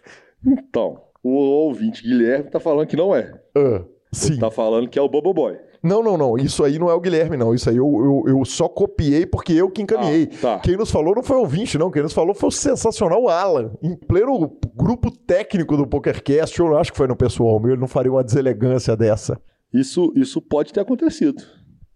[0.46, 3.32] Então, o ouvinte Guilherme tá falando que não é.
[3.56, 4.38] Ah, sim.
[4.38, 5.56] Tá falando que é o Bobo Boy.
[5.82, 6.36] Não, não, não.
[6.36, 7.54] Isso aí não é o Guilherme, não.
[7.54, 7.86] Isso aí eu,
[8.26, 10.28] eu, eu só copiei porque eu que encaminhei.
[10.34, 10.58] Ah, tá.
[10.58, 11.90] Quem nos falou não foi o ouvinte, não.
[11.90, 13.70] Quem nos falou foi o sensacional Alan.
[13.82, 17.88] Em pleno grupo técnico do PokerCast, eu acho que foi no pessoal meu, ele não
[17.88, 19.40] faria uma deselegância dessa.
[19.72, 21.42] Isso, isso pode ter acontecido.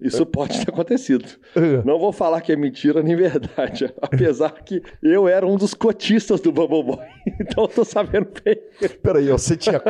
[0.03, 1.25] Isso pode ter acontecido.
[1.56, 3.92] Ah, Não vou falar que é mentira nem verdade.
[4.03, 6.99] Apesar que eu era um dos cotistas do Bubble Boy.
[7.41, 8.56] Então eu tô sabendo bem.
[9.03, 9.81] Peraí, você tinha,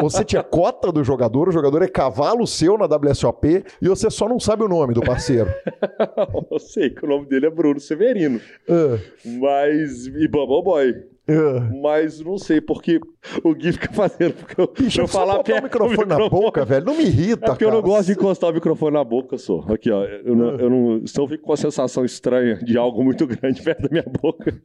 [0.00, 4.28] você tinha cota do jogador, o jogador é cavalo seu na WSOP e você só
[4.28, 5.50] não sabe o nome do parceiro.
[6.50, 8.40] Eu sei que o nome dele é Bruno Severino.
[8.68, 10.06] Ah, Mas.
[10.06, 10.94] E Bubble Boy.
[11.28, 11.70] ah.
[11.82, 13.00] Mas não sei porque
[13.44, 14.34] o Gui fica fazendo.
[14.34, 16.42] Porque eu, Bicho, eu só falar botar o perto do microfone na microfone.
[16.42, 16.86] boca, velho.
[16.86, 17.88] Não me irrita, É porque eu não cara.
[17.92, 19.60] gosto de encostar o microfone na boca, só.
[19.68, 20.04] Aqui, ó.
[20.04, 23.60] Eu não, eu não, senão eu fico com a sensação estranha de algo muito grande
[23.62, 24.60] perto da minha boca.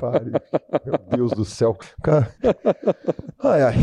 [0.00, 0.30] Pare.
[0.84, 1.76] Meu Deus do céu.
[2.02, 2.28] Cara...
[3.42, 3.74] Ai, ai.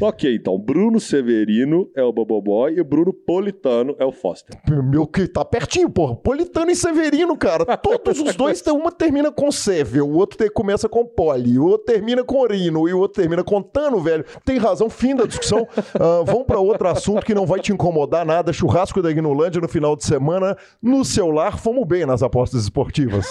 [0.00, 0.58] Ok, então.
[0.58, 4.56] Bruno Severino é o Bubble Boy e o Bruno Politano é o Foster.
[4.84, 6.14] Meu que tá pertinho, porra.
[6.14, 7.76] Politano e Severino, cara.
[7.76, 12.22] Todos os dois uma termina com Sever, o outro começa com Poli, o outro termina
[12.22, 14.24] com Orino e o outro termina com Tano, velho.
[14.44, 15.66] Tem razão, fim da discussão.
[15.94, 18.52] Ah, vamos pra outro assunto que não vai te incomodar nada.
[18.52, 20.56] Churrasco da Ignolândia no final de semana.
[20.82, 23.26] No celular, fomos bem nas apostas esportivas.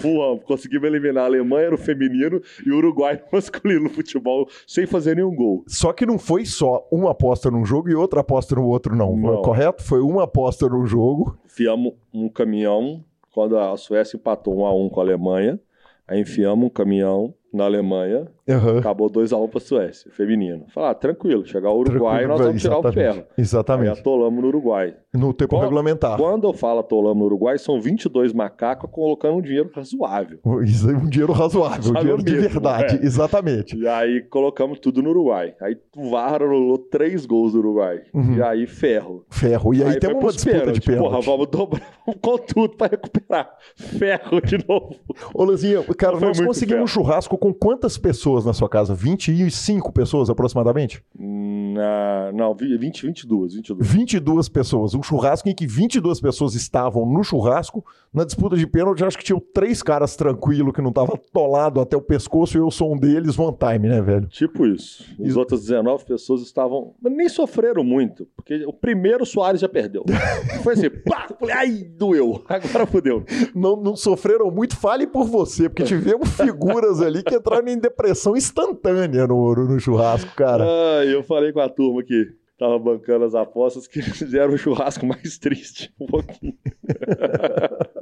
[0.00, 0.44] Voamos.
[0.44, 5.16] Conseguimos eliminar a Alemanha no feminino e o Uruguai no masculino no futebol sem fazer
[5.16, 5.64] nenhum gol.
[5.66, 9.16] Só que não foi só uma aposta num jogo e outra aposta no outro, não.
[9.16, 9.42] Não.
[9.42, 9.82] Correto?
[9.82, 11.38] Foi uma aposta num jogo.
[11.44, 15.60] Enfiamos um caminhão quando a Suécia empatou 1 a 1 com a Alemanha.
[16.06, 18.78] Aí enfiamos um caminhão na Alemanha, Aham.
[18.78, 20.64] acabou 2 a 1 para a Suécia, feminino.
[20.68, 22.94] Falar, ah, tranquilo, chegar o Uruguai, nós vamos tirar o Exatamente.
[23.14, 23.18] ferro.
[23.28, 24.00] Aí Exatamente.
[24.00, 24.94] atolamos no Uruguai.
[25.12, 26.16] No tempo Qual- regulamentar.
[26.16, 30.38] Quando eu falo atolamos no Uruguai, são 22 macacos colocando um dinheiro razoável.
[30.62, 32.96] Isso é um dinheiro razoável, um dinheiro de mesmo, verdade.
[33.02, 33.04] é.
[33.04, 33.76] Exatamente.
[33.76, 35.54] E aí colocamos tudo no Uruguai.
[35.60, 38.02] Aí o VAR anulou três gols do Uruguai.
[38.14, 38.36] Uhum.
[38.36, 39.24] E aí ferro.
[39.30, 39.74] Ferro.
[39.74, 40.84] E aí, foi temos uma disputa de pênaltis.
[40.86, 41.02] pênalti.
[41.10, 41.82] Porra, vamos dobrar
[42.22, 43.50] com tudo pra recuperar.
[43.76, 44.94] Ferro de novo.
[45.34, 47.04] Ô, Lanzinha, cara, nós conseguimos um ferro.
[47.06, 48.94] churrasco com quantas pessoas na sua casa?
[48.94, 51.02] 25 pessoas aproximadamente?
[51.18, 53.86] Na, não, vi- 20, 22, 22.
[53.88, 54.94] 22 pessoas.
[54.94, 57.84] Um churrasco em que 22 pessoas estavam no churrasco.
[58.12, 61.96] Na disputa de pênalti, acho que tinham três caras tranquilos que não estavam atolado até
[61.96, 64.26] o pescoço e eu sou um deles, one time, né, velho?
[64.26, 65.04] Tipo isso.
[65.24, 66.92] As outras 19 pessoas estavam.
[67.00, 68.26] Mas nem sofreram muito.
[68.36, 70.04] Porque o primeiro Soares já perdeu.
[70.62, 71.28] Foi assim, pá!
[71.38, 72.42] Falei, ai, doeu.
[72.48, 73.24] Agora fodeu.
[73.54, 78.36] Não, não sofreram muito, fale por você, porque tivemos figuras ali que entraram em depressão
[78.36, 80.64] instantânea no, no, churrasco, cara.
[80.64, 82.26] Ah, eu falei com a turma que
[82.58, 85.92] tava bancando as apostas que fizeram o churrasco mais triste.
[86.00, 86.54] Um pouquinho.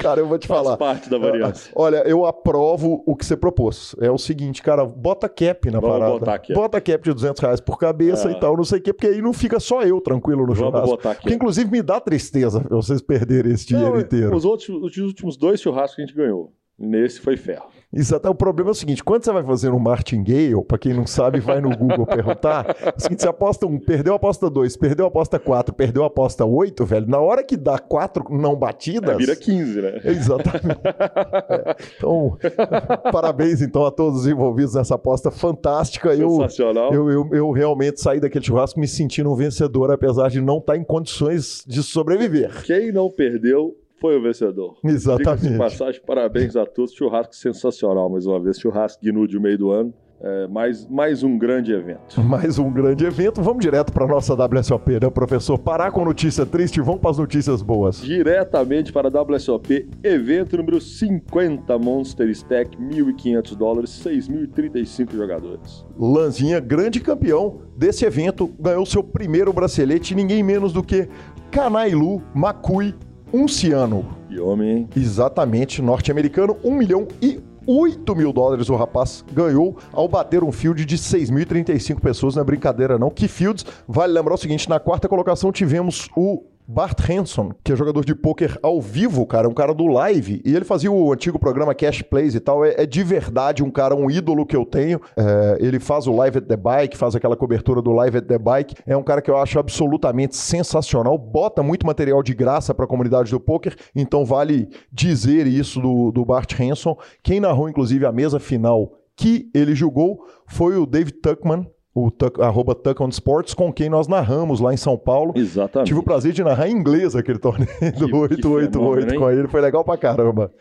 [0.00, 0.76] Cara, eu vou te Faz falar.
[0.76, 1.72] parte da variância.
[1.74, 3.96] Olha, eu aprovo o que você propôs.
[3.98, 6.12] É o seguinte, cara, bota cap na Vamos parada.
[6.18, 6.52] botar cap.
[6.52, 8.32] Bota cap de 200 reais por cabeça É.
[8.32, 10.86] e tal, não sei o quê, porque aí não fica só eu tranquilo no churrasco.
[10.88, 11.22] botar aqui.
[11.22, 14.36] Porque, inclusive, me dá tristeza vocês perderem esse dinheiro Não, inteiro.
[14.36, 16.52] Os, outros, os últimos dois churrascos que a gente ganhou.
[16.78, 17.66] Nesse foi ferro.
[17.92, 18.28] Exato.
[18.28, 21.38] O problema é o seguinte: quando você vai fazer um martingale, para quem não sabe,
[21.38, 22.76] vai no Google perguntar.
[22.82, 26.02] É o seguinte: você aposta um, perdeu a aposta 2, perdeu a aposta 4, perdeu
[26.02, 27.06] a aposta 8, velho.
[27.06, 29.14] Na hora que dá 4 não batidas.
[29.14, 30.00] É, vira 15, né?
[30.04, 30.80] Exatamente.
[30.84, 31.76] É.
[31.96, 32.36] Então,
[33.12, 36.14] parabéns então a todos os envolvidos nessa aposta fantástica.
[36.16, 36.92] Sensacional.
[36.92, 40.58] Eu, eu, eu, eu realmente saí daquele churrasco me sentindo um vencedor, apesar de não
[40.58, 42.64] estar em condições de sobreviver.
[42.64, 44.76] Quem não perdeu foi o vencedor.
[44.84, 45.56] Exatamente.
[45.56, 46.92] passagem, parabéns a todos.
[46.92, 48.60] Churrasco sensacional, mais uma vez.
[48.60, 49.94] Churrasco de nude meio do ano.
[50.20, 52.20] É, mais, mais um grande evento.
[52.22, 53.42] Mais um grande evento.
[53.42, 55.58] Vamos direto para a nossa WSOP, né, professor?
[55.58, 58.00] Parar com notícia triste, vamos para as notícias boas.
[58.00, 65.84] Diretamente para a WSOP, evento número 50, Monster Stack, 1.500 dólares, 6.035 jogadores.
[65.98, 71.08] Lanzinha, grande campeão desse evento, ganhou seu primeiro bracelete, ninguém menos do que
[71.50, 72.94] Kanailu Makui
[73.34, 74.16] Unciano.
[74.30, 74.88] E homem?
[74.94, 80.84] Exatamente, norte-americano, 1 milhão e 8 mil dólares o rapaz ganhou ao bater um field
[80.84, 82.36] de 6.035 pessoas.
[82.36, 83.10] Não é brincadeira, não.
[83.10, 83.66] Que fields?
[83.88, 88.14] Vale lembrar o seguinte: na quarta colocação tivemos o Bart Hanson, que é jogador de
[88.14, 92.00] pôquer ao vivo, cara, um cara do live, e ele fazia o antigo programa Cash
[92.00, 95.58] Plays e tal, é, é de verdade um cara, um ídolo que eu tenho, é,
[95.60, 98.74] ele faz o Live at the Bike, faz aquela cobertura do Live at the Bike,
[98.86, 102.88] é um cara que eu acho absolutamente sensacional, bota muito material de graça para a
[102.88, 108.12] comunidade do pôquer, então vale dizer isso do, do Bart Hanson, quem narrou inclusive a
[108.12, 113.54] mesa final que ele julgou foi o David Tuckman, o tuck, arroba Tuck on Sports,
[113.54, 115.32] com quem nós narramos lá em São Paulo.
[115.36, 115.88] Exatamente.
[115.88, 119.84] Tive o prazer de narrar em inglês aquele torneio do 888 com ele, foi legal
[119.84, 120.52] pra caramba.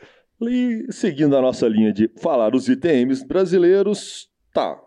[0.42, 4.78] E seguindo a nossa linha de falar dos ITMs brasileiros, tá,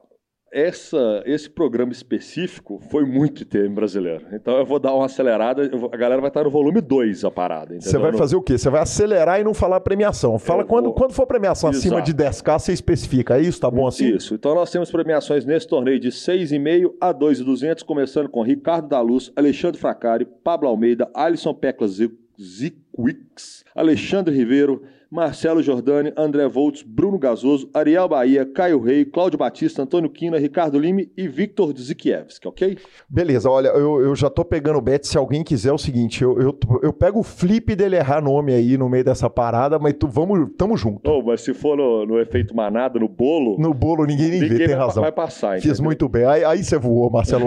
[0.53, 4.27] essa, esse programa específico foi muito ITM brasileiro.
[4.33, 7.31] Então eu vou dar uma acelerada, vou, a galera vai estar no volume 2 a
[7.31, 7.79] parada.
[7.81, 8.57] Você vai fazer o quê?
[8.57, 10.39] Você vai acelerar e não falar premiação.
[10.39, 10.95] Fala quando, vou...
[10.95, 11.87] quando for premiação Exato.
[11.87, 13.37] acima de 10k, você especifica.
[13.37, 13.61] É isso?
[13.61, 14.15] Tá bom assim?
[14.15, 14.35] Isso.
[14.35, 19.33] Então nós temos premiações nesse torneio de 6,5 a 2,200, começando com Ricardo da Luz,
[19.35, 24.83] Alexandre Fracari, Pablo Almeida, Alisson Pecla Ziquix, Alexandre Ribeiro,
[25.17, 30.79] Marcelo Jordani, André Voltz, Bruno Gasoso, Ariel Bahia, Caio Rei, Cláudio Batista, Antônio Quina, Ricardo
[30.79, 32.77] Lime e Victor Zikiewski, ok?
[33.09, 35.07] Beleza, olha, eu, eu já tô pegando o bet.
[35.09, 38.53] Se alguém quiser, é o seguinte: eu, eu, eu pego o flip dele errar nome
[38.53, 41.11] aí no meio dessa parada, mas tu, vamos, tamo junto.
[41.11, 43.59] Oh, mas se for no, no efeito manada, no bolo.
[43.59, 45.03] No bolo ninguém nem ninguém vê, tem razão.
[45.03, 46.27] vai passar, Fiz muito bem.
[46.27, 47.47] Aí, aí você voou, Marcelo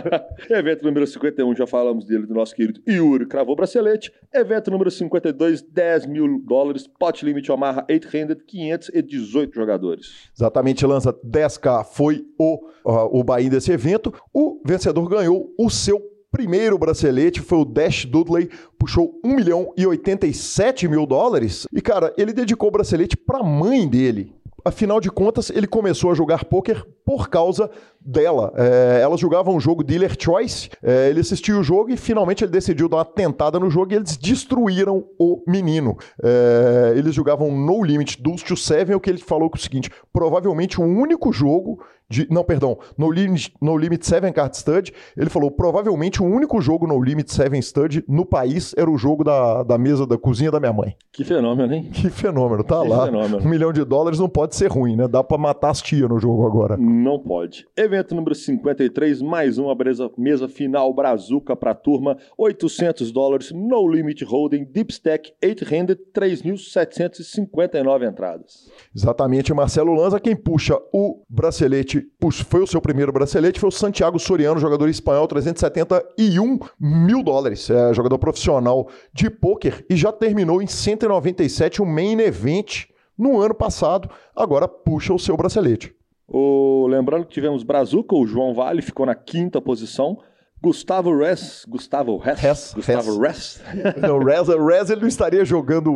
[0.48, 4.10] Evento número 51, já falamos dele, do nosso querido Yuri Cravou Bracelete.
[4.32, 10.30] Evento número 52, 10 mil dólares, pot limit Omaha 800, 518 jogadores.
[10.36, 14.12] Exatamente, lança 10K foi o, uh, o Bahia desse evento.
[14.32, 18.48] O vencedor ganhou o seu primeiro bracelete foi o Dash Dudley,
[18.78, 21.66] puxou 1 milhão e 87 mil dólares.
[21.72, 24.32] E, cara, ele dedicou o bracelete para a mãe dele.
[24.64, 27.70] Afinal de contas, ele começou a jogar pôquer por causa
[28.00, 28.52] dela.
[28.56, 32.52] É, ela jogava um jogo Dealer Choice, é, ele assistiu o jogo e finalmente ele
[32.52, 35.96] decidiu dar uma tentada no jogo e eles destruíram o menino.
[36.22, 39.62] É, eles jogavam No Limit Deuce to Seven, o que ele falou que é o
[39.62, 44.92] seguinte, provavelmente o único jogo de, não, perdão, No Limit, no Limit 7 Card Stud,
[45.16, 49.22] ele falou, provavelmente o único jogo No Limit 7 Stud no país era o jogo
[49.22, 50.96] da, da mesa da cozinha da minha mãe.
[51.12, 51.88] Que fenômeno, hein?
[51.92, 53.06] Que fenômeno, tá que lá.
[53.06, 53.38] Fenômeno.
[53.38, 55.06] Um milhão de dólares não pode ser ruim, né?
[55.06, 56.76] Dá pra matar as tia no jogo agora.
[56.76, 57.66] Não pode.
[57.76, 64.24] Evento número 53, mais uma mesa, mesa final brazuca pra turma, 800 dólares, No Limit
[64.24, 68.68] Holding, Deep Stack, 800, 3.759 entradas.
[68.94, 71.99] Exatamente, Marcelo Lanza, quem puxa o bracelete
[72.46, 77.92] foi o seu primeiro bracelete, foi o Santiago Soriano, jogador espanhol, 371 mil dólares, é,
[77.94, 84.08] jogador profissional de pôquer e já terminou em 197 o main event no ano passado,
[84.34, 85.94] agora puxa o seu bracelete.
[86.26, 90.18] O, lembrando que tivemos Brazuca, o João Vale ficou na quinta posição,
[90.62, 93.62] Gustavo Rez, Gustavo Rez, Gustavo Rez.
[94.00, 95.90] Não, Rez, Rez ele não estaria jogando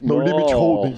[0.00, 0.30] no Nossa.
[0.30, 0.94] Limit Holding.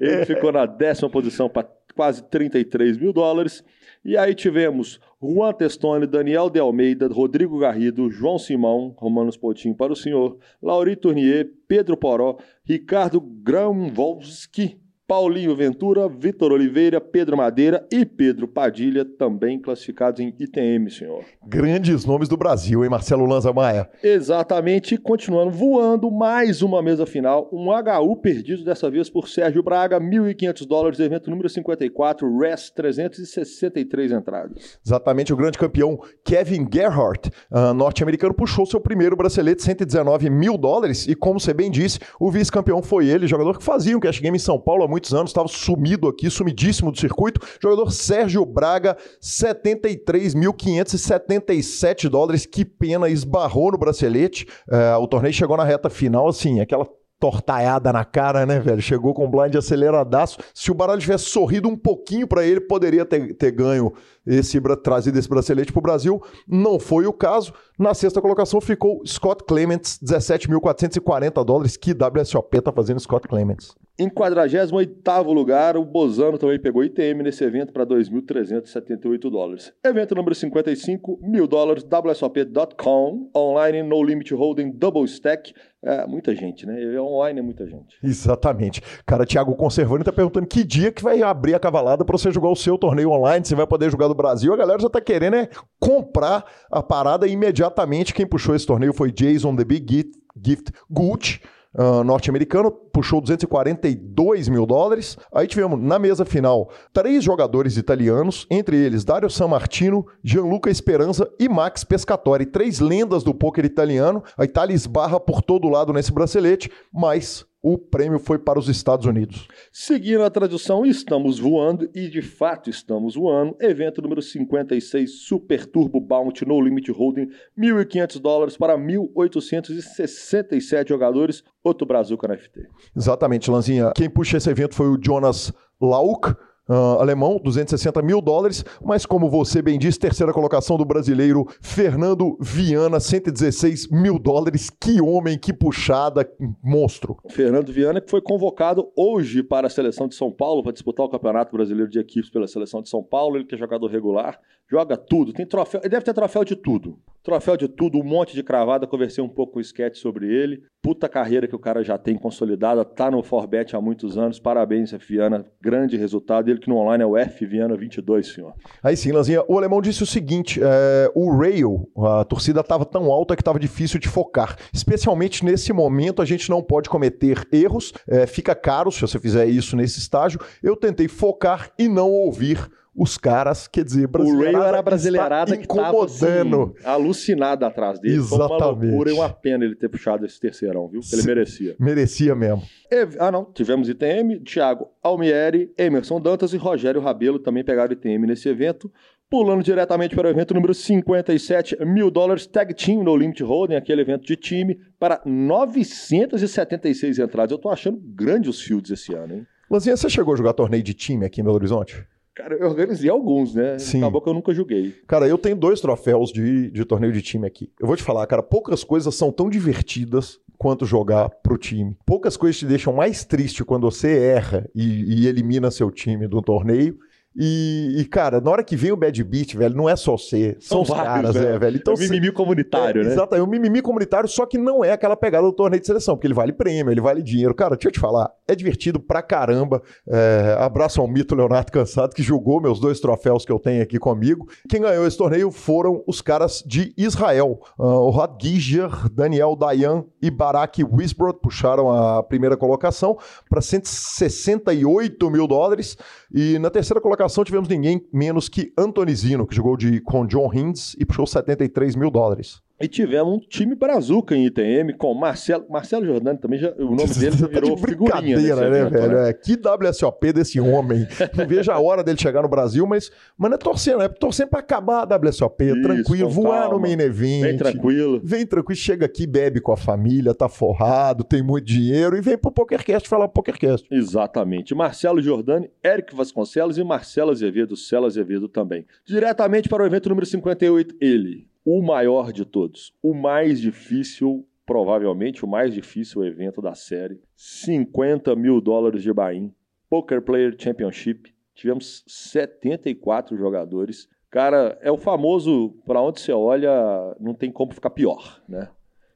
[0.00, 1.68] Ele ficou na décima posição para
[2.00, 3.62] quase 33 mil dólares.
[4.02, 9.92] E aí tivemos Juan Testone, Daniel de Almeida, Rodrigo Garrido, João Simão, Romanos Potinho para
[9.92, 14.80] o senhor, Lauri Tournier, Pedro Poró, Ricardo Gramvolski,
[15.10, 21.24] Paulinho Ventura, Vitor Oliveira, Pedro Madeira e Pedro Padilha, também classificados em ITM, senhor.
[21.44, 23.90] Grandes nomes do Brasil, hein, Marcelo Lanza Maia?
[24.04, 30.00] Exatamente, continuando voando, mais uma mesa final, um HU perdido dessa vez por Sérgio Braga,
[30.00, 34.78] 1.500 dólares, evento número 54, RES 363 entradas.
[34.86, 41.08] Exatamente, o grande campeão Kevin Gerhardt, uh, norte-americano, puxou seu primeiro bracelete, 119 mil dólares,
[41.08, 44.36] e como você bem disse, o vice-campeão foi ele, jogador que fazia um cash game
[44.36, 47.40] em São Paulo há muito muitos anos, estava sumido aqui, sumidíssimo do circuito.
[47.60, 52.44] Jogador Sérgio Braga, 73.577 dólares.
[52.44, 54.46] Que pena, esbarrou no bracelete.
[54.70, 56.86] É, o torneio chegou na reta final, assim, aquela
[57.20, 58.80] tortaiada na cara, né, velho?
[58.80, 60.38] Chegou com o blind aceleradaço.
[60.54, 63.92] Se o baralho tivesse sorrido um pouquinho para ele, poderia ter, ter ganho
[64.26, 66.22] esse trazido esse bracelete para o Brasil.
[66.48, 67.52] Não foi o caso.
[67.78, 71.76] Na sexta colocação ficou Scott Clements, 17.440 dólares.
[71.76, 73.74] Que WSOP tá fazendo Scott Clements?
[73.98, 79.74] Em 48 lugar, o Bozano também pegou ITM nesse evento para 2.378 dólares.
[79.84, 85.52] Evento número 55, mil dólares, WSOP.com, online, no limit holding, double stack.
[85.82, 87.00] É, muita gente, né?
[87.00, 87.96] Online é muita gente.
[88.02, 88.82] Exatamente.
[89.06, 92.50] Cara, Thiago Conservani tá perguntando que dia que vai abrir a cavalada para você jogar
[92.50, 94.52] o seu torneio online, você vai poder jogar do Brasil.
[94.52, 98.12] A galera já tá querendo é comprar a parada imediatamente.
[98.12, 101.40] Quem puxou esse torneio foi Jason The Big Gift, Gift Gucci
[101.74, 105.16] uh, norte-americano, puxou 242 mil dólares.
[105.34, 111.28] Aí tivemos na mesa final três jogadores italianos, entre eles Dario San Martino, Gianluca Esperança
[111.38, 114.22] e Max Pescatori, três lendas do poker italiano.
[114.36, 119.04] A Itália esbarra por todo lado nesse bracelete, mas o prêmio foi para os Estados
[119.06, 119.46] Unidos.
[119.70, 123.54] Seguindo a tradução, estamos voando e de fato estamos voando.
[123.60, 131.44] Evento número 56, Super Turbo Bounty No Limit Holding, 1.500 dólares para 1.867 jogadores.
[131.62, 132.66] Outro Brazuca na FT.
[132.96, 133.92] Exatamente, Lanzinha.
[133.94, 136.34] Quem puxa esse evento foi o Jonas Lauk
[136.70, 142.38] uh, alemão, 260 mil dólares, mas como você bem disse, terceira colocação do brasileiro Fernando
[142.40, 144.70] Viana, 116 mil dólares.
[144.70, 146.30] Que homem, que puxada,
[146.62, 147.16] monstro.
[147.28, 151.08] Fernando Viana que foi convocado hoje para a seleção de São Paulo para disputar o
[151.08, 153.36] Campeonato Brasileiro de Equipes pela seleção de São Paulo.
[153.36, 154.38] Ele que é jogador regular,
[154.70, 156.98] joga tudo, tem troféu, ele deve ter troféu de tudo.
[157.22, 158.86] Troféu de tudo, um monte de cravada.
[158.86, 160.62] Conversei um pouco com o sketch sobre ele.
[160.80, 164.40] Puta carreira que o cara já tem consolidada, tá no Forbet há muitos anos.
[164.40, 165.12] Parabéns, F.
[165.12, 165.44] Viana.
[165.60, 166.48] Grande resultado.
[166.48, 168.54] Ele que no online é o F Viana 22, senhor.
[168.82, 169.42] Aí sim, Lanzinha.
[169.48, 173.58] O alemão disse o seguinte: é, o Rail, a torcida estava tão alta que estava
[173.58, 174.56] difícil de focar.
[174.72, 177.92] Especialmente nesse momento, a gente não pode cometer erros.
[178.06, 180.40] É, fica caro se você fizer isso nesse estágio.
[180.62, 184.82] Eu tentei focar e não ouvir os caras, quer dizer, brasileirada o Ray era a
[184.82, 186.10] brasileirada que incomodando.
[186.58, 188.16] Tava, assim, alucinada atrás dele.
[188.16, 188.48] Exatamente.
[188.48, 191.00] Foi uma loucura e uma pena ele ter puxado esse terceirão, viu?
[191.12, 191.76] Ele merecia.
[191.78, 192.62] Merecia mesmo.
[192.90, 193.44] E, ah, não.
[193.44, 198.92] Tivemos ITM, Thiago Almieri, Emerson Dantas e Rogério Rabelo também pegaram ITM nesse evento.
[199.30, 204.00] Pulando diretamente para o evento número 57 mil dólares, Tag Team no Limit Holding, aquele
[204.00, 207.52] evento de time, para 976 entradas.
[207.52, 209.46] Eu tô achando grande os fields esse ano, hein?
[209.70, 212.04] Lanzinha, você chegou a jogar torneio de time aqui em Belo Horizonte?
[212.40, 213.78] Cara, eu organizei alguns, né?
[213.78, 213.98] Sim.
[213.98, 214.94] Acabou que eu nunca joguei.
[215.06, 217.70] Cara, eu tenho dois troféus de, de torneio de time aqui.
[217.78, 221.96] Eu vou te falar, cara, poucas coisas são tão divertidas quanto jogar pro time.
[222.06, 226.40] Poucas coisas te deixam mais triste quando você erra e, e elimina seu time do
[226.40, 226.98] torneio
[227.36, 230.56] e, e, cara, na hora que vem o Bad Beat, velho, não é só você,
[230.58, 231.48] são, são os caras, velho.
[231.48, 231.76] É, velho.
[231.76, 233.12] Então, é um mimimi comunitário, é, né?
[233.12, 236.16] Exato, é um mimimi comunitário, só que não é aquela pegada do torneio de seleção,
[236.16, 237.54] porque ele vale prêmio, ele vale dinheiro.
[237.54, 239.80] Cara, deixa eu te falar, é divertido pra caramba.
[240.08, 243.98] É, abraço ao mito Leonardo Cansado, que jogou meus dois troféus que eu tenho aqui
[243.98, 244.48] comigo.
[244.68, 247.60] Quem ganhou esse torneio foram os caras de Israel.
[247.78, 253.16] Uh, o Rod Giger, Daniel Dayan e Barak Wisbrod puxaram a primeira colocação
[253.48, 255.96] para 168 mil dólares.
[256.32, 260.50] E na terceira colocação tivemos ninguém menos que Anthony Zino, que jogou de, com John
[260.52, 262.62] Hinds e puxou 73 mil dólares.
[262.80, 267.12] E tivemos um time brazuca em ITM com Marcelo, Marcelo Jordani também, já, o nome
[267.12, 268.36] dele já virou tá de figurinha.
[268.38, 269.12] Né, evento, velho?
[269.12, 269.28] Né?
[269.28, 271.06] É, que WSOP desse homem.
[271.36, 274.48] Não vejo a hora dele chegar no Brasil, mas, mas não é torcendo, é torcendo
[274.48, 276.74] pra acabar a WSOP, Isso, tranquilo, voar calma.
[276.74, 277.42] no main event.
[277.42, 278.20] Vem tranquilo.
[278.24, 282.38] Vem tranquilo, chega aqui, bebe com a família, tá forrado, tem muito dinheiro e vem
[282.38, 283.86] pro PokerCast falar PokerCast.
[283.90, 284.74] Exatamente.
[284.74, 288.86] Marcelo Jordani, Eric Vasconcelos e Marcelo Azevedo, Celo Azevedo também.
[289.04, 295.44] Diretamente para o evento número 58, ele, o maior de todos, o mais difícil, provavelmente
[295.44, 299.52] o mais difícil evento da série, 50 mil dólares de buy
[299.88, 304.08] Poker Player Championship, tivemos 74 jogadores.
[304.28, 306.72] Cara, é o famoso, para onde você olha,
[307.20, 308.68] não tem como ficar pior, né?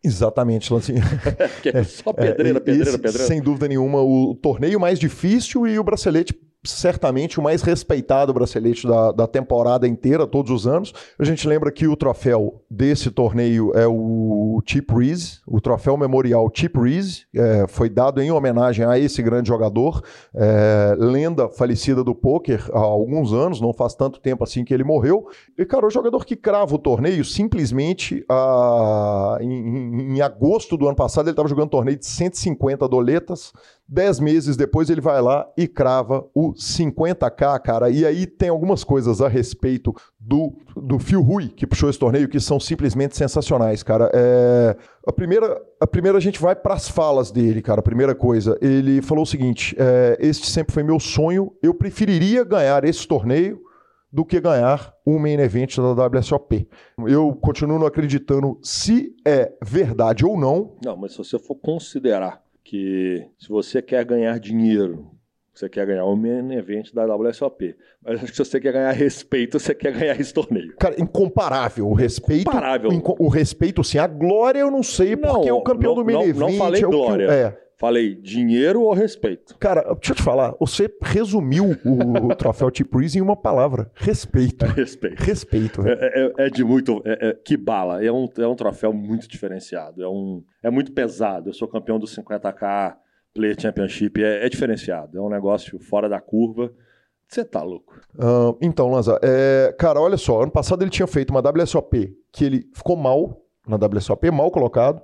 [0.04, 1.02] Exatamente, Lancinho.
[1.75, 3.26] é só pedreira, pedreira, esse, pedreira.
[3.26, 6.32] Sem dúvida nenhuma, o torneio mais difícil e o bracelete
[6.64, 10.92] certamente o mais respeitado bracelete da, da temporada inteira, todos os anos.
[11.18, 16.50] A gente lembra que o troféu desse torneio é o Chip Reese, o troféu memorial
[16.52, 20.02] Chip Reese, é, foi dado em homenagem a esse grande jogador,
[20.35, 24.85] é, lenda falecida do poker há alguns anos, não faz tanto tempo assim que ele
[24.85, 25.26] morreu.
[25.59, 30.87] E, cara, o jogador que crava o torneio, simplesmente a, em, em, em agosto do
[30.87, 33.52] ano passado, ele estava jogando um torneio de 150 doletas,
[33.87, 37.91] Dez meses depois ele vai lá e crava o 50k, cara.
[37.91, 42.29] E aí tem algumas coisas a respeito do, do Phil Rui, que puxou esse torneio,
[42.29, 44.11] que são simplesmente sensacionais, cara.
[44.14, 44.75] É,
[45.07, 47.81] a, primeira, a primeira a gente vai para as falas dele, cara.
[47.81, 52.43] A primeira coisa, ele falou o seguinte: é, este sempre foi meu sonho, eu preferiria
[52.43, 53.61] ganhar esse torneio
[54.14, 56.69] do que ganhar um main event da WSOP.
[57.07, 60.76] Eu continuo acreditando se é verdade ou não.
[60.85, 65.14] Não, mas se você for considerar que se você quer ganhar dinheiro,
[65.52, 67.76] você quer ganhar o main event da WSOP.
[68.02, 70.75] Mas acho que se você quer ganhar respeito, você quer ganhar esse torneio.
[70.78, 71.87] Cara, incomparável.
[71.87, 72.42] O respeito.
[72.42, 72.90] Incomparável.
[73.21, 73.99] O respeito, sim.
[73.99, 76.38] A glória eu não sei, porque não, é o campeão não, do main não, event.
[76.38, 77.26] Não falei é glória.
[77.28, 77.64] Que, é.
[77.76, 79.57] Falei dinheiro ou respeito?
[79.59, 84.64] Cara, deixa eu te falar, você resumiu o, o troféu Reese em uma palavra: respeito.
[84.64, 85.23] É respeito.
[85.23, 85.87] Respeito.
[85.87, 87.02] É, é, é de muito.
[87.04, 88.04] É, é, que bala.
[88.04, 90.02] É um, é um troféu muito diferenciado.
[90.02, 91.49] É, um, é muito pesado.
[91.49, 92.97] Eu sou campeão do 50K
[93.35, 94.23] Play Championship.
[94.23, 95.19] É, é diferenciado.
[95.19, 96.73] É um negócio fora da curva.
[97.26, 97.99] Você tá louco.
[98.14, 99.19] Uh, então, Lanza,
[99.78, 100.43] cara, olha só.
[100.43, 105.02] Ano passado ele tinha feito uma WSOP que ele ficou mal na WSOP, mal colocado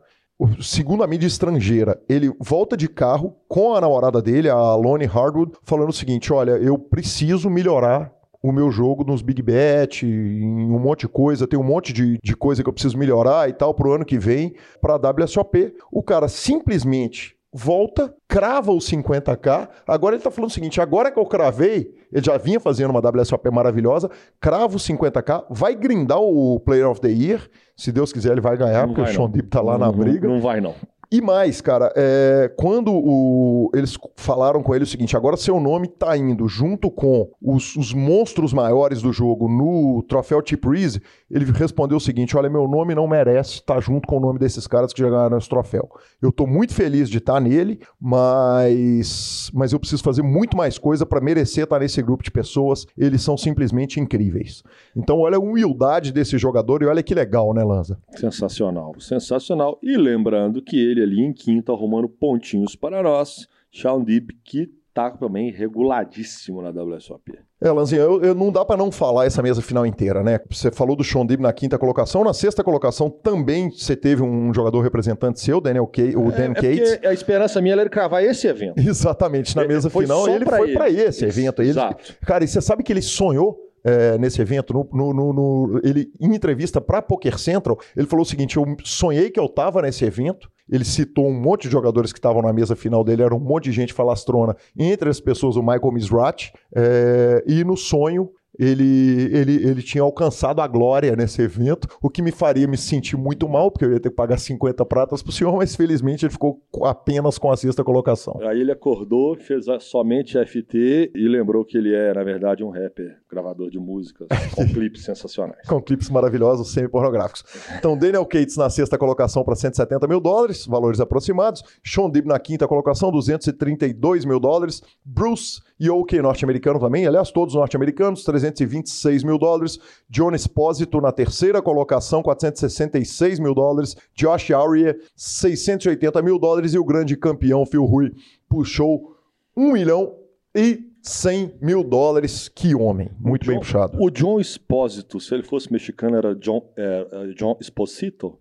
[0.60, 5.52] segundo a mídia estrangeira, ele volta de carro com a namorada dele, a Lonnie Hardwood,
[5.62, 10.78] falando o seguinte: olha, eu preciso melhorar o meu jogo nos Big Bet, em um
[10.78, 13.74] monte de coisa, tem um monte de, de coisa que eu preciso melhorar e tal
[13.74, 15.74] pro ano que vem, para a WSOP.
[15.92, 19.68] O cara simplesmente volta, crava os 50k.
[19.86, 23.00] Agora ele tá falando o seguinte: agora que eu cravei, ele já vinha fazendo uma
[23.00, 27.48] WSOP maravilhosa, crava os 50k, vai grindar o Player of the Year.
[27.76, 29.86] Se Deus quiser, ele vai ganhar, não porque vai o Sean Deep tá lá não,
[29.86, 30.26] na briga.
[30.26, 30.74] Não, não vai, não.
[31.12, 35.88] E mais, cara, é, quando o, eles falaram com ele o seguinte: agora seu nome
[35.88, 41.46] tá indo junto com os, os monstros maiores do jogo no troféu Chip Reese, ele
[41.50, 44.68] respondeu o seguinte: olha, meu nome não merece estar tá junto com o nome desses
[44.68, 45.90] caras que já ganharam esse troféu.
[46.22, 50.78] Eu tô muito feliz de estar tá nele, mas, mas eu preciso fazer muito mais
[50.78, 52.86] coisa para merecer estar tá nesse grupo de pessoas.
[52.96, 54.62] Eles são simplesmente incríveis.
[54.96, 57.98] Então, olha a humildade desse jogador e olha que legal, né, Lanza?
[58.14, 59.76] Sensacional, sensacional.
[59.82, 63.48] E lembrando que ele ali em quinto, arrumando pontinhos para nós.
[63.72, 67.38] Sean Deeb, que tá também reguladíssimo na WSOP.
[67.62, 70.40] É, Lanzinha, eu, eu, não dá para não falar essa mesa final inteira, né?
[70.50, 74.52] Você falou do Sean Deeb na quinta colocação, na sexta colocação também você teve um
[74.52, 77.04] jogador representante seu, Daniel K, o é, Dan é Cates.
[77.04, 78.78] A esperança minha era ele cravar esse evento.
[78.80, 81.60] Exatamente, na mesa foi final ele foi para esse evento.
[81.60, 82.16] Ele, Exato.
[82.22, 86.34] Cara, e você sabe que ele sonhou é, nesse evento, no, no, no, ele, em
[86.34, 90.50] entrevista para Poker Central, ele falou o seguinte: eu sonhei que eu estava nesse evento.
[90.70, 93.64] Ele citou um monte de jogadores que estavam na mesa final dele, era um monte
[93.64, 99.66] de gente falastrona, entre as pessoas o Michael Misrat, é, e no sonho ele, ele,
[99.66, 103.70] ele tinha alcançado a glória nesse evento, o que me faria me sentir muito mal,
[103.70, 107.38] porque eu ia ter que pagar 50 pratas pro senhor, mas felizmente ele ficou apenas
[107.38, 108.38] com a sexta colocação.
[108.42, 113.16] Aí ele acordou, fez somente FT e lembrou que ele é, na verdade, um rapper,
[113.30, 115.66] gravador de músicas, com clipes sensacionais.
[115.66, 117.44] Com clipes maravilhosos, semi-pornográficos.
[117.78, 121.62] Então, Daniel Cates na sexta colocação para 170 mil dólares, valores aproximados.
[121.84, 124.82] Sean Dib na quinta colocação, 232 mil dólares.
[125.04, 129.78] Bruce Yoke, norte-americano também, aliás, todos norte-americanos, 300 426 mil dólares.
[130.08, 133.96] John Espósito na terceira colocação, 466 mil dólares.
[134.14, 136.74] Josh Aurea, 680 mil dólares.
[136.74, 138.12] E o grande campeão, Phil Rui,
[138.48, 139.16] puxou
[139.56, 140.14] 1 milhão
[140.54, 142.48] e 100 mil dólares.
[142.48, 143.98] Que homem, muito John, bem puxado.
[144.02, 148.38] O John Espósito, se ele fosse mexicano, era John, é, é John Esposito?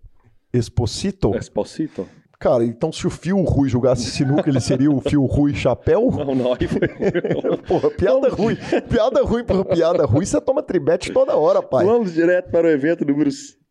[0.52, 1.34] Esposito?
[1.36, 2.06] Esposito.
[2.40, 6.10] Cara, então se o Fio Rui jogasse sinuca, ele seria o Fio Rui Chapéu?
[6.10, 6.88] Não, não, aí foi.
[7.68, 8.34] Porra, piada não.
[8.34, 8.56] ruim.
[8.88, 11.84] Piada ruim por piada ruim, você toma tribete toda hora, pai.
[11.84, 13.28] Vamos direto para o evento número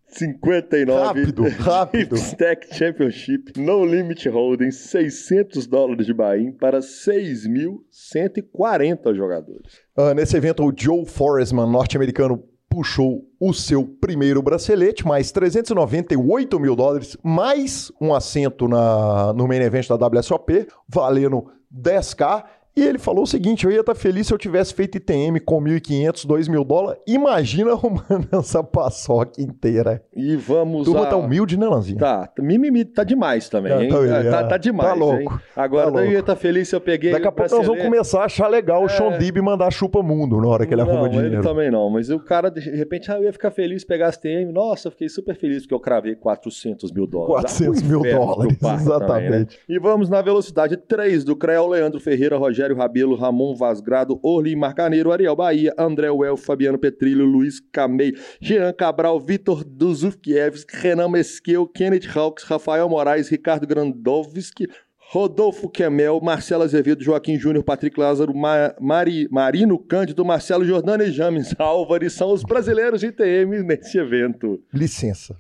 [0.10, 1.04] 59.
[1.04, 2.16] Rápido, rápido.
[2.16, 9.80] Stack Championship No Limit Holding, 600 dólares de buy para 6.140 jogadores.
[9.98, 16.76] Uh, nesse evento, o Joe Forestman, norte-americano, puxou o seu primeiro bracelete, mais 398 mil
[16.76, 22.44] dólares, mais um assento na, no main event da WSOP, valendo 10k.
[22.76, 25.62] E ele falou o seguinte: eu ia estar feliz se eu tivesse feito ITM com
[25.62, 27.02] 1.500, 2.000 dólares.
[27.08, 30.02] Imagina arrumando essa paçoca inteira.
[30.16, 30.86] E vamos.
[30.86, 31.08] Turma a...
[31.08, 31.98] tá humilde, né, Lanzinho?
[31.98, 32.30] Tá.
[32.40, 33.90] Mimimi tá demais também, É, hein?
[33.90, 34.60] tá, tá, tá, é.
[34.60, 34.90] demais.
[34.90, 35.34] Tá louco.
[35.34, 35.40] hein?
[35.56, 36.20] Agora Tá eu ia louco.
[36.20, 37.12] estar feliz se eu peguei.
[37.12, 39.18] Daqui a pouco nós vamos começar a achar legal o Sean É.
[39.18, 41.42] Dib mandar chupa mundo na hora que ele não, arruma ele dinheiro.
[41.44, 44.52] também não, mas o cara, de repente, ah, eu ia ficar feliz se pegasse TM.
[44.54, 47.42] Nossa, eu fiquei super feliz porque eu cravei 400 mil dólares.
[47.58, 49.08] 400 mil Ah, do dólares, exatamente.
[49.08, 49.48] também, né?
[49.68, 55.12] E vamos na velocidade 3 do CREL, Leandro Ferreira, Rogério Rabelo, Ramon Vasgrado, Orlin Marcaneiro,
[55.12, 62.08] Ariel Bahia, André Well, Fabiano Petrilho, Luiz Camei, Jean Cabral, Vitor Duzufkiewicz, Renan Mesquil, Kenneth
[62.16, 64.68] Hawks, Rafael Moraes, Ricardo Grandovski,
[65.12, 71.12] Rodolfo Kemel, Marcelo Azevedo, Joaquim Júnior, Patrick Lázaro, Ma- Mari- Marino Cândido, Marcelo Jordano e
[71.12, 74.60] James Álvares são os brasileiros de ITM nesse evento.
[74.72, 75.36] Licença.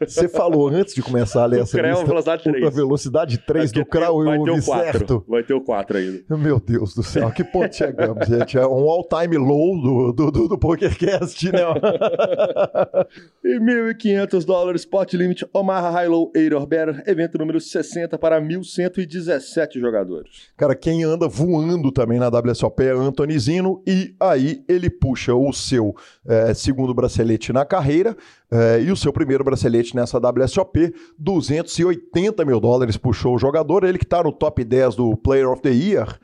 [0.00, 2.06] Você falou antes de começar a ler essa CREL, lista.
[2.06, 2.74] velocidade A 3.
[2.74, 5.24] velocidade 3 do Vai ter- Krau eu ouvi certo.
[5.28, 6.36] Vai ter o 4 ainda.
[6.36, 8.58] Meu Deus do céu, que ponto chegamos, gente?
[8.58, 11.60] É um all-time low do, do, do, do PokerCast, né?
[13.44, 18.40] E 1.500 dólares, pot limit, Omaha High Low Eightor Better, evento número 60 para
[19.06, 20.48] 1.117 jogadores.
[20.56, 25.52] Cara, quem anda voando também na WSOP é Anthony Zino, e aí ele puxa o
[25.52, 25.94] seu
[26.26, 28.16] eh, segundo bracelete na carreira
[28.50, 33.98] eh, e o seu primeiro bracelete nessa WSOP, 280 mil dólares puxou o jogador, ele
[33.98, 36.18] que tá no top 10 do Player of the Year,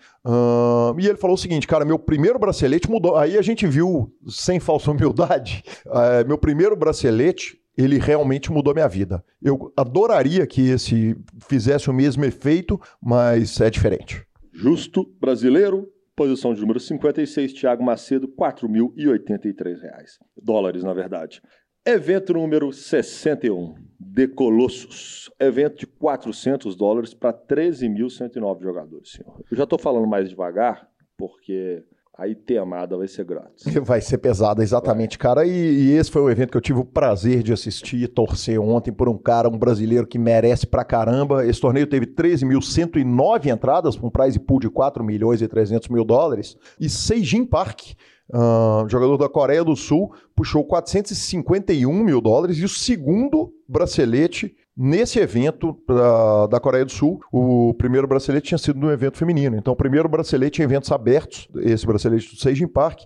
[0.99, 3.17] e ele falou o seguinte, cara, meu primeiro bracelete mudou.
[3.17, 8.89] Aí a gente viu, sem falsa humildade, eh, meu primeiro bracelete, ele realmente mudou minha
[8.89, 9.25] vida.
[9.43, 11.17] Eu adoraria que esse
[11.49, 14.25] fizesse o mesmo efeito, mas é diferente.
[14.53, 20.19] Justo brasileiro, posição de número 56, Thiago Macedo, 4.083 reais.
[20.37, 21.41] Dólares, na verdade.
[21.87, 25.31] Evento número 61, De Colossus.
[25.41, 29.43] Evento de 400 dólares para 13.109 jogadores, senhor.
[29.51, 31.83] Eu já estou falando mais devagar, porque
[32.17, 33.65] a itemada vai ser grátis.
[33.83, 35.47] Vai ser pesado, exatamente, cara.
[35.47, 38.61] E, e esse foi o evento que eu tive o prazer de assistir e torcer
[38.61, 41.47] ontem por um cara, um brasileiro que merece pra caramba.
[41.47, 46.05] Esse torneio teve 13.109 entradas, com um prize pool de 4 milhões e 300 mil
[46.05, 46.57] dólares.
[46.79, 47.93] E Seijin Park,
[48.33, 52.59] ah, jogador da Coreia do Sul, puxou 451 mil dólares.
[52.59, 58.59] E o segundo bracelete nesse evento da- da Coreia do Sul, o primeiro bracelete tinha
[58.59, 59.57] sido no evento feminino.
[59.57, 63.01] Então, o primeiro bracelete em eventos abertos, esse bracelete do Seijin Park.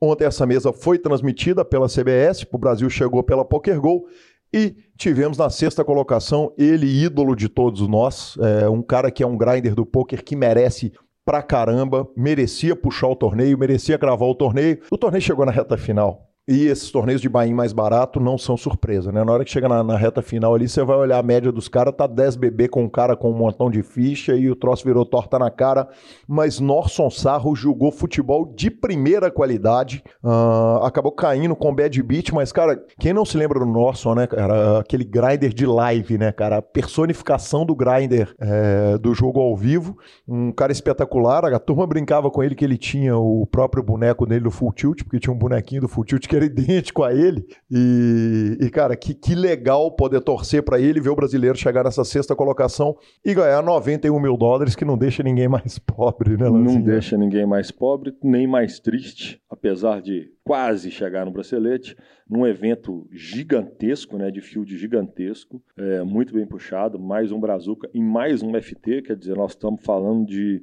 [0.00, 4.06] Ontem essa mesa foi transmitida pela CBS, o Brasil chegou pela PokerGo
[4.52, 9.26] e tivemos na sexta colocação ele, ídolo de todos nós, é, um cara que é
[9.26, 10.92] um grinder do poker que merece
[11.24, 14.80] pra caramba, merecia puxar o torneio, merecia gravar o torneio.
[14.90, 16.29] O torneio chegou na reta final.
[16.50, 19.22] E esses torneios de bain mais barato não são surpresa, né?
[19.22, 21.68] Na hora que chega na, na reta final ali, você vai olhar a média dos
[21.68, 24.84] caras, tá 10 BB com um cara com um montão de ficha e o troço
[24.84, 25.86] virou torta na cara.
[26.26, 32.50] Mas Norson Sarro jogou futebol de primeira qualidade, ah, acabou caindo com bad beat, mas,
[32.50, 34.80] cara, quem não se lembra do Norson, né, cara?
[34.80, 36.56] Aquele grinder de live, né, cara?
[36.56, 39.96] A personificação do grinder é, do jogo ao vivo.
[40.26, 41.44] Um cara espetacular.
[41.44, 45.04] A turma brincava com ele que ele tinha o próprio boneco dele do Full Tilt,
[45.04, 47.44] porque tinha um bonequinho do Full Tilt que idêntico a ele.
[47.70, 52.04] E, e, cara, que, que legal poder torcer pra ele, ver o brasileiro chegar nessa
[52.04, 56.52] sexta colocação e ganhar 91 mil dólares, que não deixa ninguém mais pobre, né, Não
[56.52, 56.82] Lanzinha?
[56.82, 61.96] deixa ninguém mais pobre, nem mais triste, apesar de quase chegar no bracelete,
[62.28, 68.00] num evento gigantesco, né, de field gigantesco, é, muito bem puxado, mais um Brazuca e
[68.00, 70.62] mais um FT, quer dizer, nós estamos falando de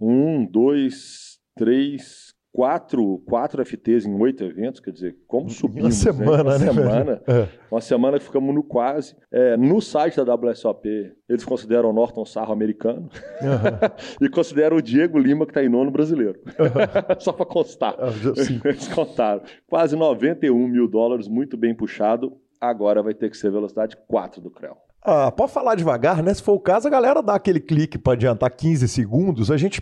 [0.00, 6.58] um, dois, três, quatro, quatro FTs em oito eventos, quer dizer, como subimos, semana, Uma
[6.58, 7.48] né, semana, É.
[7.70, 9.14] uma semana que ficamos no quase.
[9.30, 13.08] É, no site da WSOP, eles consideram o Norton Sarro americano
[13.40, 13.78] Aham.
[14.20, 16.40] e consideram o Diego Lima, que está em nono brasileiro.
[17.20, 17.94] Só para constar.
[18.34, 18.60] Sim.
[18.66, 19.40] Eles contaram.
[19.68, 22.36] Quase 91 mil dólares, muito bem puxado.
[22.60, 24.76] Agora vai ter que ser velocidade 4 do Creu.
[25.02, 26.34] Ah, pode falar devagar, né?
[26.34, 29.50] Se for o caso, a galera dá aquele clique pra adiantar 15 segundos.
[29.50, 29.80] A gente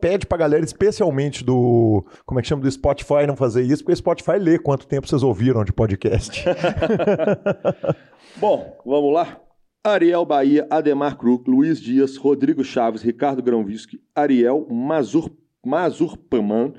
[0.00, 2.04] pede pra galera, especialmente do.
[2.24, 2.62] Como é que chama?
[2.62, 6.44] Do Spotify, não fazer isso, porque o Spotify lê quanto tempo vocês ouviram de podcast.
[8.40, 9.38] Bom, vamos lá?
[9.84, 15.30] Ariel Bahia, Ademar Kruk, Luiz Dias, Rodrigo Chaves, Ricardo Grãovisque, Ariel Mazur,
[15.64, 16.72] Mazurpaman,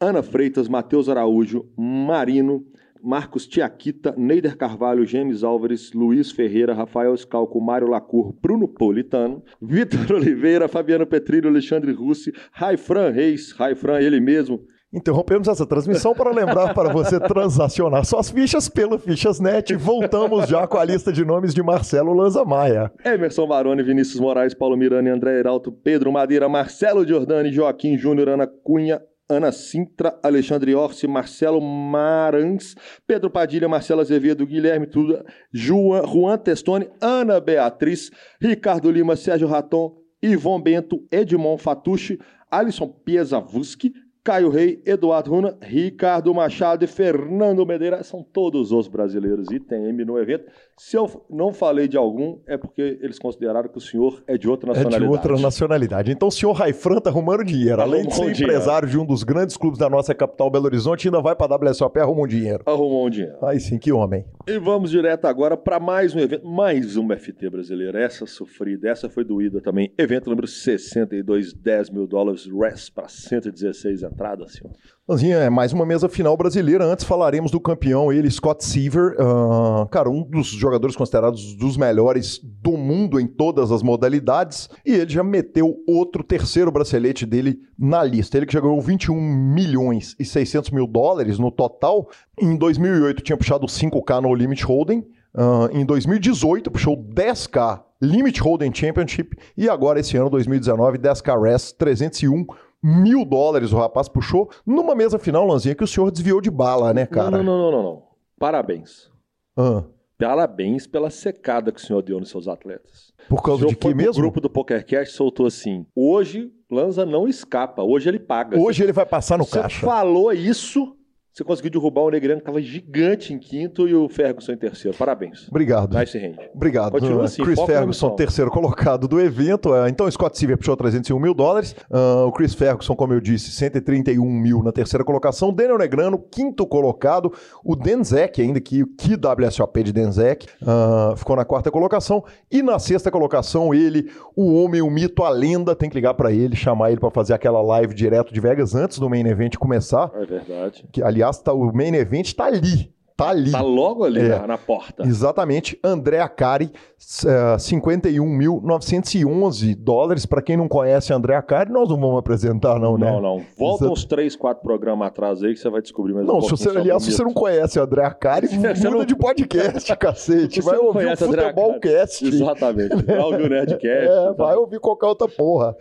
[0.00, 2.66] Ana Freitas, Matheus Araújo, Marino,
[3.02, 10.12] Marcos Tiaquita, Neider Carvalho, James Álvares, Luiz Ferreira, Rafael Scalco, Mário Lacur, Bruno Politano, Vitor
[10.16, 14.60] Oliveira, Fabiano Petrilho, Alexandre Russi, Raifran Reis, Raifran ele mesmo,
[14.92, 19.76] Interrompemos essa transmissão para lembrar para você transacionar suas fichas pelo Fichas.net.
[19.76, 22.90] Voltamos já com a lista de nomes de Marcelo Lanza Maia.
[23.04, 28.48] Emerson Baroni, Vinícius Moraes, Paulo Mirani, André Heralto, Pedro Madeira, Marcelo Giordani, Joaquim Júnior, Ana
[28.48, 32.74] Cunha, Ana Sintra, Alexandre Orsi, Marcelo Marans,
[33.06, 39.96] Pedro Padilha, Marcelo Azevedo, Guilherme Tuda, Juan, Juan Testoni, Ana Beatriz, Ricardo Lima, Sérgio Raton,
[40.22, 42.18] Ivon Bento, Edmond Fatucci,
[42.50, 49.50] Alisson Piesavuski, Caio Rei, Eduardo Runa, Ricardo Machado e Fernando Medeira são todos os brasileiros
[49.50, 50.44] ITM no evento.
[50.82, 54.48] Se eu não falei de algum, é porque eles consideraram que o senhor é de
[54.48, 55.04] outra nacionalidade.
[55.04, 56.10] É de outra nacionalidade.
[56.10, 57.82] Então o senhor Raifran tá arrumando dinheiro.
[57.82, 58.44] Além de ser dinheiro.
[58.44, 61.70] empresário de um dos grandes clubes da nossa capital, Belo Horizonte, ainda vai para a
[61.70, 62.62] WSOP e arrumou um dinheiro.
[62.64, 63.36] Arrumou um dinheiro.
[63.42, 64.24] Aí sim, que homem.
[64.46, 68.02] E vamos direto agora para mais um evento, mais uma FT brasileira.
[68.02, 69.92] Essa sofrida, essa foi doída também.
[69.98, 74.72] Evento número 62, 10 mil dólares, rest para 116 entrada, senhor.
[75.06, 76.84] Lanzinha, é mais uma mesa final brasileira.
[76.84, 79.16] Antes falaremos do campeão, ele, Scott Seaver.
[79.20, 84.68] Uh, cara, um dos jogadores considerados dos melhores do mundo em todas as modalidades.
[84.84, 88.36] E ele já meteu outro terceiro bracelete dele na lista.
[88.36, 92.08] Ele que já ganhou 21 milhões e 600 mil dólares no total.
[92.40, 95.04] Em 2008 tinha puxado 5K no Limit Holding.
[95.32, 99.36] Uh, em 2018 puxou 10K Limit Holding Championship.
[99.56, 102.46] E agora, esse ano, 2019, 10K Rest 301
[102.82, 106.94] mil dólares o rapaz puxou numa mesa final, Lanzinha, que o senhor desviou de bala,
[106.94, 107.30] né, cara?
[107.30, 108.02] Não, não, não, não, não.
[108.38, 109.10] Parabéns.
[109.56, 109.84] Ah.
[110.26, 113.12] Parabéns pela secada que o senhor deu nos seus atletas.
[113.28, 114.12] Por causa de que mesmo?
[114.12, 118.58] O grupo do PokerCast soltou assim: hoje Lanza não escapa, hoje ele paga.
[118.58, 119.84] Hoje você, ele vai passar no você caixa.
[119.84, 120.96] falou isso,
[121.40, 124.96] você conseguiu derrubar o Negrano, que estava gigante em quinto, e o Ferguson em terceiro.
[124.96, 125.48] Parabéns.
[125.48, 125.96] Obrigado.
[125.96, 126.36] Nice hand.
[126.54, 126.92] Obrigado.
[126.92, 129.74] Continua assim, Chris Ferguson, terceiro colocado do evento.
[129.74, 131.74] É, então, Scott Silver puxou 301 mil dólares.
[131.90, 135.52] Uh, o Chris Ferguson, como eu disse, 131 mil na terceira colocação.
[135.52, 137.32] Daniel Negrano, quinto colocado.
[137.64, 142.24] O Denzek, ainda que, que WSOP de Denzek, uh, ficou na quarta colocação.
[142.50, 145.74] E na sexta colocação, ele, o homem, o mito, a lenda.
[145.74, 148.98] Tem que ligar para ele, chamar ele para fazer aquela live direto de Vegas antes
[148.98, 150.10] do main event começar.
[150.14, 150.84] É verdade.
[150.92, 152.92] Que, ali aliás, tá, o main event está ali.
[153.20, 153.52] Tá ali.
[153.52, 155.02] Tá logo ali é, na, porta.
[155.02, 155.78] Exatamente.
[155.84, 160.24] André Acari, uh, 51.911 dólares.
[160.24, 163.10] Para quem não conhece André Acari, nós não vamos apresentar, não, né?
[163.10, 163.42] Não, não.
[163.58, 163.92] Volta Exato.
[163.92, 167.02] uns 3, 4 programas atrás aí que você vai descobrir mais Não, se você, aliás,
[167.02, 169.04] se você não conhece André Acari, muda não...
[169.04, 170.62] de podcast, cacete.
[170.62, 172.26] Vai ouvir o Futebolcast.
[172.26, 173.04] Exatamente.
[173.04, 173.84] Vai ouvir o Nerdcast.
[173.84, 175.76] É, vai ouvir qualquer outra porra.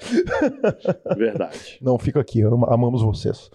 [1.15, 1.79] Verdade.
[1.81, 2.43] Não, fica aqui.
[2.43, 3.49] amamos vocês.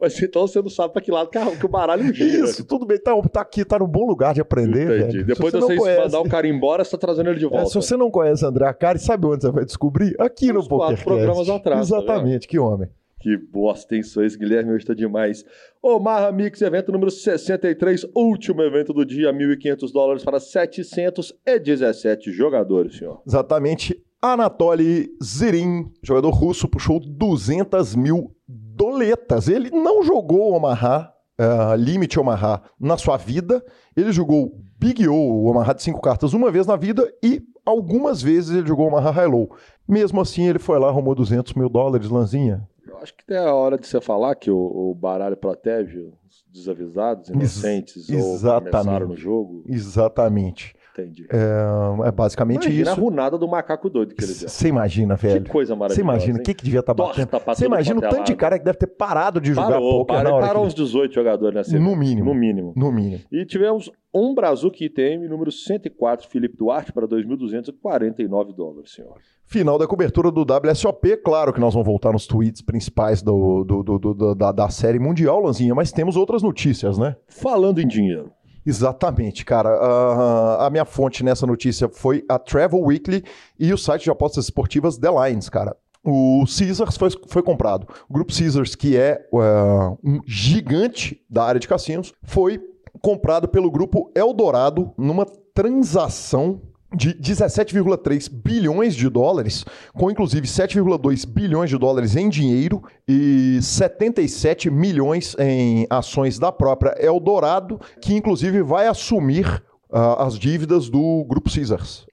[0.00, 2.44] Mas então você não sabe para que lado que que o baralho gira.
[2.44, 5.18] Isso, tudo bem, tá, tá aqui, tá no bom lugar de aprender, Entendi.
[5.18, 5.26] velho.
[5.26, 7.62] Depois de você, você mandar o cara embora, você tá trazendo ele de volta.
[7.62, 10.14] É, se você não conhece André Acari, sabe onde você vai descobrir?
[10.18, 11.04] Aqui Os no PokerCast.
[11.04, 11.88] programas atrás.
[11.88, 12.88] Tá Exatamente, tá que homem.
[13.24, 14.02] Que bosta, hein?
[14.02, 15.46] Isso, Guilherme, hoje tá demais.
[15.82, 23.22] Omaha Mix, evento número 63, último evento do dia, 1.500 dólares para 717 jogadores, senhor.
[23.26, 23.98] Exatamente.
[24.20, 29.48] Anatoly Zirin, jogador russo, puxou 200 mil doletas.
[29.48, 33.64] Ele não jogou Omaha uh, Limit Omaha na sua vida.
[33.96, 38.22] Ele jogou Big O, o Omaha de cinco cartas, uma vez na vida e algumas
[38.22, 39.56] vezes ele jogou Omaha High Low.
[39.88, 42.68] Mesmo assim, ele foi lá arrumou 200 mil dólares, Lanzinha.
[42.86, 46.44] Eu acho que é a hora de você falar que o, o baralho protege os
[46.52, 49.64] desavisados, inocentes Ex ou começaram no jogo.
[49.66, 50.74] Exatamente.
[50.96, 51.26] Entendi.
[51.28, 53.00] É, é basicamente imagina isso.
[53.00, 54.48] a runada do macaco doido que ele deu.
[54.48, 55.42] Você imagina, velho.
[55.42, 55.96] Que coisa maravilhosa.
[55.96, 57.28] Você imagina o que, que devia estar tá batendo.
[57.46, 60.40] Você imagina o tanto de cara que deve ter parado de jogar Parou, poker parou,
[60.40, 62.32] parou uns 18 jogadores nessa No mínimo.
[62.32, 62.72] No mínimo.
[62.76, 63.22] No mínimo.
[63.32, 69.16] E tivemos um Brazuca ITM, número 104, Felipe Duarte, para 2.249 dólares, senhor.
[69.46, 73.82] Final da cobertura do WSOP, claro que nós vamos voltar nos tweets principais do, do,
[73.82, 77.16] do, do da, da série mundial, Lanzinha, mas temos outras notícias, né?
[77.26, 78.30] Falando em dinheiro.
[78.66, 79.70] Exatamente, cara.
[79.76, 83.22] Uh, a minha fonte nessa notícia foi a Travel Weekly
[83.58, 85.76] e o site de apostas esportivas The Lines, cara.
[86.02, 87.86] O Caesars foi, foi comprado.
[88.08, 92.60] O grupo Caesars, que é uh, um gigante da área de cassinos, foi
[93.00, 96.60] comprado pelo grupo Eldorado numa transação
[96.94, 104.70] de 17,3 bilhões de dólares, com inclusive 7,2 bilhões de dólares em dinheiro e 77
[104.70, 109.46] milhões em ações da própria Eldorado, que inclusive vai assumir
[109.90, 112.06] uh, as dívidas do Grupo Caesars.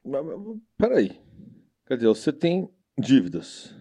[0.77, 1.19] Peraí.
[1.87, 3.75] Quer dizer, você tem dívidas.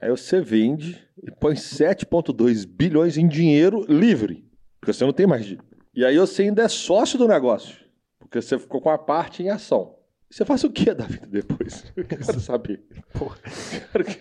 [0.00, 4.48] Aí você vende e põe 7,2 bilhões em dinheiro livre,
[4.80, 5.68] porque você não tem mais dívida.
[5.94, 7.76] E aí você ainda é sócio do negócio,
[8.18, 9.99] porque você ficou com a parte em ação.
[10.30, 11.84] Você faz o que da vida depois?
[11.96, 12.84] Eu quero saber.
[13.12, 13.36] Porra.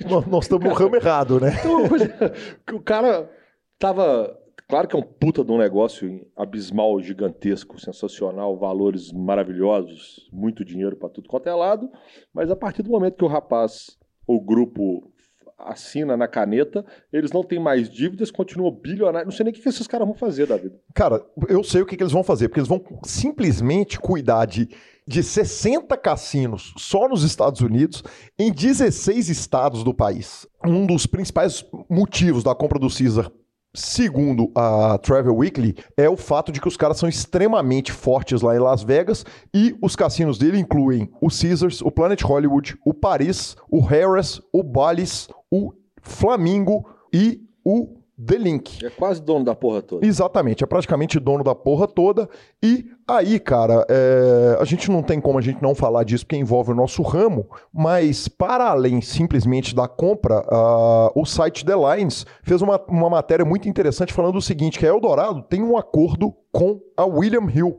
[0.10, 1.52] Nós, nós estamos no ramo errado, né?
[1.60, 3.30] Então, o cara
[3.78, 4.36] tava.
[4.68, 10.96] Claro que é um puta de um negócio abismal, gigantesco, sensacional, valores maravilhosos, muito dinheiro
[10.96, 11.90] para tudo quanto é lado,
[12.32, 15.12] mas a partir do momento que o rapaz, o grupo
[15.58, 19.26] assina na caneta, eles não têm mais dívidas, continuam bilionários.
[19.26, 20.80] Não sei nem o que esses caras vão fazer da vida.
[20.94, 24.70] Cara, eu sei o que, que eles vão fazer, porque eles vão simplesmente cuidar de,
[25.10, 28.04] de 60 cassinos só nos Estados Unidos,
[28.38, 30.46] em 16 estados do país.
[30.64, 33.32] Um dos principais motivos da compra do Caesar
[33.74, 38.56] segundo a Travel Weekly, é o fato de que os caras são extremamente fortes lá
[38.56, 43.56] em Las Vegas e os cassinos dele incluem o Caesars, o Planet Hollywood, o Paris,
[43.70, 48.86] o Harris, o Bally's, o Flamingo e o The Link.
[48.86, 50.06] É quase dono da porra toda.
[50.06, 52.30] Exatamente, é praticamente dono da porra toda.
[52.62, 54.58] E aí, cara, é...
[54.60, 57.48] a gente não tem como a gente não falar disso porque envolve o nosso ramo,
[57.74, 63.46] mas para além simplesmente da compra, uh, o site The Lines fez uma, uma matéria
[63.46, 67.78] muito interessante falando o seguinte: que a Eldorado tem um acordo com a William Hill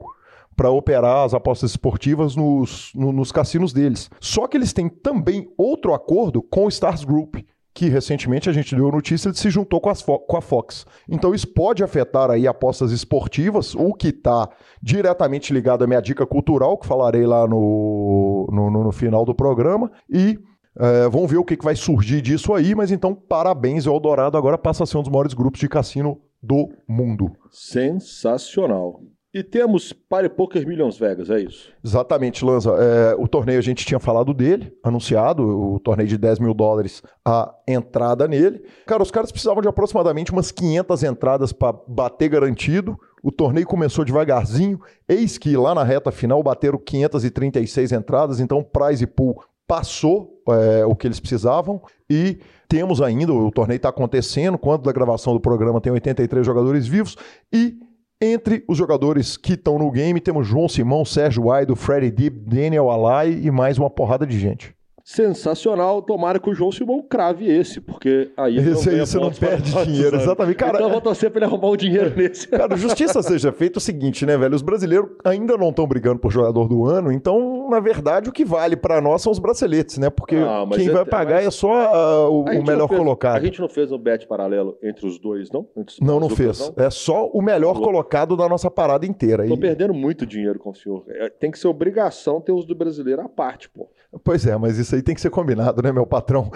[0.56, 4.10] para operar as apostas esportivas nos, no, nos cassinos deles.
[4.20, 7.36] Só que eles têm também outro acordo com o Stars Group
[7.72, 10.84] que recentemente a gente deu notícia, ele se juntou com, com, a Fox.
[11.08, 14.48] Então isso pode afetar aí apostas esportivas, o que está
[14.82, 19.90] diretamente ligado à minha dica cultural, que falarei lá no, no, no final do programa,
[20.08, 20.38] e
[20.78, 24.36] é, vamos ver o que, que vai surgir disso aí, mas então parabéns, o Eldorado
[24.36, 27.30] agora passa a ser um dos maiores grupos de cassino do mundo.
[27.50, 29.00] Sensacional.
[29.32, 31.72] E temos Party Poker Millions Vegas, é isso?
[31.84, 32.70] Exatamente, Lanza.
[32.72, 37.00] É, o torneio a gente tinha falado dele, anunciado, o torneio de 10 mil dólares,
[37.24, 38.64] a entrada nele.
[38.86, 42.98] Cara, os caras precisavam de aproximadamente umas 500 entradas para bater garantido.
[43.22, 49.06] O torneio começou devagarzinho, eis que lá na reta final bateram 536 entradas, então prize
[49.06, 54.82] pool passou é, o que eles precisavam e temos ainda, o torneio está acontecendo, quando
[54.82, 57.16] da gravação do programa tem 83 jogadores vivos
[57.52, 57.78] e
[58.20, 62.90] entre os jogadores que estão no game, temos João Simão, Sérgio Aido, Freddy Deep, Daniel
[62.90, 64.74] Alai e mais uma porrada de gente
[65.10, 66.00] sensacional.
[66.02, 70.16] Tomara que o João Simão crave esse, porque aí esse aí você não perde dinheiro,
[70.16, 70.56] exatamente.
[70.56, 72.46] Cara, então eu vou torcer para ele arrumar o dinheiro nesse.
[72.48, 74.54] Cara, justiça seja feita o seguinte, né, velho?
[74.54, 78.44] Os brasileiros ainda não estão brigando por jogador do ano, então, na verdade, o que
[78.44, 80.10] vale para nós são os braceletes, né?
[80.10, 83.36] Porque ah, quem é, vai pagar é só uh, o, o melhor fez, colocado.
[83.36, 85.66] A gente não fez um bet paralelo entre os dois, não?
[86.00, 86.72] não, não fez.
[86.76, 86.84] Não?
[86.84, 89.46] É só o melhor colocado da nossa parada inteira.
[89.46, 89.58] Tô e...
[89.60, 91.04] perdendo muito dinheiro com o senhor.
[91.08, 93.88] É, tem que ser obrigação ter os do brasileiro à parte, pô.
[94.24, 96.50] Pois é, mas isso aí tem que ser combinado, né, meu patrão?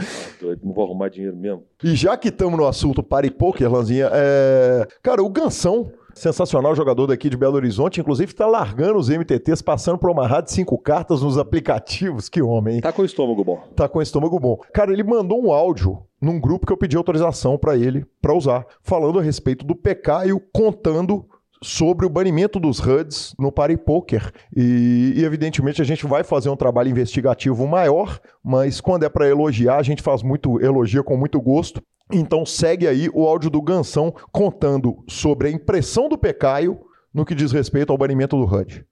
[0.62, 1.62] Não vou arrumar dinheiro mesmo.
[1.82, 4.86] E já que estamos no assunto para e poker, Lanzinha, é...
[5.02, 9.98] cara, o Gansão, sensacional jogador daqui de Belo Horizonte, inclusive está largando os MTTs, passando
[9.98, 12.28] por uma rádio de cinco cartas nos aplicativos.
[12.28, 12.80] Que homem, hein?
[12.80, 13.62] Tá com o estômago bom.
[13.76, 14.58] Tá com o estômago bom.
[14.72, 18.66] Cara, ele mandou um áudio num grupo que eu pedi autorização para ele para usar,
[18.82, 21.26] falando a respeito do Pecaio, contando
[21.64, 24.30] sobre o banimento dos HUDs no Party Poker.
[24.54, 29.28] E, e, evidentemente a gente vai fazer um trabalho investigativo maior, mas quando é para
[29.28, 31.82] elogiar, a gente faz muito elogia com muito gosto.
[32.12, 36.78] Então segue aí o áudio do Gansão contando sobre a impressão do Pecaio
[37.12, 38.84] no que diz respeito ao banimento do HUD.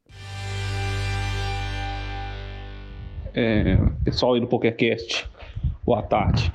[3.34, 5.28] É, pessoal aí do PokerCast,
[5.84, 6.52] boa tarde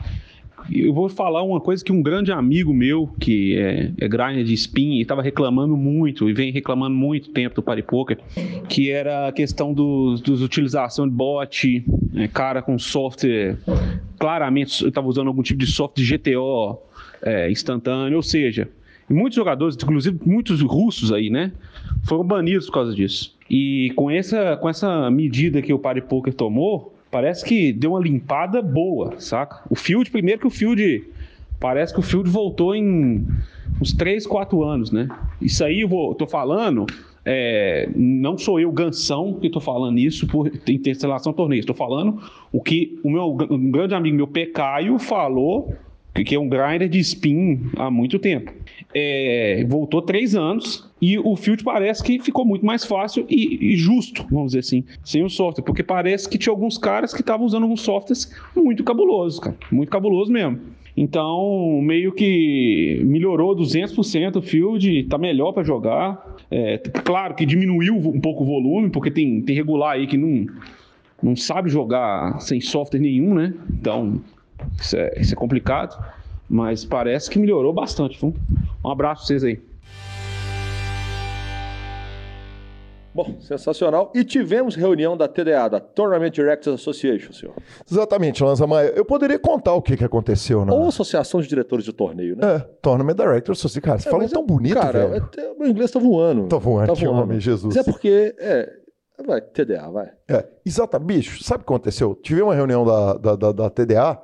[0.71, 4.53] eu vou falar uma coisa que um grande amigo meu, que é, é grinder de
[4.53, 8.19] spin, estava reclamando muito, e vem reclamando muito tempo do Paripoker,
[8.67, 13.57] que era a questão dos, dos utilização de bot, é, cara com software,
[14.19, 16.79] claramente estava usando algum tipo de software de GTO
[17.21, 18.69] é, instantâneo, ou seja,
[19.09, 21.51] muitos jogadores, inclusive muitos russos aí, né,
[22.03, 23.35] foram banidos por causa disso.
[23.49, 28.61] E com essa, com essa medida que o Paripoker tomou, parece que deu uma limpada
[28.61, 29.61] boa, saca?
[29.69, 31.03] O Field, primeiro que o Field.
[31.59, 33.25] Parece que o Field voltou em
[33.81, 35.07] uns 3, 4 anos, né?
[35.41, 36.85] Isso aí eu vou, tô falando.
[37.25, 40.49] É, não sou eu, Gansão, que estou falando isso por
[41.29, 41.59] ao torneio.
[41.59, 42.21] Estou falando
[42.53, 45.75] o que o meu um grande amigo meu, Pecaio, falou,
[46.13, 48.53] que é um grinder de spin há muito tempo.
[48.93, 53.75] É, voltou três anos e o Field parece que ficou muito mais fácil e, e,
[53.75, 57.45] justo, vamos dizer assim, sem o software, porque parece que tinha alguns caras que estavam
[57.45, 60.59] usando alguns softwares muito cabulosos, cara, muito cabuloso mesmo.
[60.97, 66.37] Então, meio que melhorou 200% o field, tá melhor para jogar.
[66.49, 70.47] É, claro que diminuiu um pouco o volume, porque tem, tem regular aí que não,
[71.21, 73.53] não sabe jogar sem software nenhum, né?
[73.69, 74.19] Então,
[74.79, 76.03] isso é, isso é complicado.
[76.49, 78.19] Mas parece que melhorou bastante.
[78.19, 78.33] Viu?
[78.83, 79.61] Um abraço pra vocês aí.
[83.13, 84.11] Bom, sensacional.
[84.13, 87.55] E tivemos reunião da TDA, da Tournament Directors Association, senhor.
[87.89, 88.93] Exatamente, Lanza Maia.
[88.95, 90.71] Eu poderia contar o que, que aconteceu, né?
[90.71, 92.57] Ou Associação de Diretores de Torneio, né?
[92.57, 93.81] É, Tournament Directors Association.
[93.87, 95.29] Cara, você É, fala tão é- bonito, Cara, velho.
[95.35, 96.47] é- meu inglês tá voando.
[96.47, 97.75] Tá voando, que homem, Jesus.
[97.75, 98.71] Mas é porque, é...
[99.25, 100.11] Vai, TDA, vai.
[100.29, 102.13] É, exato, bicho, sabe o que aconteceu?
[102.21, 104.21] Tive uma reunião da, da, da, da TDA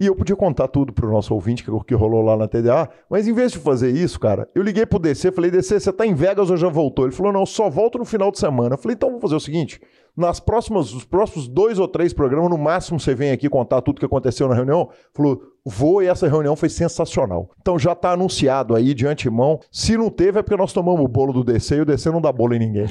[0.00, 3.26] e eu podia contar tudo pro nosso ouvinte que, que rolou lá na TDA, mas
[3.26, 6.14] em vez de fazer isso, cara, eu liguei pro DC, falei, DC, você tá em
[6.14, 7.04] Vegas ou já voltou?
[7.04, 8.74] Ele falou, não, só volto no final de semana.
[8.74, 9.80] Eu falei, então vamos fazer o seguinte,
[10.16, 14.00] nas próximas, os próximos dois ou três programas, no máximo você vem aqui contar tudo
[14.00, 14.88] que aconteceu na reunião.
[15.14, 17.50] Falou, vou e essa reunião foi sensacional.
[17.60, 19.60] Então já tá anunciado aí de antemão.
[19.70, 22.20] Se não teve é porque nós tomamos o bolo do DC e o DC não
[22.20, 22.86] dá bolo em ninguém.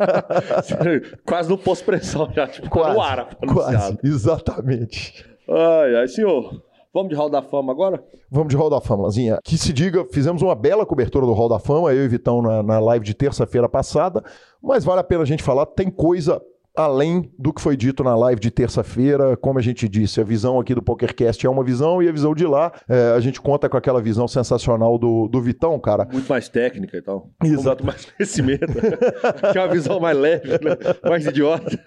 [1.26, 3.36] Quase no pós-pressão já, tipo, tá Quase, no ar.
[3.46, 3.98] quase, anunciado.
[4.02, 5.31] exatamente.
[5.48, 6.62] Ai, ai, senhor.
[6.94, 8.04] Vamos de Hall da Fama agora?
[8.30, 9.38] Vamos de Hall da Fama, Lazinha.
[9.42, 12.62] Que se diga, fizemos uma bela cobertura do Hall da Fama, eu e Vitão na,
[12.62, 14.22] na live de terça-feira passada,
[14.62, 16.40] mas vale a pena a gente falar, tem coisa
[16.76, 20.58] além do que foi dito na live de terça-feira, como a gente disse, a visão
[20.58, 23.68] aqui do PokerCast é uma visão e a visão de lá, é, a gente conta
[23.68, 26.08] com aquela visão sensacional do, do Vitão, cara.
[26.10, 27.30] Muito mais técnica e tal.
[27.42, 27.84] Exato.
[27.84, 28.66] Muito mais conhecimento.
[29.52, 30.76] que é uma visão mais leve, né?
[31.08, 31.70] mais idiota.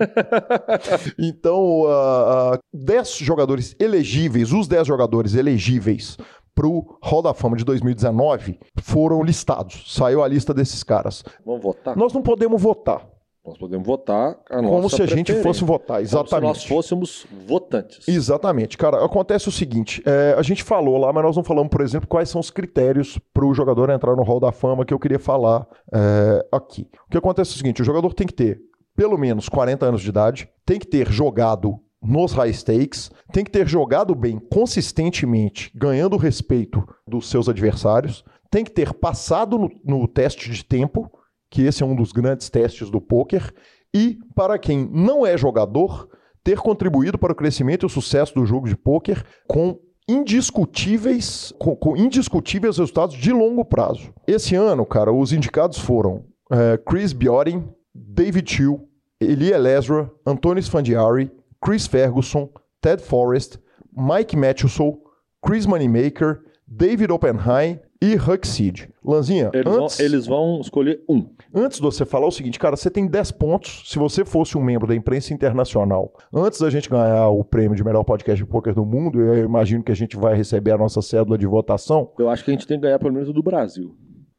[1.17, 6.17] Então, uh, uh, 10 jogadores elegíveis, os 10 jogadores elegíveis
[6.53, 9.83] para o Hall da Fama de 2019 foram listados.
[9.93, 11.23] Saiu a lista desses caras.
[11.45, 11.95] Vamos votar?
[11.95, 13.05] Nós não podemos votar.
[13.45, 16.67] Nós podemos votar a nossa como se a gente fosse votar, Como se nós exatamente.
[16.67, 18.07] fôssemos votantes.
[18.07, 19.05] Exatamente, cara.
[19.05, 22.29] Acontece o seguinte: é, a gente falou lá, mas nós não falamos, por exemplo, quais
[22.29, 25.67] são os critérios para o jogador entrar no Hall da Fama que eu queria falar
[25.93, 26.87] é, aqui.
[27.07, 28.61] O que acontece é o seguinte: o jogador tem que ter
[28.95, 33.51] pelo menos 40 anos de idade, tem que ter jogado nos high stakes, tem que
[33.51, 39.69] ter jogado bem consistentemente, ganhando o respeito dos seus adversários, tem que ter passado no,
[39.83, 41.11] no teste de tempo,
[41.49, 43.53] que esse é um dos grandes testes do poker,
[43.93, 46.09] e para quem não é jogador,
[46.43, 51.75] ter contribuído para o crescimento e o sucesso do jogo de pôquer com indiscutíveis, com,
[51.75, 54.13] com indiscutíveis resultados de longo prazo.
[54.27, 58.87] Esse ano, cara, os indicados foram eh, Chris Biorin, David Chiu,
[59.19, 61.31] Eli Elezra, Antônio Sfandiari,
[61.63, 62.49] Chris Ferguson,
[62.81, 63.57] Ted Forrest,
[63.95, 64.97] Mike Matheson,
[65.43, 68.89] Chris Moneymaker, David Oppenheim e Huck Seed.
[69.05, 69.97] Lanzinha, Eles, antes...
[69.97, 71.27] vão, eles vão escolher um.
[71.53, 73.83] Antes de você falar o seguinte, cara, você tem 10 pontos.
[73.85, 77.83] Se você fosse um membro da imprensa internacional, antes da gente ganhar o prêmio de
[77.83, 81.01] melhor podcast de poker do mundo, eu imagino que a gente vai receber a nossa
[81.01, 82.11] cédula de votação.
[82.17, 83.95] Eu acho que a gente tem que ganhar pelo menos o do Brasil.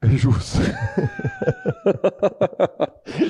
[0.06, 0.58] É justo.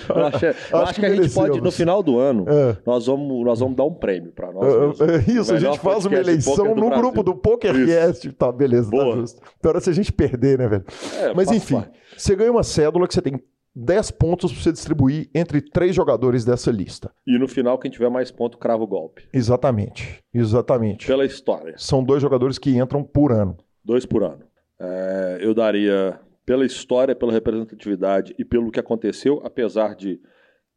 [0.09, 2.77] Eu acho, eu Acho acho que que a gente pode, no final do ano, É.
[2.87, 4.65] nós, vamos, nós vamos dar um prêmio pra nós.
[4.67, 5.01] É, mesmos.
[5.01, 6.97] é, Isso, a gente faz uma eleição no Brasil.
[6.99, 8.33] grupo do PokerCast.
[8.33, 9.17] Tá, beleza, tá Boa.
[9.17, 9.41] justo.
[9.61, 10.85] Pior é se a gente perder, né, velho?
[11.21, 11.99] É, Mas enfim, parte.
[12.17, 13.41] você ganha uma cédula que você tem
[13.75, 17.11] 10 pontos pra você distribuir entre três jogadores dessa lista.
[17.27, 19.29] E no final, quem tiver mais ponto, crava o golpe.
[19.33, 20.21] Exatamente.
[20.33, 21.07] Exatamente.
[21.07, 21.75] Pela história.
[21.77, 23.57] São dois jogadores que entram por ano.
[23.85, 24.41] Dois por ano.
[24.81, 30.21] É, eu daria, pela história, pela representatividade e pelo que aconteceu, apesar de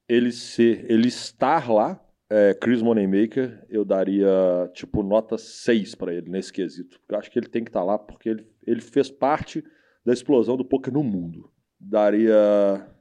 [0.07, 4.27] ele ser, ele estar lá, é, Chris Moneymaker, eu daria,
[4.73, 6.99] tipo, nota 6 pra ele nesse quesito.
[7.07, 9.63] Eu acho que ele tem que estar lá porque ele, ele fez parte
[10.03, 11.51] da explosão do poker no mundo.
[11.79, 12.35] Daria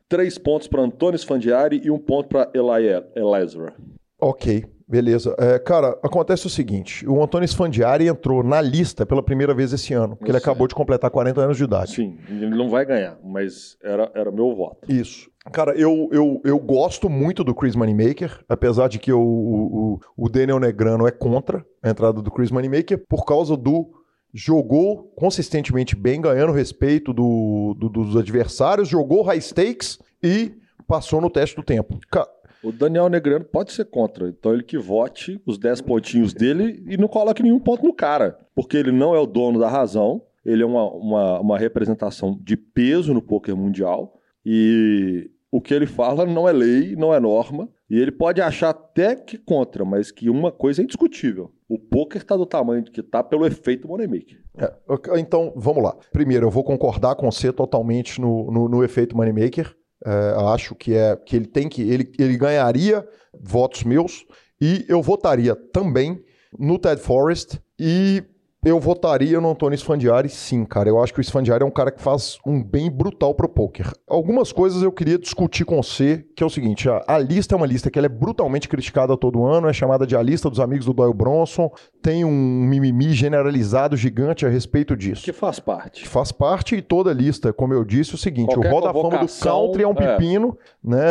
[0.09, 3.75] três pontos pra Antônio Sfandiari e um ponto pra Eli Elezra.
[4.21, 5.35] Ok, beleza.
[5.39, 9.93] É, cara, acontece o seguinte: o Antônio Sfandiari entrou na lista pela primeira vez esse
[9.93, 11.93] ano, porque ele acabou de completar 40 anos de idade.
[11.95, 14.91] Sim, ele não vai ganhar, mas era, era meu voto.
[14.91, 15.31] Isso.
[15.53, 20.29] Cara, eu, eu, eu gosto muito do Chris Moneymaker, apesar de que o, o, o
[20.29, 23.91] Daniel Negrano é contra a entrada do Chris Moneymaker, por causa do.
[24.35, 30.53] Jogou consistentemente bem, ganhando respeito do, do- dos adversários, jogou high stakes e
[30.87, 31.99] passou no teste do tempo.
[32.11, 32.29] Ca-
[32.63, 36.97] O Daniel Negrano pode ser contra, então ele que vote os 10 pontinhos dele e
[36.97, 40.63] não coloque nenhum ponto no cara, porque ele não é o dono da razão, ele
[40.63, 46.27] é uma, uma, uma representação de peso no poker mundial e o que ele fala
[46.27, 50.29] não é lei, não é norma, e ele pode achar até que contra, mas que
[50.29, 51.51] uma coisa é indiscutível.
[51.69, 54.43] O poker está do tamanho que está pelo efeito Moneymaker.
[54.57, 54.75] É,
[55.19, 55.97] então, vamos lá.
[56.13, 59.75] Primeiro, eu vou concordar com você totalmente no, no, no efeito Moneymaker.
[60.05, 61.83] É, acho que é que ele tem que.
[61.83, 63.07] Ele, ele ganharia
[63.41, 64.25] votos meus
[64.61, 66.23] e eu votaria também
[66.59, 67.59] no Ted Forrest.
[67.79, 68.23] E
[68.65, 70.89] Eu votaria no Antônio Sfandiari, sim, cara.
[70.89, 73.93] Eu acho que o Sfandiari é um cara que faz um bem brutal pro poker.
[74.05, 77.57] Algumas coisas eu queria discutir com você, que é o seguinte: a, a lista é
[77.57, 80.59] uma lista que ela é brutalmente criticada todo ano, é chamada de a lista dos
[80.59, 81.71] amigos do Doyle Bronson.
[82.03, 85.23] Tem um mimimi generalizado gigante a respeito disso.
[85.23, 86.03] Que faz parte.
[86.03, 88.81] Que faz parte e toda lista, como eu disse, é o seguinte: Qualquer o Hall
[88.81, 89.95] da Fama do Country é um é.
[89.95, 91.07] pepino, né?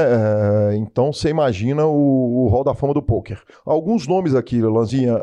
[0.71, 3.41] É, então você imagina o, o Hall da Fama do Poker.
[3.65, 5.21] Alguns nomes aqui, Lanzinha.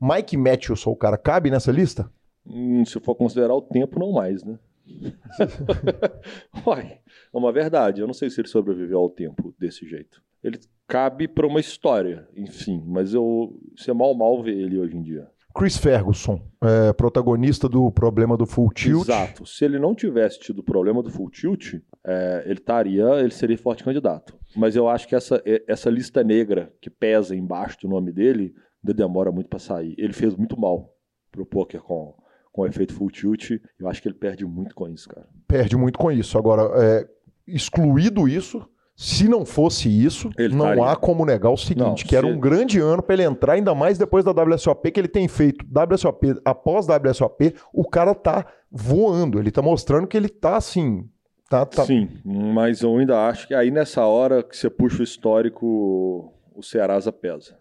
[0.00, 2.10] Mike Matthews, o cara, cabe nessa lista?
[2.46, 4.58] Hum, se for considerar o tempo, não mais, né?
[6.66, 6.98] Uai,
[7.32, 8.00] é uma verdade.
[8.00, 10.22] Eu não sei se ele sobreviveu ao tempo desse jeito.
[10.42, 15.02] Ele cabe para uma história, enfim, mas eu você mal mal ver ele hoje em
[15.02, 15.28] dia.
[15.54, 19.02] Chris Ferguson, é, protagonista do problema do Full Tilt.
[19.08, 19.44] Exato.
[19.44, 21.74] Se ele não tivesse tido o problema do full tilt,
[22.06, 24.38] é, ele estaria, ele seria forte candidato.
[24.54, 28.54] Mas eu acho que essa, é- essa lista negra que pesa embaixo do nome dele
[28.90, 29.94] ainda demora muito para sair.
[29.98, 30.92] Ele fez muito mal
[31.30, 32.14] pro poker com
[32.50, 33.50] com o efeito full tilt.
[33.78, 35.28] Eu acho que ele perde muito com isso, cara.
[35.46, 36.36] Perde muito com isso.
[36.36, 37.06] Agora, é,
[37.46, 38.66] excluído isso,
[38.96, 40.92] se não fosse isso, Ele não estaria.
[40.92, 43.52] há como negar o seguinte, Não, que era se- um grande ano para ele entrar,
[43.52, 48.44] ainda mais depois da WSOP, que ele tem feito WSOP após WSOP, o cara tá
[48.70, 51.08] voando, ele tá mostrando que ele tá assim,
[51.48, 55.04] tá, tá Sim, mas eu ainda acho que aí nessa hora que você puxa o
[55.04, 57.56] histórico, o Cearasa pesa.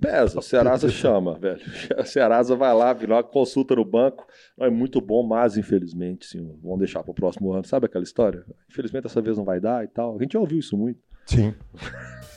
[0.00, 1.60] Pesa, o Cearasa chama, velho.
[1.98, 4.26] O Cearasa vai lá, vira uma consulta no banco.
[4.56, 7.64] Não, é muito bom, mas infelizmente, sim, vamos deixar para o próximo ano.
[7.64, 8.44] Sabe aquela história?
[8.70, 10.16] Infelizmente dessa vez não vai dar e tal.
[10.16, 10.98] A gente já ouviu isso muito.
[11.26, 11.52] Sim.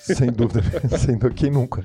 [0.01, 0.61] Sem dúvida,
[0.97, 1.83] sem dúvida, quem nunca.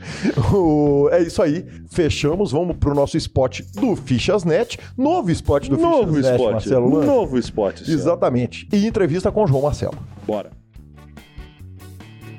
[0.54, 6.14] O- é isso aí, fechamos, vamos pro nosso spot do Fichasnet, novo spot do novo
[6.14, 6.52] Fichasnet, spot.
[6.52, 7.06] Marcelo Lange.
[7.06, 7.80] Novo spot.
[7.82, 8.66] Exatamente.
[8.72, 9.98] E entrevista com João Marcelo.
[10.26, 10.50] Bora.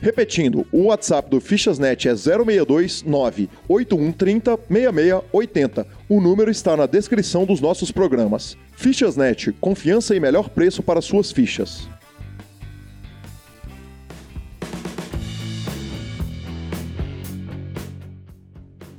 [0.00, 5.86] Repetindo, o WhatsApp do Fichasnet é 062 98130 6680.
[6.08, 8.56] O número está na descrição dos nossos programas.
[8.76, 11.88] Fichasnet, confiança e melhor preço para suas fichas.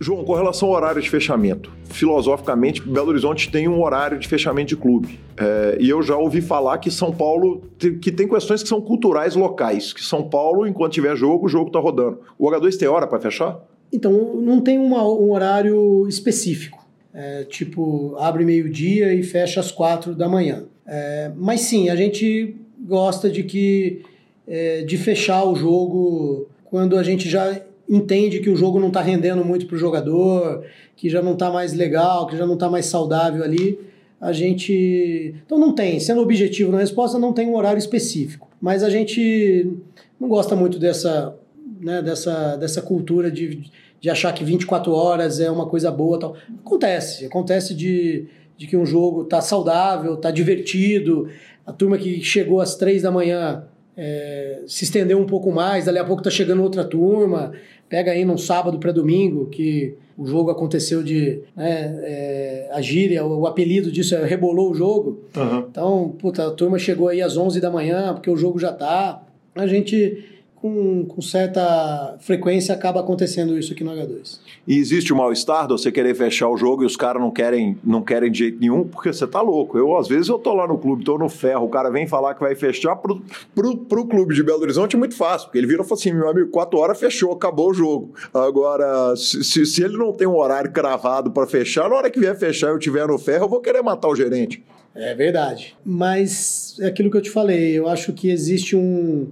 [0.06, 4.70] João, com relação ao horário de fechamento, filosoficamente, Belo Horizonte tem um horário de fechamento
[4.70, 5.20] de clube.
[5.36, 8.80] É, e eu já ouvi falar que São Paulo, te- que tem questões que são
[8.80, 12.20] culturais locais, que São Paulo, enquanto tiver jogo, o jogo tá rodando.
[12.38, 13.60] O H2 tem hora para fechar?
[13.92, 16.86] Então, não tem uma- um horário específico.
[17.12, 20.66] É, tipo, abre meio-dia e fecha às quatro da manhã.
[20.86, 24.04] É, mas sim, a gente gosta de que
[24.48, 29.02] é, de fechar o jogo quando a gente já entende que o jogo não está
[29.02, 30.64] rendendo muito para o jogador,
[30.96, 33.80] que já não está mais legal, que já não está mais saudável ali.
[34.20, 35.36] A gente.
[35.46, 38.50] Então não tem, sendo objetivo na resposta, não tem um horário específico.
[38.62, 39.72] Mas a gente
[40.20, 41.36] não gosta muito dessa,
[41.80, 43.70] né, dessa, dessa cultura de,
[44.00, 46.36] de achar que 24 horas é uma coisa boa tal.
[46.66, 48.26] Acontece, acontece de,
[48.58, 51.30] de que um jogo tá saudável, tá divertido,
[51.66, 53.64] a turma que chegou às três da manhã
[53.98, 57.54] é, se estendeu um pouco mais, dali a pouco tá chegando outra turma,
[57.88, 61.42] pega aí num sábado para domingo, que o jogo aconteceu de.
[61.56, 65.24] Né, é, a gíria, o, o apelido disso é rebolou o jogo.
[65.70, 69.22] Então, puta, a turma chegou aí às 11 da manhã, porque o jogo já tá.
[69.54, 70.24] A gente,
[70.56, 74.40] com, com certa frequência, acaba acontecendo isso aqui no H2.
[74.68, 77.78] E existe o mal-estar de você querer fechar o jogo e os caras não querem,
[77.84, 79.78] não querem de jeito nenhum, porque você tá louco.
[79.78, 82.34] Eu, às vezes, eu tô lá no clube, tô no ferro, o cara vem falar
[82.34, 83.22] que vai fechar pro,
[83.54, 86.14] pro, pro clube de Belo Horizonte é muito fácil, porque ele vira e fala assim,
[86.14, 88.14] meu amigo, quatro horas fechou, acabou o jogo.
[88.34, 92.20] Agora, se, se, se ele não tem um horário cravado para fechar, na hora que
[92.20, 94.64] vier fechar e eu tiver no ferro, eu vou querer matar o gerente.
[94.96, 95.76] É verdade.
[95.84, 99.28] Mas é aquilo que eu te falei, eu acho que existe um.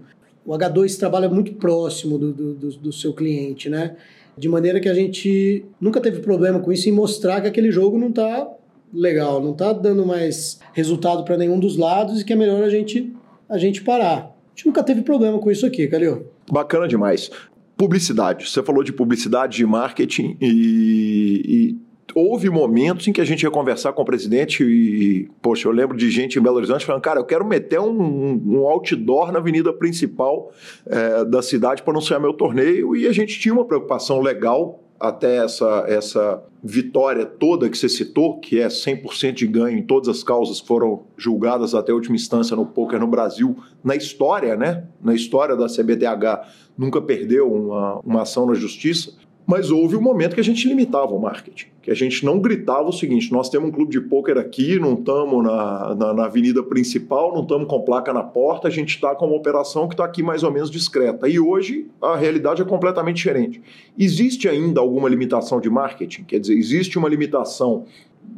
[0.46, 3.96] O H2 trabalha muito próximo do, do, do, seu cliente, né?
[4.38, 7.98] De maneira que a gente nunca teve problema com isso em mostrar que aquele jogo
[7.98, 8.50] não tá
[8.94, 12.70] legal, não tá dando mais resultado para nenhum dos lados e que é melhor a
[12.70, 13.14] gente,
[13.50, 14.18] a gente parar.
[14.18, 16.28] A gente nunca teve problema com isso aqui, Calil.
[16.52, 17.32] Bacana demais.
[17.76, 18.50] Publicidade.
[18.50, 21.78] Você falou de publicidade, de marketing e, e
[22.16, 25.98] houve momentos em que a gente ia conversar com o presidente e, poxa, eu lembro
[25.98, 29.74] de gente em Belo Horizonte falando, cara, eu quero meter um, um outdoor na avenida
[29.74, 30.52] principal
[30.86, 35.44] eh, da cidade para anunciar meu torneio e a gente tinha uma preocupação legal até
[35.44, 40.24] essa, essa vitória toda que você citou, que é 100% de ganho em todas as
[40.24, 44.86] causas que foram julgadas até a última instância no poker no Brasil, na história, né?
[45.02, 46.48] Na história da CBDH,
[46.78, 49.14] nunca perdeu uma, uma ação na justiça.
[49.46, 52.88] Mas houve um momento que a gente limitava o marketing, que a gente não gritava
[52.88, 56.64] o seguinte: nós temos um clube de pôquer aqui, não estamos na, na, na, avenida
[56.64, 60.06] principal, não estamos com placa na porta, a gente está com uma operação que está
[60.06, 61.28] aqui mais ou menos discreta.
[61.28, 63.62] E hoje a realidade é completamente diferente.
[64.00, 66.24] Existe ainda alguma limitação de marketing?
[66.24, 67.86] Quer dizer, existe uma limitação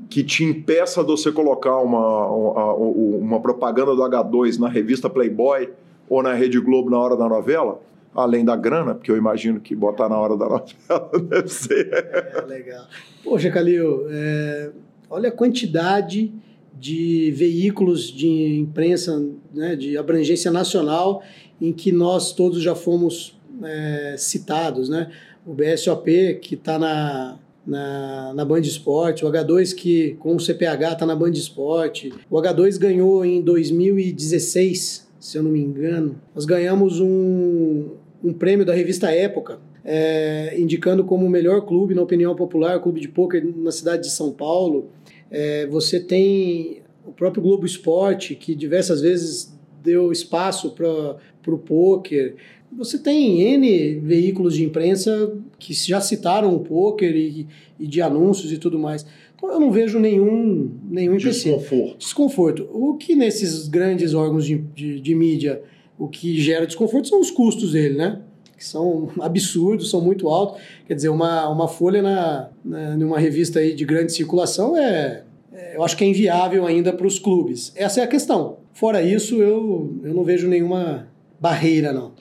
[0.09, 5.69] que te impeça de você colocar uma, uma, uma propaganda do H2 na revista Playboy
[6.09, 7.79] ou na Rede Globo na hora da novela?
[8.15, 11.89] Além da grana, porque eu imagino que botar na hora da novela deve ser.
[11.93, 12.85] É, legal.
[13.23, 14.71] Poxa, Calil, é,
[15.09, 16.33] olha a quantidade
[16.73, 21.23] de veículos de imprensa né, de abrangência nacional
[21.61, 25.09] em que nós todos já fomos é, citados, né?
[25.45, 30.93] O BSOP, que está na, na, na Band Esporte, o H2 que com o CPH
[30.93, 32.13] está na Band Esporte.
[32.29, 36.19] O H2 ganhou em 2016, se eu não me engano.
[36.33, 37.91] Nós ganhamos um,
[38.23, 42.99] um prêmio da revista Época, é, indicando como o melhor clube, na opinião popular, clube
[42.99, 44.89] de pôquer na cidade de São Paulo.
[45.29, 52.35] É, você tem o próprio Globo Esporte, que diversas vezes deu espaço para o pôquer.
[52.71, 57.47] Você tem N veículos de imprensa que já citaram o pôquer e,
[57.79, 59.05] e de anúncios e tudo mais.
[59.35, 61.97] Então eu não vejo nenhum, nenhum Desconforto.
[61.99, 62.69] Desconforto.
[62.73, 65.61] O que nesses grandes órgãos de, de, de mídia
[65.97, 68.21] o que gera desconforto são os custos dele, né?
[68.57, 70.61] Que são absurdos, são muito altos.
[70.87, 75.23] Quer dizer, uma, uma folha na, na, numa revista aí de grande circulação é,
[75.53, 77.71] é eu acho que é inviável ainda para os clubes.
[77.75, 78.57] Essa é a questão.
[78.73, 81.07] Fora isso, eu, eu não vejo nenhuma
[81.39, 82.13] barreira, não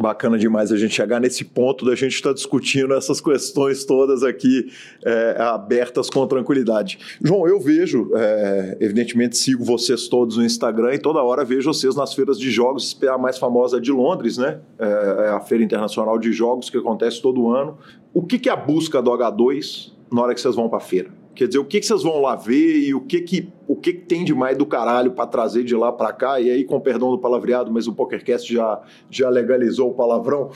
[0.00, 4.22] bacana demais a gente chegar nesse ponto da gente estar tá discutindo essas questões todas
[4.22, 4.70] aqui
[5.04, 6.98] é, abertas com tranquilidade.
[7.22, 11.94] João, eu vejo, é, evidentemente sigo vocês todos no Instagram e toda hora vejo vocês
[11.94, 14.60] nas feiras de jogos, a mais famosa de Londres, né?
[14.78, 17.76] É, é a Feira Internacional de Jogos que acontece todo ano.
[18.14, 20.80] O que, que é a busca do H2 na hora que vocês vão para a
[20.80, 21.19] feira?
[21.34, 23.92] Quer dizer, o que, que vocês vão lá ver e o que que, o que,
[23.92, 26.40] que tem de mais do caralho para trazer de lá para cá?
[26.40, 30.50] E aí, com perdão do palavreado, mas o PokerCast já, já legalizou o palavrão.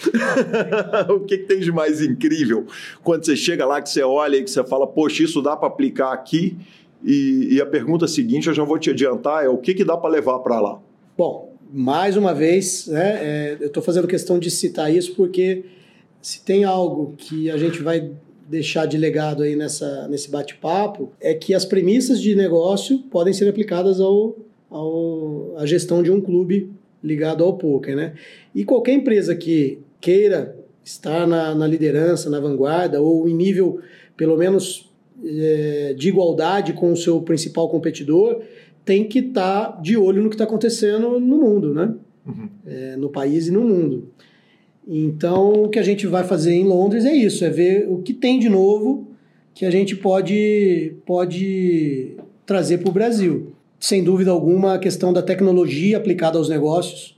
[1.08, 2.66] o que, que tem de mais incrível
[3.02, 5.68] quando você chega lá, que você olha e que você fala, poxa, isso dá para
[5.68, 6.56] aplicar aqui?
[7.04, 9.96] E, e, a pergunta seguinte, eu já vou te adiantar, é o que, que dá
[9.96, 10.80] para levar para lá?
[11.16, 15.64] Bom, mais uma vez, né, é, eu estou fazendo questão de citar isso porque
[16.22, 18.10] se tem algo que a gente vai
[18.48, 23.48] deixar de legado aí nessa, nesse bate-papo é que as premissas de negócio podem ser
[23.48, 24.36] aplicadas ao,
[24.70, 26.70] ao, à gestão de um clube
[27.02, 28.14] ligado ao poker, né?
[28.54, 33.80] E qualquer empresa que queira estar na, na liderança, na vanguarda, ou em nível,
[34.16, 34.90] pelo menos,
[35.24, 38.42] é, de igualdade com o seu principal competidor,
[38.84, 41.94] tem que estar tá de olho no que está acontecendo no mundo, né?
[42.26, 42.48] Uhum.
[42.66, 44.08] É, no país e no mundo.
[44.86, 48.12] Então, o que a gente vai fazer em Londres é isso, é ver o que
[48.12, 49.08] tem de novo
[49.54, 53.52] que a gente pode, pode trazer para o Brasil.
[53.78, 57.16] Sem dúvida alguma, a questão da tecnologia aplicada aos negócios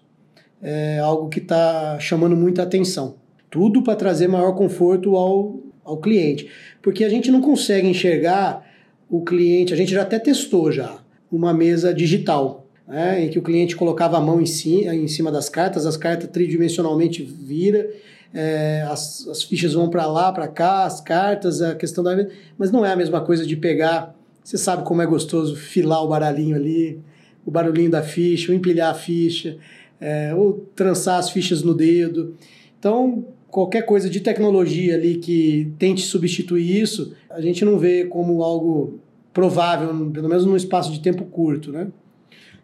[0.62, 3.16] é algo que está chamando muita atenção.
[3.50, 6.48] Tudo para trazer maior conforto ao, ao cliente.
[6.82, 8.64] Porque a gente não consegue enxergar
[9.08, 10.98] o cliente, a gente já até testou já
[11.30, 15.32] uma mesa digital né, em que o cliente colocava a mão em, si, em cima
[15.32, 17.91] das cartas, as cartas tridimensionalmente vira,
[18.32, 22.26] é, as, as fichas vão para lá, para cá, as cartas, a questão da.
[22.59, 24.14] Mas não é a mesma coisa de pegar.
[24.45, 27.01] Você sabe como é gostoso filar o baralhinho ali,
[27.45, 29.57] o barulhinho da ficha, ou empilhar a ficha,
[30.01, 32.37] é, ou trançar as fichas no dedo.
[32.78, 38.43] Então, qualquer coisa de tecnologia ali que tente substituir isso, a gente não vê como
[38.43, 39.01] algo
[39.32, 41.89] provável, pelo menos num espaço de tempo curto, né?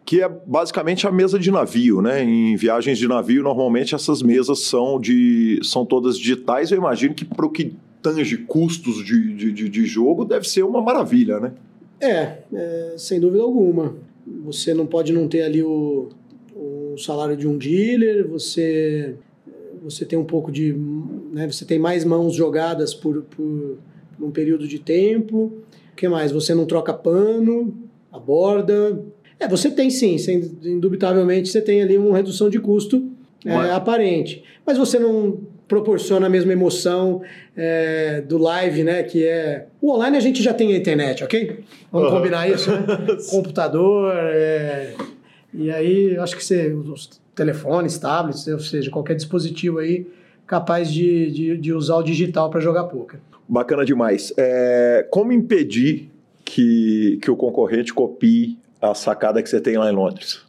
[0.05, 2.23] Que é basicamente a mesa de navio, né?
[2.23, 6.71] Em viagens de navio, normalmente essas mesas são de são todas digitais.
[6.71, 10.83] Eu imagino que para o que tange custos de, de, de, jogo deve ser uma
[10.83, 11.53] maravilha, né?
[12.01, 13.95] É, é, sem dúvida alguma.
[14.45, 16.09] Você não pode não ter ali o,
[16.55, 19.15] o salário de um dealer, você
[19.83, 20.73] você tem um pouco de,
[21.33, 23.79] né, você tem mais mãos jogadas por, por,
[24.17, 25.53] por um período de tempo.
[25.93, 26.31] O que mais?
[26.31, 27.77] Você não troca pano,
[28.11, 29.05] a borda,
[29.43, 33.11] é, você tem sim, sem, indubitavelmente você tem ali uma redução de custo
[33.45, 34.43] é, aparente.
[34.65, 37.23] Mas você não proporciona a mesma emoção
[37.57, 39.03] é, do live, né?
[39.03, 39.67] Que é.
[39.81, 41.61] O online a gente já tem a internet, ok?
[41.91, 42.17] Vamos uhum.
[42.17, 42.87] combinar isso, né?
[43.31, 44.95] Computador, é...
[45.53, 46.73] e aí acho que você.
[46.73, 50.07] Os telefones, tablets, ou seja, qualquer dispositivo aí
[50.47, 53.19] capaz de, de, de usar o digital para jogar poker.
[53.49, 54.33] Bacana demais.
[54.37, 56.11] É, como impedir
[56.45, 60.43] que, que o concorrente copie a sacada que você tem lá em Londres?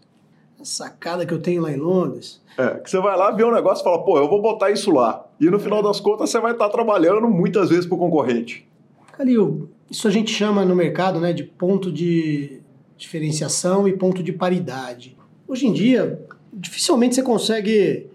[0.59, 2.41] A sacada que eu tenho lá em Londres?
[2.57, 4.91] É, que você vai lá, vê um negócio e fala, pô, eu vou botar isso
[4.91, 5.25] lá.
[5.39, 8.67] E no final das contas você vai estar trabalhando muitas vezes para o concorrente.
[9.11, 12.59] Calil, isso a gente chama no mercado né, de ponto de
[12.97, 15.15] diferenciação e ponto de paridade.
[15.47, 16.19] Hoje em dia,
[16.51, 18.07] dificilmente você consegue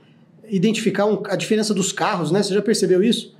[0.48, 2.42] identificar um, a diferença dos carros, né?
[2.42, 3.36] Você já percebeu isso?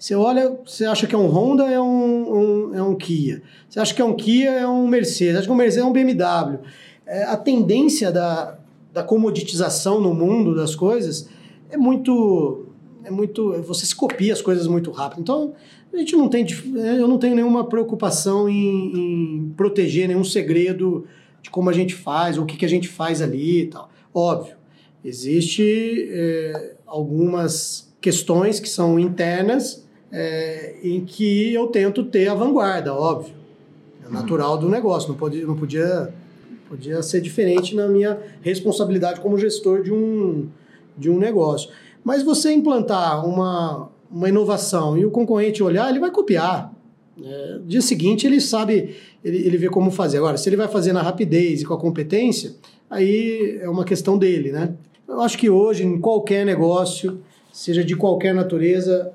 [0.00, 3.42] Você olha, você acha que é um Honda, é um, um, é um Kia.
[3.68, 5.32] Você acha que é um Kia, é um Mercedes.
[5.34, 6.58] Você acha que é um Mercedes, é um BMW.
[7.06, 8.58] É, a tendência da,
[8.94, 11.28] da comoditização no mundo das coisas
[11.70, 12.66] é muito
[13.04, 15.54] é muito você se copia as coisas muito rápido então
[15.92, 16.46] a gente não tem
[16.98, 21.06] eu não tenho nenhuma preocupação em, em proteger nenhum segredo
[21.40, 23.90] de como a gente faz ou o que, que a gente faz ali e tal
[24.12, 24.56] óbvio
[25.02, 29.79] existe é, algumas questões que são internas
[30.12, 33.34] é, em que eu tento ter a vanguarda óbvio
[34.04, 36.12] é natural do negócio não pode não podia
[36.70, 40.46] Podia ser diferente na minha responsabilidade como gestor de um,
[40.96, 41.68] de um negócio.
[42.04, 46.72] Mas você implantar uma, uma inovação e o concorrente olhar, ele vai copiar.
[47.20, 48.94] É, dia seguinte ele sabe,
[49.24, 50.18] ele, ele vê como fazer.
[50.18, 52.54] Agora, se ele vai fazer na rapidez e com a competência,
[52.88, 54.72] aí é uma questão dele, né?
[55.08, 57.20] Eu acho que hoje, em qualquer negócio,
[57.52, 59.12] seja de qualquer natureza,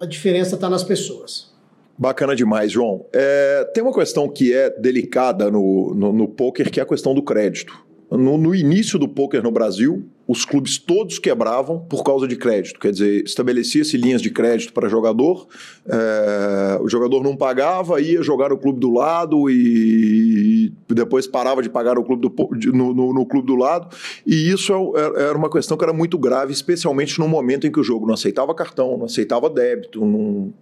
[0.00, 1.50] a diferença está nas pessoas.
[1.96, 3.04] Bacana demais, João.
[3.12, 7.14] É, tem uma questão que é delicada no, no, no poker, que é a questão
[7.14, 7.78] do crédito.
[8.10, 12.78] No, no início do poker no Brasil, os clubes todos quebravam por causa de crédito.
[12.78, 15.48] Quer dizer, estabelecia-se linhas de crédito para jogador,
[15.88, 21.68] é, o jogador não pagava, ia jogar no clube do lado e depois parava de
[21.68, 23.94] pagar no clube do, no, no, no clube do lado.
[24.26, 27.80] E isso é era uma questão que era muito grave, especialmente no momento em que
[27.80, 30.52] o jogo não aceitava cartão, não aceitava débito, não...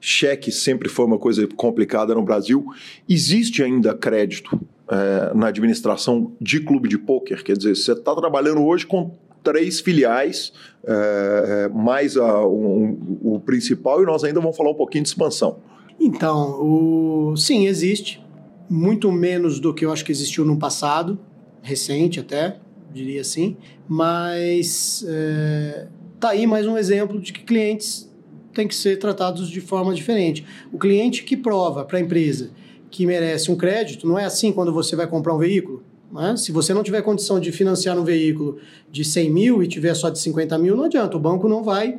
[0.00, 2.64] cheque sempre foi uma coisa complicada no Brasil.
[3.08, 4.58] Existe ainda crédito
[4.90, 7.42] é, na administração de clube de pôquer.
[7.42, 10.52] Quer dizer, você está trabalhando hoje com três filiais,
[10.84, 15.58] é, mais a, um, o principal, e nós ainda vamos falar um pouquinho de expansão.
[16.00, 17.36] Então, o...
[17.36, 18.24] sim, existe.
[18.68, 21.18] Muito menos do que eu acho que existiu no passado,
[21.62, 22.58] recente até,
[22.92, 23.56] diria assim.
[23.88, 25.86] Mas é,
[26.20, 28.08] tá aí mais um exemplo de que clientes
[28.52, 30.44] têm que ser tratados de forma diferente.
[30.72, 32.50] O cliente que prova para a empresa
[32.90, 35.82] que merece um crédito, não é assim quando você vai comprar um veículo.
[36.12, 36.36] Né?
[36.36, 38.58] Se você não tiver condição de financiar um veículo
[38.90, 41.98] de 100 mil e tiver só de 50 mil, não adianta, o banco não vai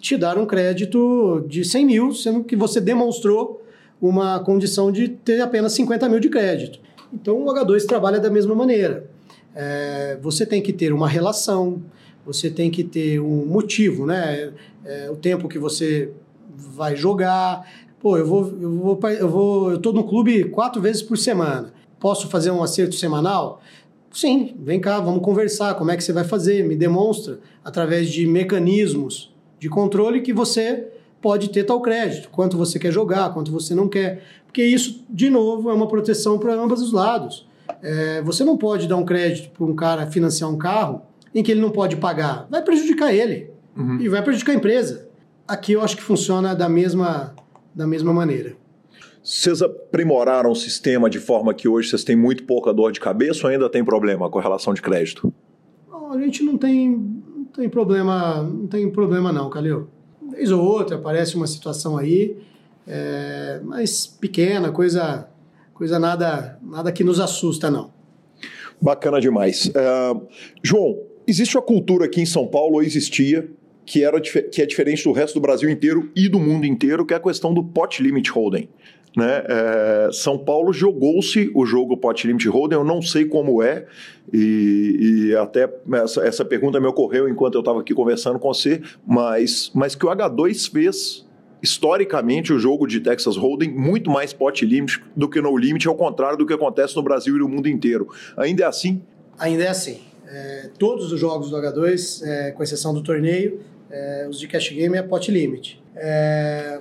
[0.00, 3.62] te dar um crédito de 100 mil, sendo que você demonstrou
[4.00, 6.78] uma condição de ter apenas 50 mil de crédito.
[7.12, 9.04] Então o H2 trabalha da mesma maneira.
[9.54, 11.82] É, você tem que ter uma relação,
[12.24, 14.52] você tem que ter um motivo, né?
[14.84, 16.10] É, o tempo que você
[16.56, 17.68] vai jogar,
[18.00, 21.72] Pô, eu vou, eu vou, eu vou, eu tô no clube quatro vezes por semana.
[22.00, 23.60] Posso fazer um acerto semanal?
[24.10, 25.74] Sim, vem cá, vamos conversar.
[25.74, 26.66] Como é que você vai fazer?
[26.66, 30.88] Me demonstra através de mecanismos de controle que você
[31.20, 34.24] pode ter tal crédito, quanto você quer jogar, quanto você não quer.
[34.46, 37.46] Porque isso, de novo, é uma proteção para ambos os lados.
[37.82, 41.02] É, você não pode dar um crédito para um cara financiar um carro
[41.34, 42.46] em que ele não pode pagar.
[42.50, 44.00] Vai prejudicar ele uhum.
[44.00, 45.08] e vai prejudicar a empresa.
[45.46, 47.34] Aqui eu acho que funciona da mesma
[47.74, 48.56] da mesma maneira.
[49.22, 53.46] Vocês aprimoraram o sistema de forma que hoje vocês têm muito pouca dor de cabeça
[53.46, 55.32] ou ainda tem problema com a relação de crédito?
[56.10, 59.88] a gente não tem, não tem problema, não tem problema não, Calil.
[60.30, 62.36] Vez ou outra aparece uma situação aí,
[62.86, 65.28] é, mas pequena, coisa,
[65.72, 67.92] coisa nada, nada que nos assusta não.
[68.80, 69.66] Bacana demais.
[69.66, 70.26] Uh,
[70.62, 73.48] João, existe uma cultura aqui em São Paulo, ou existia,
[73.90, 77.12] que, era, que é diferente do resto do Brasil inteiro e do mundo inteiro, que
[77.12, 78.68] é a questão do pot limit holding.
[79.16, 79.42] Né?
[79.48, 83.86] É, São Paulo jogou-se o jogo pot limit holding, eu não sei como é,
[84.32, 88.80] e, e até essa, essa, pergunta me ocorreu enquanto eu estava aqui conversando com você,
[89.04, 91.26] mas, mas que o H2 fez
[91.60, 95.96] historicamente o jogo de Texas Hold'em muito mais pot limit do que no limit, ao
[95.96, 98.06] contrário do que acontece no Brasil e no mundo inteiro.
[98.36, 99.02] Ainda é assim?
[99.36, 99.98] Ainda é assim.
[100.28, 103.58] É, todos os jogos do H2, é, com exceção do torneio,
[103.90, 105.82] é, os de cash game é pot limit.
[105.96, 106.80] É,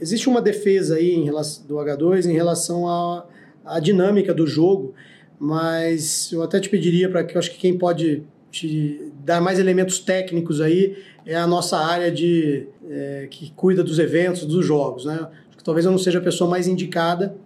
[0.00, 3.26] existe uma defesa aí em relação, do H2 em relação à,
[3.64, 4.94] à dinâmica do jogo,
[5.38, 9.58] mas eu até te pediria para que eu acho que quem pode te dar mais
[9.58, 15.04] elementos técnicos aí é a nossa área de é, que cuida dos eventos, dos jogos,
[15.04, 15.28] né?
[15.62, 17.36] Talvez eu não seja a pessoa mais indicada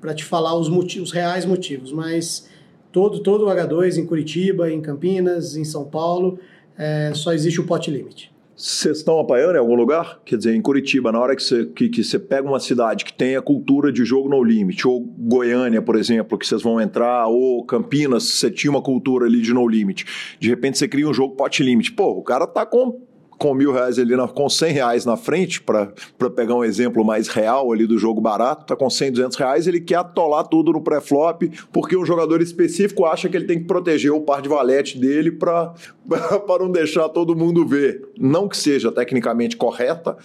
[0.00, 2.48] para te falar os, motivos, os reais motivos, mas
[2.92, 6.38] todo todo o H2 em Curitiba, em Campinas, em São Paulo,
[6.78, 8.30] é, só existe o pot limit.
[8.56, 10.18] Vocês estão apanhando em algum lugar?
[10.24, 13.36] Quer dizer, em Curitiba, na hora que você, que, que pega uma cidade que tem
[13.36, 17.62] a cultura de jogo no limit, ou Goiânia, por exemplo, que vocês vão entrar, ou
[17.66, 20.06] Campinas, você tinha uma cultura ali de no limit.
[20.40, 21.92] De repente você cria um jogo pot limit.
[21.92, 22.98] Pô, o cara tá com
[23.38, 25.92] com mil reais ali, na, com cem reais na frente, para
[26.34, 29.80] pegar um exemplo mais real ali do jogo barato, tá com 100, 200 reais, ele
[29.80, 34.12] quer atolar tudo no pré-flop, porque um jogador específico acha que ele tem que proteger
[34.12, 35.74] o par de valete dele para
[36.60, 38.08] não deixar todo mundo ver.
[38.18, 40.16] Não que seja tecnicamente correta,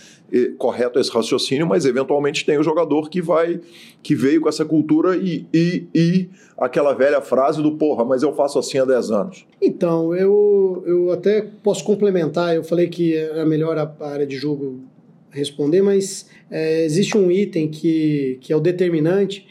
[0.57, 3.59] correto esse raciocínio, mas eventualmente tem o jogador que vai,
[4.01, 8.33] que veio com essa cultura e, e, e aquela velha frase do porra, mas eu
[8.33, 9.45] faço assim há 10 anos.
[9.61, 14.79] Então, eu, eu até posso complementar, eu falei que era melhor a área de jogo
[15.31, 19.47] responder, mas é, existe um item que, que é o determinante,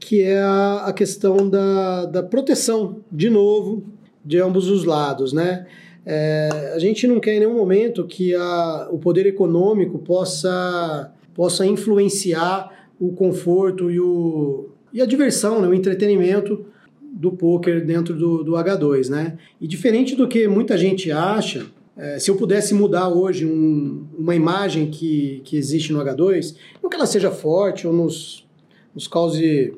[0.00, 3.84] que é a, a questão da, da proteção, de novo,
[4.24, 5.66] de ambos os lados, né?
[6.10, 11.66] É, a gente não quer em nenhum momento que a, o poder econômico possa, possa
[11.66, 16.64] influenciar o conforto e, o, e a diversão, né, o entretenimento
[16.98, 19.36] do poker dentro do, do H2, né?
[19.60, 24.34] E diferente do que muita gente acha, é, se eu pudesse mudar hoje um, uma
[24.34, 28.46] imagem que, que existe no H2, não que ela seja forte ou nos,
[28.94, 29.74] nos cause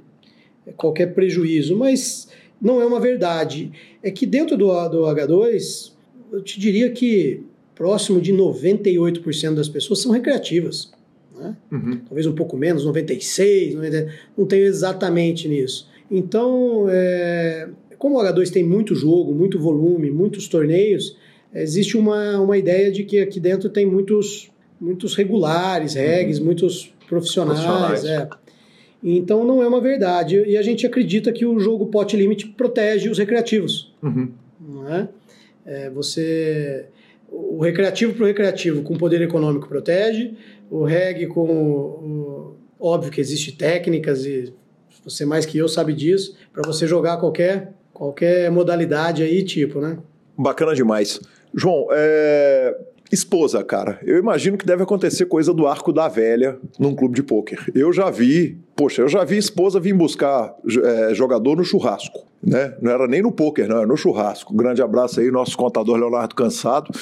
[0.76, 2.28] qualquer prejuízo, mas
[2.62, 3.72] não é uma verdade.
[4.00, 5.89] É que dentro do, do H2
[6.32, 7.42] eu te diria que
[7.74, 10.92] próximo de 98% das pessoas são recreativas.
[11.36, 11.56] Né?
[11.72, 12.00] Uhum.
[12.06, 15.88] Talvez um pouco menos, 96%, 90%, não tenho exatamente nisso.
[16.10, 17.68] Então, é,
[17.98, 21.16] como o H2 tem muito jogo, muito volume, muitos torneios,
[21.54, 24.50] existe uma, uma ideia de que aqui dentro tem muitos,
[24.80, 26.46] muitos regulares, regs, uhum.
[26.46, 27.60] muitos profissionais.
[27.60, 28.04] profissionais.
[28.04, 28.28] É.
[29.02, 30.36] Então não é uma verdade.
[30.46, 33.92] E a gente acredita que o jogo pot limit protege os recreativos.
[34.02, 34.28] Uhum.
[34.60, 35.08] Não é?
[35.64, 36.88] É, você
[37.28, 40.34] o recreativo para o recreativo com poder econômico protege,
[40.68, 44.52] o reg com o, óbvio que existe técnicas e
[45.04, 49.98] você mais que eu sabe disso para você jogar qualquer qualquer modalidade aí tipo, né?
[50.36, 51.20] Bacana demais.
[51.54, 52.76] João, é...
[53.10, 53.98] esposa, cara.
[54.02, 57.58] Eu imagino que deve acontecer coisa do arco da velha num clube de pôquer.
[57.74, 62.74] Eu já vi, poxa, eu já vi esposa vir buscar é, jogador no churrasco né?
[62.80, 64.52] Não era nem no poker, não, era no churrasco.
[64.52, 66.90] Um grande abraço aí, nosso contador Leonardo Cansado.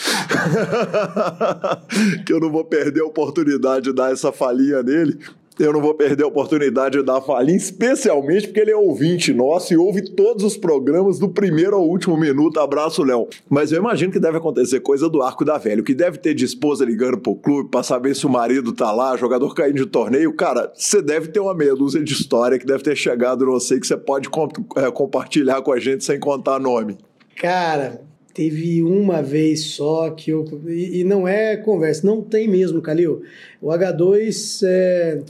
[2.26, 5.18] que eu não vou perder a oportunidade de dar essa falinha nele
[5.58, 9.32] eu não vou perder a oportunidade de dar a falinha, especialmente porque ele é ouvinte
[9.32, 12.60] nosso e ouve todos os programas do primeiro ao último minuto.
[12.60, 13.28] Abraço, Léo.
[13.48, 15.82] Mas eu imagino que deve acontecer coisa do arco da velha.
[15.82, 19.16] Que deve ter de esposa ligando pro clube pra saber se o marido tá lá,
[19.16, 20.32] jogador caindo de torneio.
[20.32, 23.80] Cara, você deve ter uma meia dúzia de história que deve ter chegado no você
[23.80, 24.28] que você pode
[24.76, 26.96] é, compartilhar com a gente sem contar nome.
[27.36, 28.00] Cara,
[28.38, 30.44] Teve uma vez só que eu.
[30.68, 33.22] E, e, não é conversa, não tem mesmo, Calil.
[33.60, 35.22] O H2 é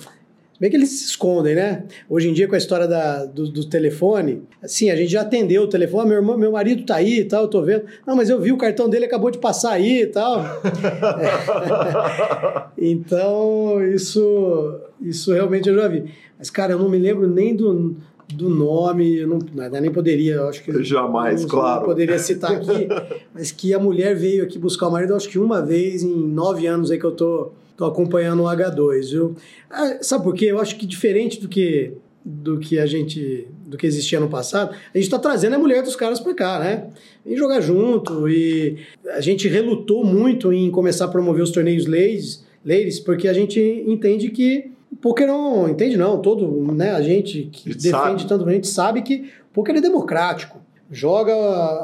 [0.61, 1.85] Bem que eles se escondem, né?
[2.09, 5.63] Hoje em dia, com a história da, do, do, telefone, assim, a gente já atendeu
[5.63, 7.85] o telefone, ah, meu, irmão, meu marido tá aí e tal, eu tô vendo.
[8.05, 10.43] Não, mas eu vi o cartão dele, acabou de passar aí e tal.
[12.77, 16.07] então, isso, isso realmente eu já vi.
[16.37, 17.95] Mas, cara, eu não me lembro nem do,
[18.35, 19.39] do nome, eu não,
[19.81, 20.83] nem poderia, eu acho que...
[20.83, 21.81] Jamais, não, claro.
[21.81, 22.89] Não poderia citar aqui,
[23.33, 26.67] mas que a mulher veio aqui buscar o marido, acho que uma vez em nove
[26.67, 29.37] anos aí que eu tô Estou acompanhando o H2, viu?
[29.71, 30.47] Ah, sabe por quê?
[30.47, 31.93] Eu acho que diferente do que
[32.25, 35.85] do que a gente do que existia no passado, a gente está trazendo a mulher
[35.85, 36.89] dos caras para cá, né?
[37.25, 38.79] E jogar junto e
[39.15, 43.61] a gente relutou muito em começar a promover os torneios ladies, ladies porque a gente
[43.87, 48.27] entende que o poker não entende não, todo, né, a gente que defende sabe.
[48.27, 50.61] tanto, a gente sabe que o poker é democrático
[50.91, 51.35] joga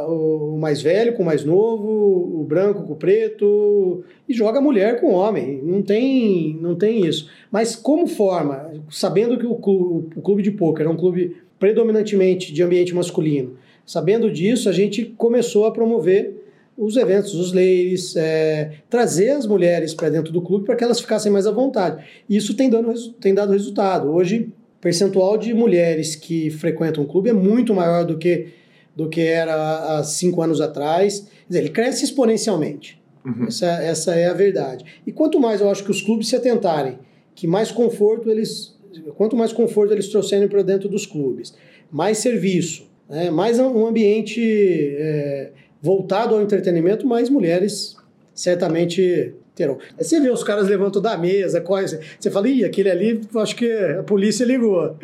[0.09, 4.63] o mais velho com o mais novo, o branco com o preto e joga a
[4.63, 5.61] mulher com o homem.
[5.63, 7.29] Não tem, não tem isso.
[7.51, 12.53] Mas como forma, sabendo que o clube, o clube de pôquer é um clube predominantemente
[12.53, 16.43] de ambiente masculino, sabendo disso, a gente começou a promover
[16.77, 21.01] os eventos, os ladies, é, trazer as mulheres para dentro do clube para que elas
[21.01, 22.05] ficassem mais à vontade.
[22.29, 24.11] Isso tem, dando, tem dado resultado.
[24.11, 28.49] Hoje, o percentual de mulheres que frequentam o clube é muito maior do que
[28.95, 31.21] do que era há cinco anos atrás.
[31.21, 33.03] Quer dizer, ele cresce exponencialmente.
[33.25, 33.47] Uhum.
[33.47, 34.85] Essa, essa é a verdade.
[35.07, 36.99] E quanto mais eu acho que os clubes se atentarem,
[37.35, 38.77] que mais conforto eles,
[39.17, 41.55] quanto mais conforto eles trouxerem para dentro dos clubes,
[41.91, 47.97] mais serviço, né, mais um ambiente é, voltado ao entretenimento, mais mulheres
[48.35, 49.79] certamente terão.
[49.97, 53.55] Aí você vê os caras levantam da mesa, corre, você fala, ih, aquele ali, acho
[53.55, 54.97] que a polícia ligou.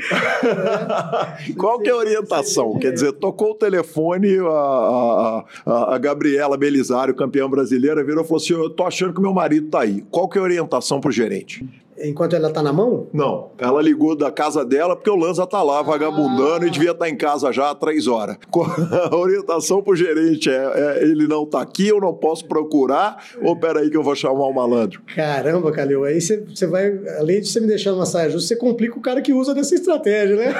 [1.56, 2.78] Qual que é a orientação?
[2.78, 8.42] Quer dizer, tocou o telefone, a, a, a Gabriela Belisário, campeã brasileira, virou e falou
[8.42, 10.04] assim: Eu tô achando que meu marido tá aí.
[10.10, 11.64] Qual que é a orientação pro gerente?
[12.02, 13.08] Enquanto ela tá na mão?
[13.12, 13.50] Não.
[13.58, 16.68] Ela ligou da casa dela porque o Lanza tá lá vagabundando ah.
[16.68, 18.36] e devia estar tá em casa já há três horas.
[19.10, 23.56] A orientação pro gerente é, é, ele não tá aqui, eu não posso procurar, ou
[23.56, 25.02] peraí que eu vou chamar o malandro.
[25.14, 28.98] Caramba, Calil, aí você vai, além de você me deixar numa saia justa, você complica
[28.98, 30.54] o cara que usa dessa estratégia, né?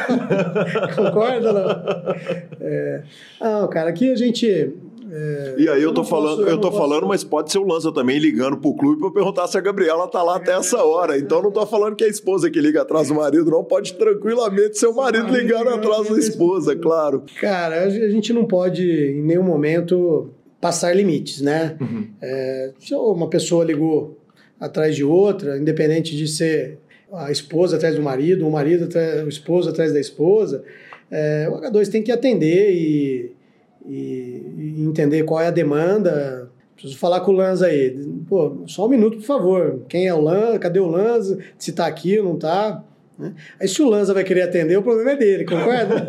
[0.95, 2.15] Concorda, não?
[2.61, 3.03] É...
[3.41, 4.75] Não, cara, aqui a gente
[5.13, 7.59] é, e aí eu, eu tô falando, posso, eu, eu tô falando, mas pode ser
[7.59, 10.85] o Lanza também ligando pro clube para perguntar se a Gabriela tá lá até essa
[10.85, 11.19] hora.
[11.19, 13.65] Então não tô falando que é a esposa que liga atrás do marido, não.
[13.65, 17.25] Pode tranquilamente ser o marido ligando atrás da esposa, claro.
[17.41, 20.31] Cara, a gente não pode em nenhum momento
[20.61, 21.77] passar limites, né?
[21.81, 22.07] Uhum.
[22.23, 24.17] É, se uma pessoa ligou
[24.61, 26.79] atrás de outra, independente de ser
[27.13, 30.63] a esposa atrás do marido, o marido atrás, o esposo atrás da esposa,
[31.11, 33.40] é, o H2 tem que atender e
[33.87, 36.51] e, e entender qual é a demanda.
[36.75, 37.97] Preciso falar com o Lanza aí.
[38.29, 39.81] Pô, só um minuto, por favor.
[39.89, 40.59] Quem é o Lanza?
[40.59, 41.39] Cadê o Lanza?
[41.59, 42.83] Se tá aqui ou não tá?
[43.19, 43.35] Né?
[43.61, 46.07] Aí se o Lanza vai querer atender, o problema é dele, concorda?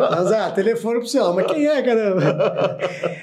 [0.00, 1.34] Lanza, ah, telefone pro celular.
[1.34, 2.78] Mas quem é, caramba?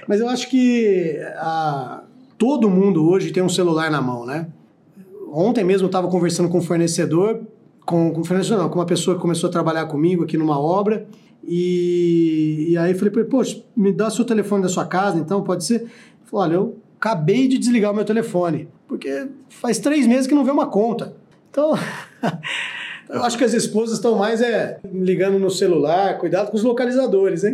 [0.07, 2.03] Mas eu acho que a,
[2.37, 4.47] todo mundo hoje tem um celular na mão, né?
[5.33, 7.41] Ontem mesmo eu estava conversando com um fornecedor,
[7.85, 11.07] com, com fornecedor não, com uma pessoa que começou a trabalhar comigo aqui numa obra,
[11.47, 15.81] e, e aí falei, poxa, me dá seu telefone da sua casa, então pode ser?
[15.81, 15.89] Ele
[16.25, 20.43] falou, olha, eu acabei de desligar o meu telefone, porque faz três meses que não
[20.43, 21.15] vê uma conta.
[21.49, 21.71] Então,
[23.09, 27.45] eu acho que as esposas estão mais é, ligando no celular, cuidado com os localizadores,
[27.45, 27.53] hein?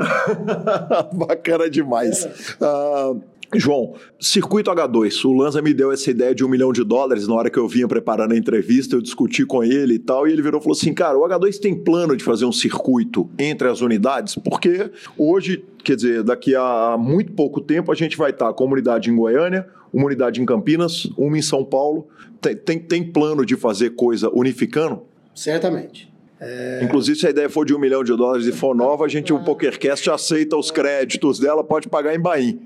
[1.13, 2.25] Bacana demais.
[2.25, 2.65] É.
[2.65, 3.21] Uh,
[3.59, 5.25] João, circuito H2.
[5.25, 7.67] O Lanza me deu essa ideia de um milhão de dólares na hora que eu
[7.67, 10.77] vinha preparando a entrevista, eu discuti com ele e tal, e ele virou e falou
[10.77, 15.63] assim: cara, o H2 tem plano de fazer um circuito entre as unidades, porque hoje,
[15.83, 19.15] quer dizer, daqui a muito pouco tempo, a gente vai estar com a unidade em
[19.15, 22.07] Goiânia, uma unidade em Campinas, uma em São Paulo.
[22.41, 25.03] Tem, tem, tem plano de fazer coisa unificando?
[25.33, 26.12] Certamente.
[26.45, 26.81] É...
[26.83, 29.31] Inclusive, se a ideia for de um milhão de dólares e for nova, a gente,
[29.31, 32.57] o PokerCast aceita os créditos dela, pode pagar em Bahia.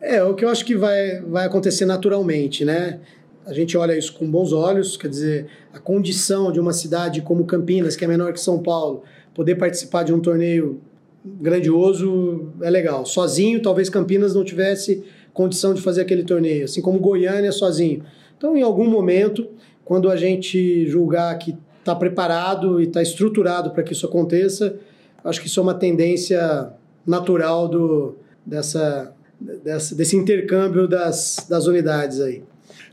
[0.00, 2.98] é, o que eu acho que vai, vai acontecer naturalmente, né?
[3.46, 7.46] A gente olha isso com bons olhos, quer dizer, a condição de uma cidade como
[7.46, 10.80] Campinas, que é menor que São Paulo, poder participar de um torneio
[11.24, 13.06] grandioso é legal.
[13.06, 18.02] Sozinho, talvez Campinas não tivesse condição de fazer aquele torneio, assim como Goiânia sozinho.
[18.36, 19.48] Então, em algum momento,
[19.84, 21.56] quando a gente julgar que
[21.88, 24.76] está preparado e está estruturado para que isso aconteça.
[25.24, 26.70] Acho que isso é uma tendência
[27.06, 32.42] natural do, dessa, dessa, desse intercâmbio das, das unidades aí.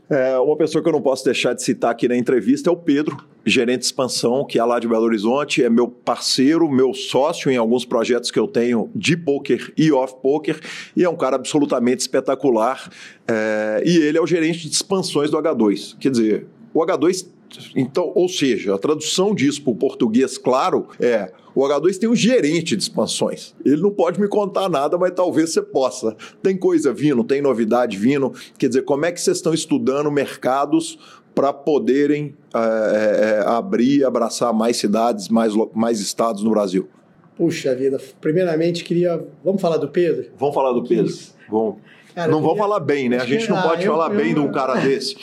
[0.08, 2.76] É, uma pessoa que eu não posso deixar de citar aqui na entrevista é o
[2.76, 7.50] Pedro, gerente de expansão, que é lá de Belo Horizonte, é meu parceiro, meu sócio
[7.50, 10.60] em alguns projetos que eu tenho de poker e off-poker,
[10.96, 12.88] e é um cara absolutamente espetacular.
[13.26, 15.96] É, e ele é o gerente de expansões do H2.
[15.98, 17.26] Quer dizer, o H2
[17.74, 22.14] então, ou seja, a tradução disso para o português, claro, é o H2 tem um
[22.14, 23.54] gerente de expansões.
[23.64, 26.14] Ele não pode me contar nada, mas talvez você possa.
[26.42, 28.32] Tem coisa vindo, tem novidade vindo.
[28.58, 30.98] Quer dizer, como é que vocês estão estudando mercados
[31.34, 36.88] para poderem é, é, abrir, abraçar mais cidades, mais, mais estados no Brasil?
[37.36, 39.24] Puxa vida, primeiramente queria.
[39.42, 40.26] Vamos falar do Pedro?
[40.38, 41.14] Vamos falar do Pedro?
[41.48, 41.76] Vamos.
[42.16, 43.18] Cara, não vão falar bem, né?
[43.18, 45.14] A gente não pode falar eu, bem eu, de um cara desse.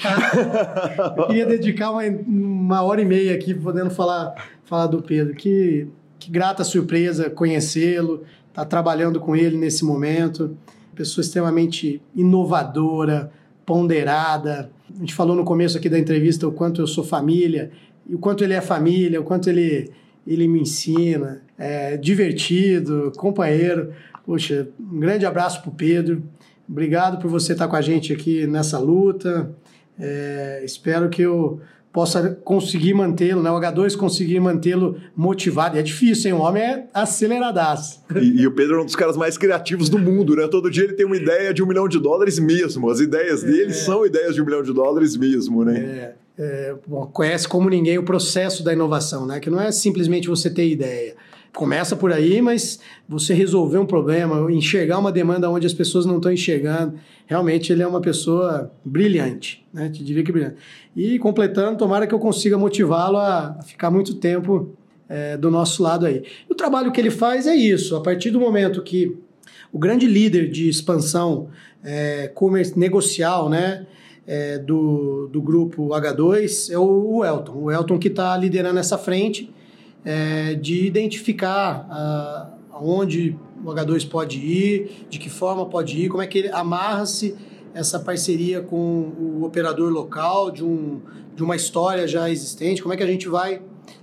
[1.18, 5.34] eu queria dedicar uma, uma hora e meia aqui podendo falar, falar do Pedro.
[5.34, 5.88] Que,
[6.20, 10.56] que grata surpresa conhecê-lo, estar tá trabalhando com ele nesse momento.
[10.94, 13.32] Pessoa extremamente inovadora,
[13.66, 14.70] ponderada.
[14.96, 17.72] A gente falou no começo aqui da entrevista o quanto eu sou família,
[18.08, 19.90] e o quanto ele é família, o quanto ele,
[20.28, 21.42] ele me ensina.
[21.58, 23.92] É divertido, companheiro.
[24.24, 26.22] Poxa, um grande abraço para o Pedro.
[26.68, 29.54] Obrigado por você estar com a gente aqui nessa luta.
[30.00, 31.62] É, espero que eu
[31.92, 33.52] possa conseguir mantê-lo, né?
[33.52, 35.78] O H2 conseguir mantê-lo motivado.
[35.78, 36.38] E é difícil, hein?
[36.38, 38.02] O homem é aceleradaço.
[38.16, 40.48] E, e, o Pedro é um dos caras mais criativos do mundo, né?
[40.48, 42.90] Todo dia ele tem uma ideia de um milhão de dólares mesmo.
[42.90, 43.48] As ideias é.
[43.48, 45.80] dele são ideias de um milhão de dólares mesmo, né?
[45.80, 46.24] É.
[46.36, 49.40] É, bom, conhece como ninguém o processo da inovação, né?
[49.40, 51.16] Que não é simplesmente você ter ideia
[51.54, 56.18] começa por aí, mas você resolver um problema, enxergar uma demanda onde as pessoas não
[56.18, 56.96] estão enxergando,
[57.28, 59.90] realmente ele é uma pessoa brilhante, né?
[59.90, 60.56] Te diria que brilhante.
[60.96, 64.76] E completando, tomara que eu consiga motivá-lo a ficar muito tempo
[65.08, 66.24] é, do nosso lado aí.
[66.50, 69.16] O trabalho que ele faz é isso, a partir do momento que
[69.72, 71.50] o grande líder de expansão
[71.84, 72.32] é,
[72.76, 73.86] negocial, né?
[74.26, 77.58] É, do, do grupo H2 é o, o Elton.
[77.58, 79.54] O Elton que está liderando essa frente
[80.06, 86.22] é, de identificar a, aonde o H2 pode ir, de que forma pode ir, como
[86.22, 87.36] é que amarra-se
[87.74, 91.02] essa parceria com o operador local, de, um,
[91.36, 93.62] de uma história já existente, como é que a gente vai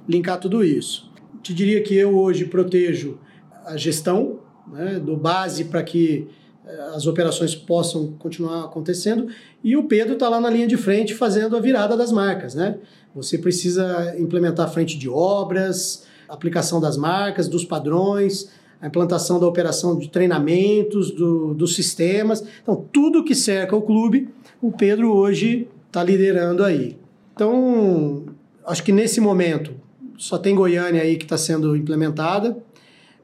[0.08, 1.10] linkar tudo isso.
[1.42, 3.18] Te diria que eu hoje protejo
[3.64, 4.40] a gestão,
[4.72, 6.28] né, do base para que
[6.66, 9.28] eh, as operações possam continuar acontecendo,
[9.62, 12.54] e o Pedro está lá na linha de frente fazendo a virada das marcas.
[12.54, 12.78] Né?
[13.14, 18.48] Você precisa implementar a frente de obras, aplicação das marcas, dos padrões,
[18.80, 22.42] a implantação da operação de treinamentos, do, dos sistemas.
[22.62, 24.28] Então, tudo que cerca o clube,
[24.62, 26.96] o Pedro hoje está liderando aí.
[27.34, 28.24] Então,
[28.66, 29.72] acho que nesse momento
[30.16, 32.56] só tem Goiânia aí que está sendo implementada.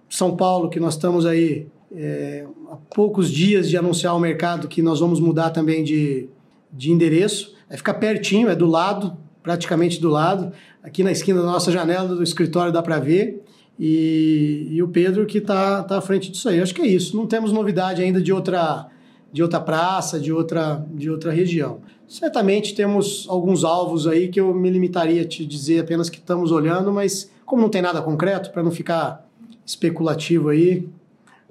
[0.08, 4.82] São Paulo, que nós estamos aí é, há poucos dias de anunciar ao mercado que
[4.82, 6.28] nós vamos mudar também de,
[6.72, 7.54] de endereço.
[7.68, 9.16] Vai ficar pertinho, é do lado,
[9.46, 10.52] praticamente do lado.
[10.82, 13.44] Aqui na esquina da nossa janela do escritório dá para ver.
[13.78, 16.60] E, e, o Pedro que está tá à frente disso aí.
[16.60, 17.16] Acho que é isso.
[17.16, 18.88] Não temos novidade ainda de outra,
[19.32, 21.78] de outra praça, de outra, de outra região.
[22.08, 26.50] Certamente temos alguns alvos aí que eu me limitaria a te dizer apenas que estamos
[26.50, 29.28] olhando, mas como não tem nada concreto, para não ficar
[29.64, 30.88] especulativo aí,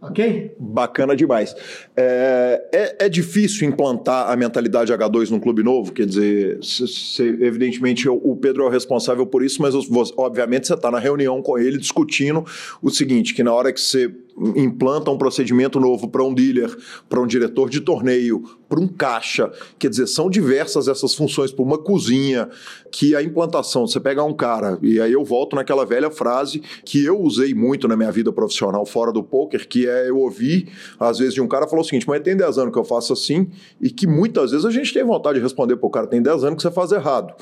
[0.02, 0.56] Ok?
[0.60, 1.56] Bacana demais.
[1.96, 5.92] É, é, é, difícil implantar a mentalidade H2 num clube novo?
[5.94, 9.74] Quer dizer, se, se, evidentemente o Pedro é o responsável por isso, mas
[10.18, 12.46] obviamente você está na reunião com ele discutindo
[12.82, 14.14] o seguinte: que na hora que você
[14.56, 16.76] implanta um procedimento novo para um dealer,
[17.08, 18.44] para um diretor de torneio,
[18.76, 19.50] para um caixa.
[19.80, 22.50] Quer dizer, são diversas essas funções, para uma cozinha,
[22.92, 27.04] que a implantação, você pegar um cara, e aí eu volto naquela velha frase que
[27.04, 30.68] eu usei muito na minha vida profissional fora do poker, que é eu ouvi,
[31.00, 33.14] às vezes, de um cara falou o seguinte, mas tem 10 anos que eu faço
[33.14, 33.50] assim,
[33.80, 36.44] e que muitas vezes a gente tem vontade de responder para o cara, tem 10
[36.44, 37.34] anos que você faz errado.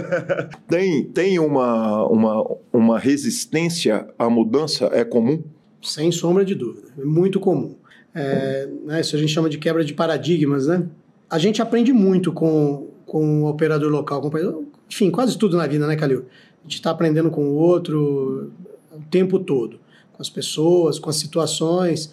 [0.68, 5.42] tem tem uma, uma, uma resistência à mudança, é comum?
[5.82, 6.88] Sem sombra de dúvida.
[6.96, 7.76] É muito comum.
[8.14, 10.86] É, né, isso a gente chama de quebra de paradigmas, né?
[11.30, 15.86] A gente aprende muito com, com o operador local, com, enfim, quase tudo na vida,
[15.86, 16.26] né, Calil?
[16.60, 18.52] A gente está aprendendo com o outro
[18.92, 19.80] o tempo todo,
[20.12, 22.12] com as pessoas, com as situações.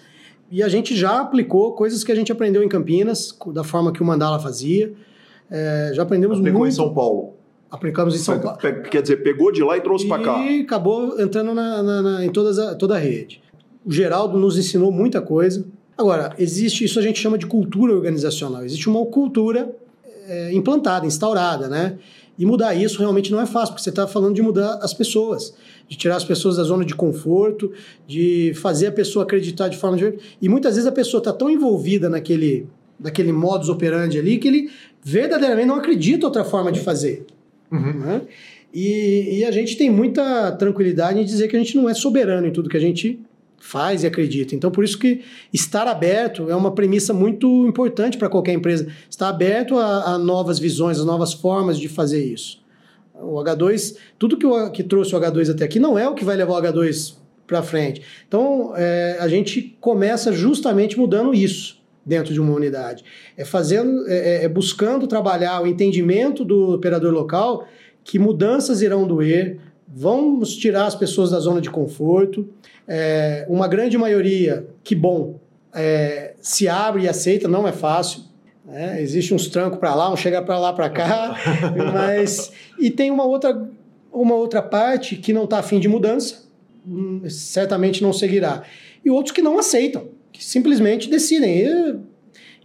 [0.49, 4.01] E a gente já aplicou coisas que a gente aprendeu em Campinas, da forma que
[4.01, 4.93] o Mandala fazia.
[5.51, 6.73] É, já aprendemos Aplicou muito.
[6.73, 7.33] em São Paulo.
[7.69, 8.57] Aplicamos em São Paulo.
[8.57, 10.37] Quer dizer, pegou de lá e trouxe para cá.
[10.43, 13.41] E acabou entrando na, na, na, em todas a, toda a rede.
[13.85, 15.65] O Geraldo nos ensinou muita coisa.
[15.99, 18.63] Agora, existe isso a gente chama de cultura organizacional.
[18.63, 19.69] Existe uma cultura
[20.29, 21.97] é, implantada, instaurada, né?
[22.37, 25.53] E mudar isso realmente não é fácil, porque você está falando de mudar as pessoas,
[25.89, 27.73] de tirar as pessoas da zona de conforto,
[28.07, 30.17] de fazer a pessoa acreditar de forma de...
[30.41, 32.65] E muitas vezes a pessoa está tão envolvida naquele,
[32.97, 34.71] naquele modus operandi ali que ele
[35.03, 37.25] verdadeiramente não acredita outra forma de fazer.
[37.69, 37.99] Uhum.
[37.99, 38.21] Né?
[38.73, 42.47] E, e, a gente tem muita tranquilidade em dizer que a gente não é soberano
[42.47, 43.19] em tudo que a gente
[43.59, 44.55] faz e acredita.
[44.55, 45.21] Então, por isso que
[45.53, 48.87] estar aberto é uma premissa muito importante para qualquer empresa.
[49.09, 52.61] Estar aberto a, a, novas visões, a novas formas de fazer isso.
[53.13, 56.23] O H2, tudo que, o, que trouxe o H2 até aqui não é o que
[56.23, 58.01] vai levar o H2 para frente.
[58.27, 63.03] Então, é, a gente começa justamente mudando isso dentro de uma unidade.
[63.35, 67.67] É fazendo, é, é, é buscando trabalhar o entendimento do operador local
[68.03, 69.59] que mudanças irão doer,
[69.93, 72.47] vamos tirar as pessoas da zona de conforto,
[72.87, 75.39] é, uma grande maioria, que bom,
[75.73, 78.23] é, se abre e aceita, não é fácil.
[78.65, 79.01] Né?
[79.01, 81.35] Existe uns trancos para lá, um chega para lá, para cá,
[81.93, 83.69] mas e tem uma outra
[84.11, 86.43] uma outra parte que não está afim de mudança,
[86.87, 88.63] hum, certamente não seguirá.
[89.03, 91.63] E outros que não aceitam, que simplesmente decidem.
[91.63, 91.95] E,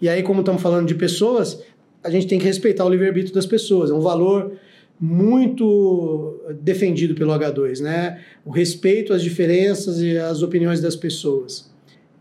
[0.02, 1.62] e aí, como estamos falando de pessoas,
[2.02, 3.90] a gente tem que respeitar o livre-arbítrio das pessoas.
[3.90, 4.56] É um valor
[5.00, 8.20] muito defendido pelo H2, né?
[8.44, 11.70] O respeito às diferenças e às opiniões das pessoas.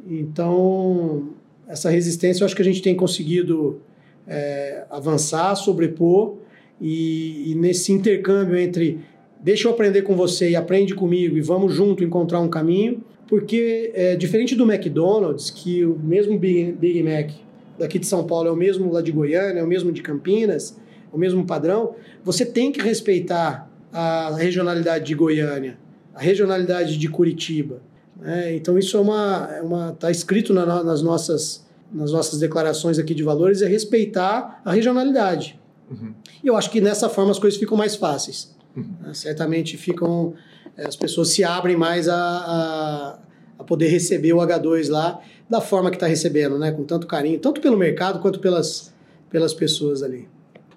[0.10, 1.30] Então,
[1.68, 3.80] essa resistência eu acho que a gente tem conseguido
[4.28, 6.38] é, avançar, sobrepor,
[6.82, 9.00] e, e, nesse intercâmbio entre
[9.42, 13.92] deixa eu aprender com você e aprende comigo e vamos junto encontrar um caminho, porque
[13.94, 17.32] é, diferente do McDonald's, que o mesmo Big, Big Mac
[17.78, 20.78] daqui de São Paulo é o mesmo lá de Goiânia, é o mesmo de Campinas,
[21.14, 25.78] o mesmo padrão, você tem que respeitar a regionalidade de Goiânia,
[26.14, 27.82] a regionalidade de Curitiba.
[28.20, 28.56] Né?
[28.56, 33.14] Então isso é uma, é uma tá escrito na, nas nossas nas nossas declarações aqui
[33.14, 35.60] de valores é respeitar a regionalidade.
[35.92, 36.12] Uhum.
[36.44, 38.56] E eu acho que nessa forma as coisas ficam mais fáceis.
[38.76, 38.90] Uhum.
[39.00, 39.14] Né?
[39.14, 40.34] Certamente ficam
[40.76, 43.20] as pessoas se abrem mais a, a,
[43.60, 46.72] a poder receber o H2 lá da forma que está recebendo, né?
[46.72, 48.92] Com tanto carinho, tanto pelo mercado quanto pelas,
[49.30, 50.28] pelas pessoas ali.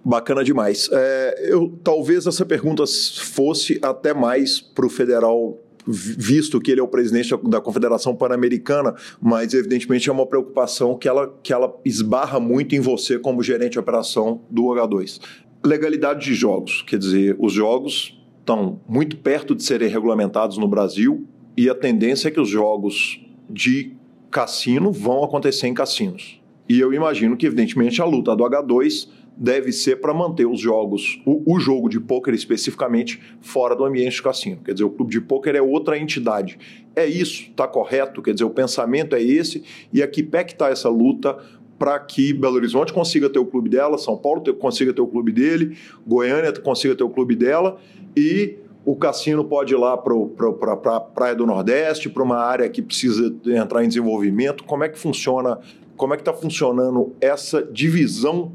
[0.09, 0.89] Bacana demais.
[0.93, 2.85] É, eu, talvez essa pergunta
[3.25, 8.95] fosse até mais para o federal visto que ele é o presidente da Confederação Pan-Americana,
[9.21, 13.73] mas evidentemente é uma preocupação que ela, que ela esbarra muito em você como gerente
[13.73, 15.21] de operação do H2.
[15.65, 21.27] Legalidade de jogos, quer dizer, os jogos estão muito perto de serem regulamentados no Brasil
[21.57, 23.21] e a tendência é que os jogos
[23.51, 23.93] de
[24.31, 26.41] cassino vão acontecer em cassinos.
[26.69, 31.21] E eu imagino que, evidentemente, a luta do H2 deve ser para manter os jogos,
[31.27, 34.61] o, o, jogo de pôquer especificamente, fora do ambiente de cassino.
[34.65, 36.59] Quer dizer, o clube de pôquer é outra entidade.
[36.95, 38.23] É isso, está correto?
[38.23, 41.37] Quer dizer, o pensamento é esse, e a que pé que está essa luta
[41.79, 45.31] para que Belo Horizonte consiga ter o clube dela, São Paulo consiga ter o clube
[45.31, 45.77] dele,
[46.07, 47.79] Goiânia consiga ter o clube dela,
[48.17, 48.57] e
[48.87, 53.35] o cassino pode ir lá para a Praia do Nordeste, para uma área que precisa
[53.45, 54.65] entrar em desenvolvimento.
[54.65, 55.59] Como é que funciona,
[55.97, 58.53] como é que está funcionando essa divisão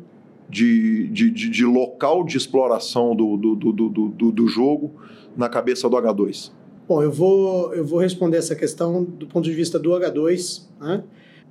[0.51, 4.93] de, de, de, de local de exploração do, do, do, do, do jogo
[5.35, 6.51] na cabeça do H2?
[6.87, 10.63] Bom, eu vou, eu vou responder essa questão do ponto de vista do H2.
[10.79, 11.03] Né?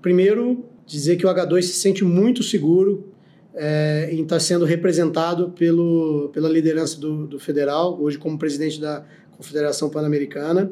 [0.03, 3.07] Primeiro, dizer que o H2 se sente muito seguro
[3.55, 9.05] é, em estar sendo representado pelo, pela liderança do, do federal, hoje como presidente da
[9.37, 10.71] Confederação Pan-Americana,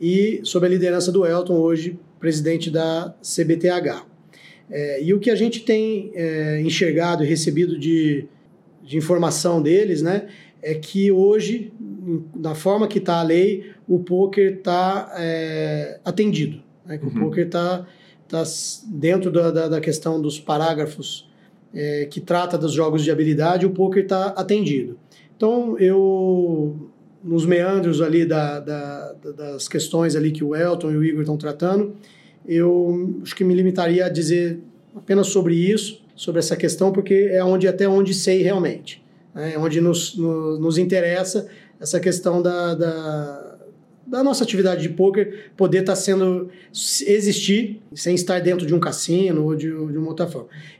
[0.00, 4.15] e sob a liderança do Elton, hoje presidente da CBTH.
[4.70, 8.26] É, e o que a gente tem é, enxergado e recebido de,
[8.82, 10.28] de informação deles, né,
[10.62, 11.72] é que hoje,
[12.34, 16.60] da forma que está a lei, o poker está é, atendido.
[16.84, 17.12] Né, que uhum.
[17.12, 17.86] O poker está
[18.28, 18.42] tá
[18.88, 21.28] dentro da, da, da, questão dos parágrafos
[21.72, 24.98] é, que trata dos jogos de habilidade, o poker está atendido.
[25.36, 26.90] Então, eu,
[27.22, 31.36] nos meandros ali da, da, das questões ali que o Elton e o Igor estão
[31.36, 31.94] tratando,
[32.46, 34.58] eu acho que me limitaria a dizer
[34.94, 39.04] apenas sobre isso, sobre essa questão, porque é onde até onde sei realmente.
[39.34, 39.54] Né?
[39.54, 41.48] É onde nos, no, nos interessa
[41.78, 43.58] essa questão da, da,
[44.06, 48.80] da nossa atividade de poker poder estar tá sendo existir sem estar dentro de um
[48.80, 50.28] cassino ou de, de uma outra.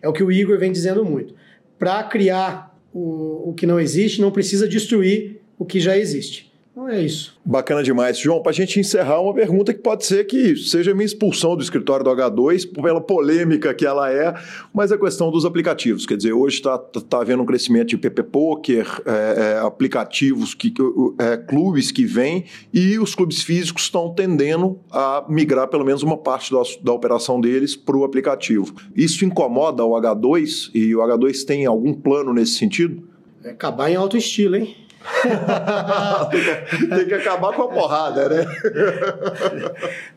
[0.01, 1.34] É o que o Igor vem dizendo muito.
[1.78, 6.45] Para criar o, o que não existe, não precisa destruir o que já existe.
[6.77, 7.35] Então é isso.
[7.43, 8.19] Bacana demais.
[8.19, 11.62] João, para a gente encerrar, uma pergunta que pode ser que seja minha expulsão do
[11.62, 14.35] escritório do H2, pela polêmica que ela é,
[14.74, 16.05] mas a questão dos aplicativos.
[16.05, 20.74] Quer dizer, hoje está tá havendo um crescimento de PP Poker, é, é, aplicativos, que,
[21.19, 22.44] é, clubes que vêm,
[22.74, 27.40] e os clubes físicos estão tendendo a migrar pelo menos uma parte da, da operação
[27.40, 28.74] deles para o aplicativo.
[28.94, 33.03] Isso incomoda o H2 e o H2 tem algum plano nesse sentido?
[33.43, 34.86] É acabar em alto estilo, hein?
[36.89, 38.47] tem, que, acabar com a porrada, né?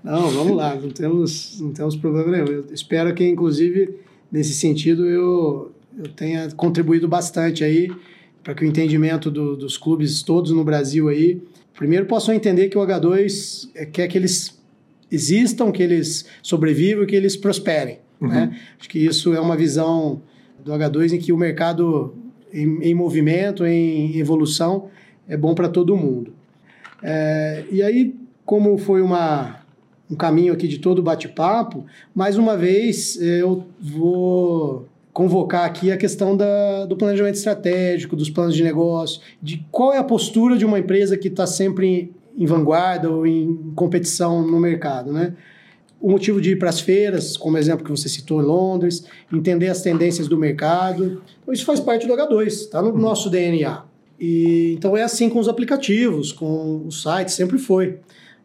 [0.03, 2.47] não, vamos lá, não temos, não temos problema nenhum.
[2.47, 3.95] Eu espero que, inclusive,
[4.31, 7.91] nesse sentido, eu, eu tenha contribuído bastante aí
[8.43, 11.41] para que o entendimento do, dos clubes todos no Brasil aí,
[11.75, 14.59] primeiro possam entender que o H2 quer que eles
[15.11, 17.99] existam, que eles sobrevivam, que eles prosperem.
[18.19, 18.27] Né?
[18.27, 18.29] Uhum.
[18.29, 18.59] Né?
[18.79, 20.21] Acho que isso é uma visão
[20.63, 22.13] do H2 em que o mercado
[22.53, 24.89] em, em movimento, em evolução,
[25.27, 26.33] é bom para todo mundo.
[27.01, 28.15] É, e aí,
[28.45, 29.61] como foi uma,
[30.09, 36.35] um caminho aqui de todo bate-papo, mais uma vez eu vou convocar aqui a questão
[36.35, 40.79] da, do planejamento estratégico, dos planos de negócio, de qual é a postura de uma
[40.79, 45.33] empresa que está sempre em, em vanguarda ou em competição no mercado, né?
[46.01, 49.67] O motivo de ir para as feiras, como exemplo que você citou em Londres, entender
[49.67, 51.21] as tendências do mercado.
[51.41, 53.83] Então, isso faz parte do H2, está no nosso DNA.
[54.19, 57.99] E, então é assim com os aplicativos, com os sites, sempre foi.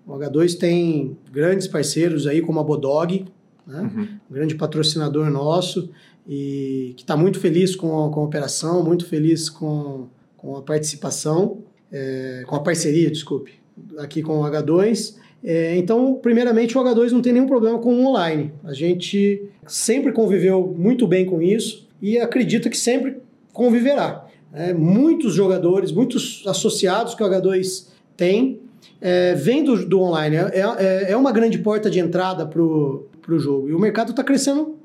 [0.06, 3.24] O H2 tem grandes parceiros aí, como a Bodog,
[3.66, 3.80] né?
[3.80, 4.08] Uhum.
[4.30, 5.90] um grande patrocinador nosso,
[6.28, 10.62] e que está muito feliz com a, com a operação, muito feliz com, com a
[10.62, 13.52] participação, é, com a parceria, desculpe,
[13.98, 15.16] aqui com o H2.
[15.44, 18.50] É, então, primeiramente, o H2 não tem nenhum problema com o online.
[18.64, 23.18] A gente sempre conviveu muito bem com isso e acredita que sempre
[23.52, 24.26] conviverá.
[24.54, 28.60] É, muitos jogadores, muitos associados que o H2 tem,
[29.00, 30.36] é, vêm do, do online.
[30.36, 33.68] É, é, é, uma grande porta de entrada para o jogo.
[33.68, 34.78] E o mercado está crescendo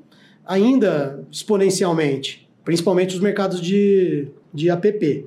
[0.44, 5.24] ainda exponencialmente, principalmente os mercados de, de app.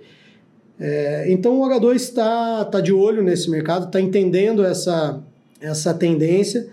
[0.80, 5.22] É, então o H2 está tá de olho nesse mercado, está entendendo essa,
[5.62, 6.68] essa tendência.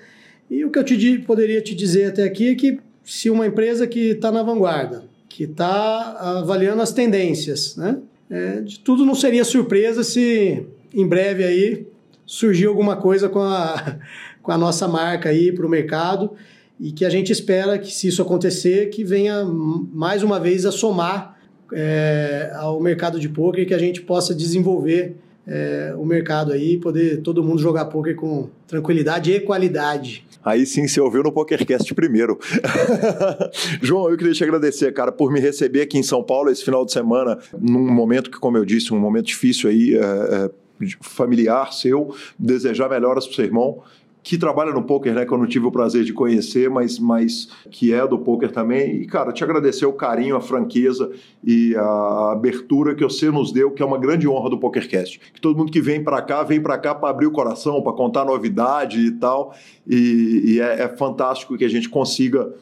[0.51, 3.87] E o que eu te, poderia te dizer até aqui é que se uma empresa
[3.87, 7.99] que está na vanguarda, que está avaliando as tendências, né?
[8.29, 10.65] É, de tudo não seria surpresa se
[10.95, 11.87] em breve aí
[12.25, 13.99] surgir alguma coisa com a,
[14.41, 16.33] com a nossa marca aí para o mercado
[16.79, 20.73] e que a gente espera que, se isso acontecer, que venha mais uma vez a
[20.73, 21.40] somar
[21.73, 25.17] é, ao mercado de poker, que a gente possa desenvolver
[25.47, 30.25] é, o mercado aí, poder todo mundo jogar poker com tranquilidade e qualidade.
[30.45, 32.39] Aí sim você ouviu no PokerCast primeiro.
[33.83, 36.85] João, eu queria te agradecer, cara, por me receber aqui em São Paulo esse final
[36.85, 40.51] de semana, num momento que, como eu disse, um momento difícil aí, é, é,
[41.01, 43.83] familiar seu, desejar melhoras para o seu irmão
[44.23, 47.49] que trabalha no poker, né, que eu não tive o prazer de conhecer, mas, mas
[47.71, 48.97] que é do poker também.
[48.97, 51.11] E, cara, te agradecer o carinho, a franqueza
[51.43, 55.21] e a abertura que você nos deu, que é uma grande honra do PokerCast.
[55.33, 57.93] Que todo mundo que vem para cá, vem para cá para abrir o coração, para
[57.93, 59.55] contar novidade e tal.
[59.87, 62.53] E, e é, é fantástico que a gente consiga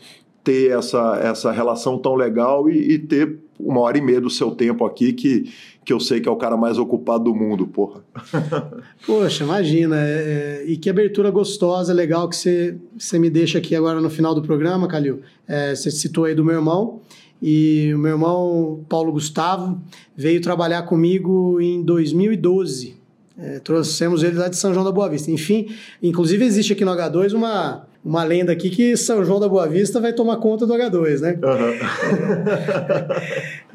[0.45, 4.53] ter essa, essa relação tão legal e, e, ter uma hora e meia do seu
[4.53, 5.53] tempo aqui, que,
[5.89, 8.05] que eu sei que é o cara mais ocupado do mundo, porra.
[9.07, 9.97] Poxa, imagina.
[9.99, 14.35] É, é, e que abertura gostosa, legal que você, me deixa aqui agora no final
[14.35, 15.23] do programa, Calil.
[15.47, 17.01] É, você citou aí do meu irmão.
[17.41, 19.81] E o meu irmão, Paulo Gustavo,
[20.15, 22.95] veio trabalhar comigo em 2012.
[23.39, 25.31] É, trouxemos ele lá de São João da Boa Vista.
[25.31, 29.69] Enfim, inclusive existe aqui no H2 uma, uma lenda aqui que São João da Boa
[29.69, 31.39] Vista vai tomar conta do H2, né?
[31.43, 31.79] Uhum.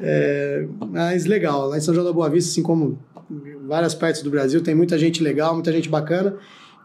[0.00, 2.98] é, mas legal, lá em São João da Boa Vista, assim como
[3.66, 6.36] várias partes do Brasil, tem muita gente legal, muita gente bacana.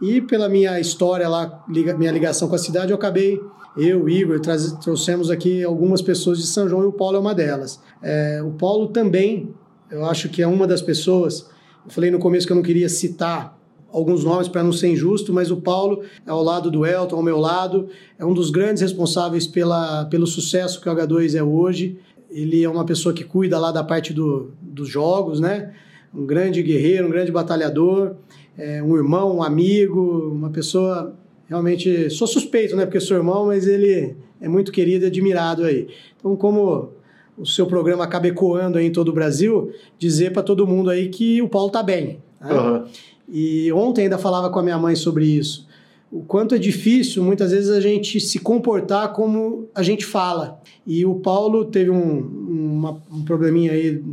[0.01, 3.39] E pela minha história lá, minha ligação com a cidade, eu acabei,
[3.75, 7.81] eu, Igor, trouxemos aqui algumas pessoas de São João e o Paulo é uma delas.
[8.01, 9.53] É, o Paulo também,
[9.91, 11.49] eu acho que é uma das pessoas.
[11.85, 13.58] Eu falei no começo que eu não queria citar
[13.91, 17.37] alguns nomes para não ser injusto, mas o Paulo, ao lado do Elton, ao meu
[17.37, 21.97] lado, é um dos grandes responsáveis pela, pelo sucesso que o H2 é hoje.
[22.29, 25.73] Ele é uma pessoa que cuida lá da parte do, dos jogos, né?
[26.13, 28.15] Um grande guerreiro, um grande batalhador,
[28.57, 31.15] é, um irmão, um amigo, uma pessoa
[31.47, 32.09] realmente.
[32.09, 32.85] Sou suspeito, né?
[32.85, 35.87] Porque sou irmão, mas ele é muito querido e admirado aí.
[36.17, 36.93] Então, como
[37.37, 41.07] o seu programa acaba ecoando aí em todo o Brasil, dizer para todo mundo aí
[41.07, 42.19] que o Paulo tá bem.
[42.39, 42.53] Né?
[42.53, 42.85] Uhum.
[43.31, 45.67] E ontem ainda falava com a minha mãe sobre isso.
[46.11, 50.59] O quanto é difícil, muitas vezes, a gente se comportar como a gente fala.
[50.85, 54.03] E o Paulo teve um, uma, um probleminha aí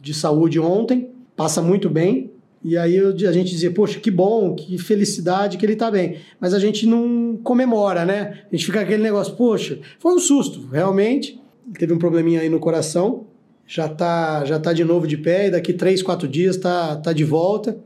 [0.00, 2.30] de saúde ontem, passa muito bem.
[2.62, 6.18] E aí a gente dizia, poxa, que bom, que felicidade que ele está bem.
[6.40, 8.44] Mas a gente não comemora, né?
[8.50, 11.38] A gente fica aquele negócio, poxa, foi um susto, realmente.
[11.78, 13.26] Teve um probleminha aí no coração,
[13.66, 17.12] já está já tá de novo de pé e daqui três, quatro dias está tá
[17.12, 17.76] de volta.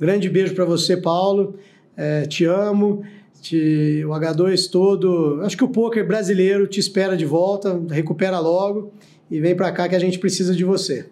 [0.00, 1.56] Grande beijo para você, Paulo.
[1.96, 3.02] É, te amo.
[3.40, 5.40] Te, o H2 todo.
[5.42, 7.80] Acho que o poker brasileiro te espera de volta.
[7.90, 8.92] Recupera logo
[9.30, 11.06] e vem para cá que a gente precisa de você.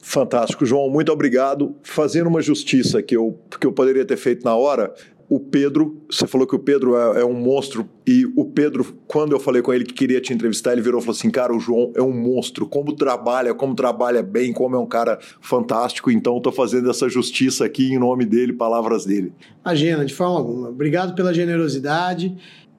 [0.00, 0.90] Fantástico, João.
[0.90, 1.74] Muito obrigado.
[1.82, 4.92] Fazendo uma justiça que eu, que eu poderia ter feito na hora,
[5.34, 9.32] o Pedro, você falou que o Pedro é, é, um monstro, e o Pedro, quando
[9.32, 11.58] eu falei com ele que queria te entrevistar, ele virou e falou assim: cara, o
[11.58, 16.36] João é um monstro, como trabalha, como trabalha bem, como é um cara fantástico, então
[16.36, 19.32] estou fazendo essa justiça aqui em nome dele, palavras dele.
[19.64, 20.68] Imagina, de forma alguma.
[20.68, 22.36] Obrigado pela generosidade.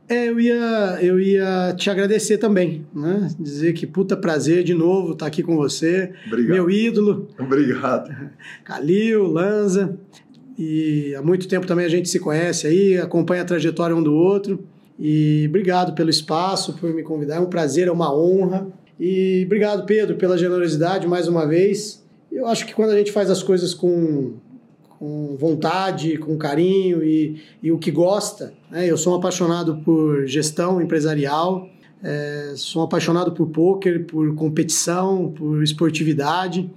[0.08, 3.28] É, eu ia, eu ia te agradecer também, né?
[3.38, 6.14] Dizer que puta prazer de novo estar aqui com você.
[6.28, 6.56] Obrigado.
[6.56, 7.28] Meu ídolo.
[7.38, 8.16] Obrigado.
[8.64, 9.98] Calil, Lanza.
[10.58, 14.14] E há muito tempo também a gente se conhece aí, acompanha a trajetória um do
[14.14, 14.66] outro.
[14.98, 17.36] E obrigado pelo espaço, por me convidar.
[17.36, 18.68] É um prazer, é uma honra.
[18.98, 22.04] E obrigado, Pedro, pela generosidade mais uma vez.
[22.32, 24.36] Eu acho que quando a gente faz as coisas com,
[24.98, 28.90] com vontade, com carinho e, e o que gosta, né?
[28.90, 31.68] eu sou um apaixonado por gestão empresarial,
[32.02, 36.72] é, sou um apaixonado por poker, por competição, por esportividade.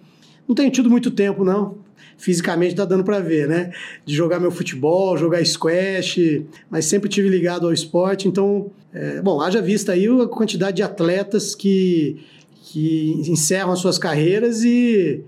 [0.49, 1.87] Não tenho tido muito tempo, não
[2.19, 3.73] fisicamente tá dando para ver, né?
[4.05, 8.27] De jogar meu futebol, jogar squash, mas sempre tive ligado ao esporte.
[8.29, 12.19] Então, é, bom, haja vista aí a quantidade de atletas que,
[12.65, 15.23] que encerram as suas carreiras e,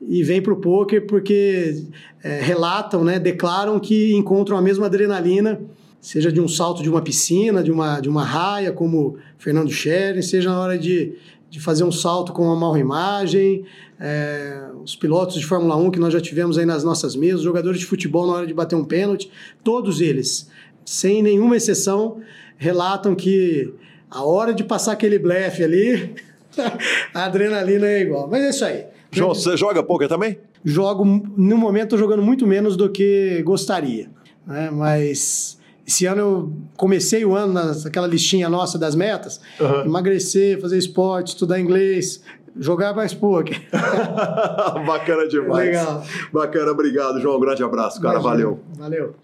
[0.00, 1.84] e vêm para o poker porque
[2.22, 3.18] é, relatam, né?
[3.18, 5.60] Declaram que encontram a mesma adrenalina
[6.00, 10.22] seja de um salto de uma piscina, de uma, de uma raia, como Fernando Scherer,
[10.22, 11.14] seja na hora de,
[11.50, 13.64] de fazer um salto com uma mal imagem,
[13.98, 17.80] é, os pilotos de Fórmula 1 que nós já tivemos aí nas nossas mesas, jogadores
[17.80, 19.30] de futebol na hora de bater um pênalti,
[19.64, 20.48] todos eles,
[20.84, 22.20] sem nenhuma exceção,
[22.56, 23.72] relatam que
[24.10, 26.14] a hora de passar aquele blefe ali,
[27.14, 28.28] a adrenalina é igual.
[28.28, 28.84] Mas é isso aí.
[29.10, 30.38] João, você joga poker também?
[30.64, 34.10] Jogo, no momento, estou jogando muito menos do que gostaria.
[34.46, 34.70] Né?
[34.70, 35.58] Mas
[35.88, 39.86] esse ano eu comecei o ano naquela listinha nossa das metas: uhum.
[39.86, 42.22] emagrecer, fazer esporte, estudar inglês,
[42.58, 43.58] jogar mais poker.
[44.86, 45.68] Bacana demais.
[45.68, 46.04] Legal.
[46.30, 47.38] Bacana, obrigado, João.
[47.38, 48.20] Um grande abraço, cara.
[48.20, 48.30] Imagina.
[48.30, 48.60] Valeu.
[48.76, 49.14] Valeu.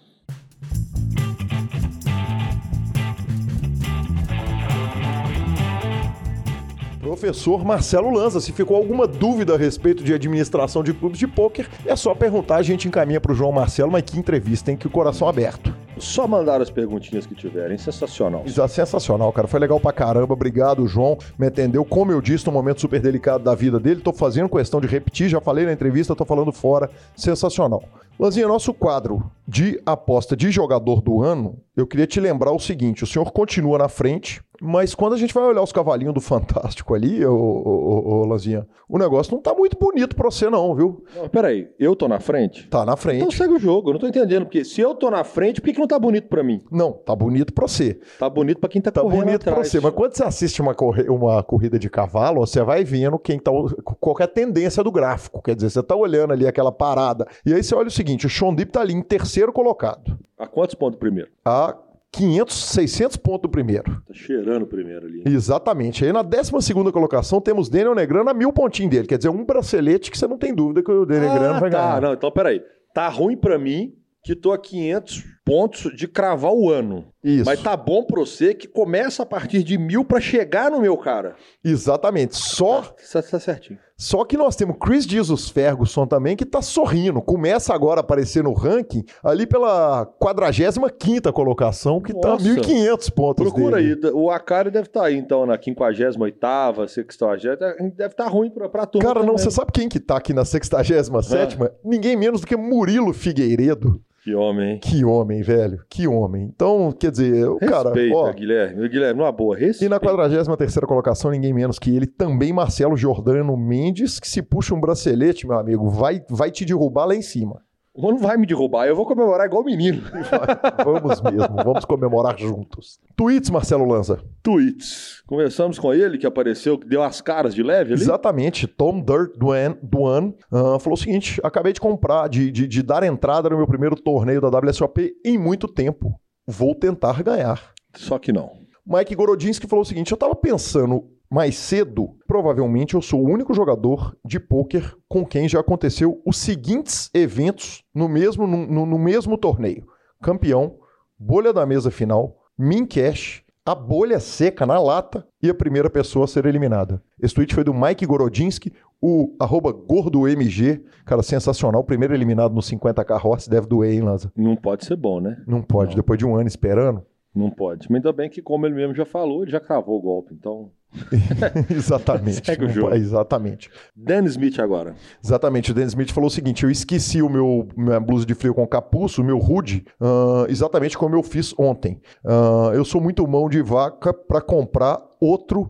[6.99, 11.69] Professor Marcelo Lanza, se ficou alguma dúvida a respeito de administração de clubes de pôquer,
[11.85, 14.87] é só perguntar, a gente encaminha para o João Marcelo, mas que entrevista, tem que
[14.87, 15.84] o coração aberto.
[15.97, 17.77] Só mandar as perguntinhas que tiverem.
[17.77, 18.43] Sensacional.
[18.45, 19.47] Exato, sensacional, cara.
[19.47, 20.33] Foi legal pra caramba.
[20.33, 21.17] Obrigado, João.
[21.37, 24.01] Me atendeu, como eu disse, num momento super delicado da vida dele.
[24.01, 26.89] Tô fazendo questão de repetir, já falei na entrevista, tô falando fora.
[27.15, 27.83] Sensacional.
[28.17, 33.03] Lanzinha, nosso quadro de aposta de jogador do ano, eu queria te lembrar o seguinte:
[33.03, 36.93] o senhor continua na frente, mas quando a gente vai olhar os cavalinhos do Fantástico
[36.93, 40.73] ali, ô, ô, ô, ô Lanzinha, o negócio não tá muito bonito pra você, não,
[40.75, 41.03] viu?
[41.15, 42.67] Não, peraí, eu tô na frente?
[42.69, 43.17] Tá na frente.
[43.17, 44.43] Então segue o jogo, eu não tô entendendo.
[44.45, 46.61] Porque se eu tô na frente, por que, que não tá bonito pra mim?
[46.71, 47.99] Não, tá bonito pra você.
[48.19, 49.69] Tá bonito pra quem tá, Tá correndo bonito pra atrás.
[49.69, 49.79] você.
[49.79, 53.51] Mas quando você assiste uma, corre- uma corrida de cavalo, você vai vendo quem tá.
[53.99, 55.41] qualquer tendência do gráfico.
[55.41, 57.27] Quer dizer, você tá olhando ali aquela parada.
[57.45, 60.17] E aí você olha o seguinte: o Sean Deep tá ali em terceiro colocado.
[60.37, 61.29] A quantos pontos primeiro?
[61.45, 61.75] A
[62.15, 64.01] 500, 600 pontos do primeiro.
[64.07, 65.23] Tá cheirando o primeiro ali.
[65.25, 66.05] Exatamente.
[66.05, 66.51] Aí na 12
[66.91, 69.07] colocação temos Daniel Negrano a mil pontinhos dele.
[69.07, 71.77] Quer dizer, um bracelete que você não tem dúvida que o Daniel Negrano vai tá.
[71.77, 72.01] ganhar.
[72.01, 72.61] Não, então peraí.
[72.93, 73.93] Tá ruim pra mim
[74.23, 77.05] que tô a 500 pontos de cravar o ano.
[77.23, 77.45] Isso.
[77.45, 80.97] Mas tá bom pra você que começa a partir de mil pra chegar no meu
[80.97, 81.35] cara.
[81.63, 82.35] Exatamente.
[82.35, 82.81] Só,
[83.11, 83.79] Tá, tá certinho.
[83.97, 87.21] só que nós temos Chris Jesus Ferguson também, que tá sorrindo.
[87.21, 92.43] Começa agora a aparecer no ranking ali pela 45 colocação, que tá Nossa.
[92.45, 93.99] 1.500 pontos Procura dele.
[94.03, 94.11] aí.
[94.13, 99.07] O Akari deve estar aí, então, na 58ª, 60 Deve estar ruim pra, pra turma
[99.07, 99.43] Cara, não, também.
[99.43, 101.71] você sabe quem que tá aqui na 67 Ah.
[101.83, 104.01] Ninguém menos do que Murilo Figueiredo.
[104.25, 104.79] Que homem, hein?
[104.81, 105.85] Que homem, velho.
[105.87, 106.49] Que homem.
[106.51, 108.89] Então, quer dizer, o cara, Respeita, ó, Guilherme.
[108.89, 109.93] Guilherme, numa boa, E respeita.
[109.93, 110.47] na 43
[110.87, 115.59] colocação, ninguém menos que ele, também Marcelo Jordano Mendes, que se puxa um bracelete, meu
[115.59, 117.61] amigo, vai, vai te derrubar lá em cima.
[117.97, 120.01] Não vai me derrubar, eu vou comemorar igual menino.
[120.83, 122.99] Vamos mesmo, vamos comemorar juntos.
[123.15, 124.19] Tweets, Marcelo Lanza.
[124.43, 125.23] Tweets.
[125.25, 128.01] Começamos com ele, que apareceu, que deu as caras de leve ali.
[128.01, 132.83] Exatamente, Tom Dirt Duan, Duan ah, falou o seguinte: acabei de comprar, de, de, de
[132.83, 136.19] dar entrada no meu primeiro torneio da WSOP em muito tempo.
[136.45, 137.71] Vou tentar ganhar.
[137.95, 138.51] Só que não.
[138.85, 143.53] Mike Gorodinski falou o seguinte: eu tava pensando mais cedo, provavelmente eu sou o único
[143.53, 149.37] jogador de pôquer com quem já aconteceu os seguintes eventos no mesmo, no, no- mesmo
[149.37, 149.87] torneio:
[150.21, 150.75] campeão,
[151.17, 156.25] bolha da mesa final, min cash, a bolha seca na lata e a primeira pessoa
[156.25, 157.01] a ser eliminada.
[157.19, 158.71] Esse tweet foi do Mike Gorodinski,
[159.01, 164.31] o arroba GordoMG, cara, sensacional, primeiro eliminado no 50k Horse, deve doer, hein, Lanza?
[164.35, 165.41] Não pode ser bom, né?
[165.47, 165.95] Não pode, Não.
[165.97, 167.03] depois de um ano esperando.
[167.33, 167.87] Não pode.
[167.89, 170.33] Mas ainda bem que, como ele mesmo já falou, ele já cravou o golpe.
[170.33, 170.71] Então,
[171.69, 172.45] exatamente.
[172.45, 172.93] Segue o jogo.
[172.93, 173.69] Exatamente.
[173.95, 174.95] Dan Smith agora.
[175.23, 178.53] Exatamente, o Dan Smith falou o seguinte: eu esqueci o meu minha blusa de frio
[178.53, 182.01] com capuz, o meu hoodie, ah, exatamente como eu fiz ontem.
[182.25, 185.69] Ah, eu sou muito mão de vaca para comprar outro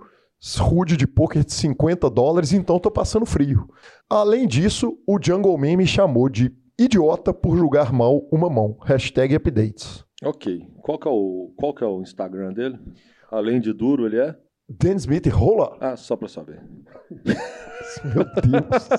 [0.59, 3.67] hoodie de poker de 50 dólares, então tô passando frio.
[4.09, 8.77] Além disso, o Jungle Man me chamou de idiota por julgar mal uma mão.
[8.83, 10.05] Hashtag updates.
[10.23, 10.61] Ok.
[10.81, 12.79] Qual que, é o, qual que é o Instagram dele?
[13.31, 14.35] Além de duro, ele é?
[14.67, 15.77] Dan Smith, rola.
[15.79, 16.59] Ah, só pra saber.
[18.03, 18.89] Meu Deus.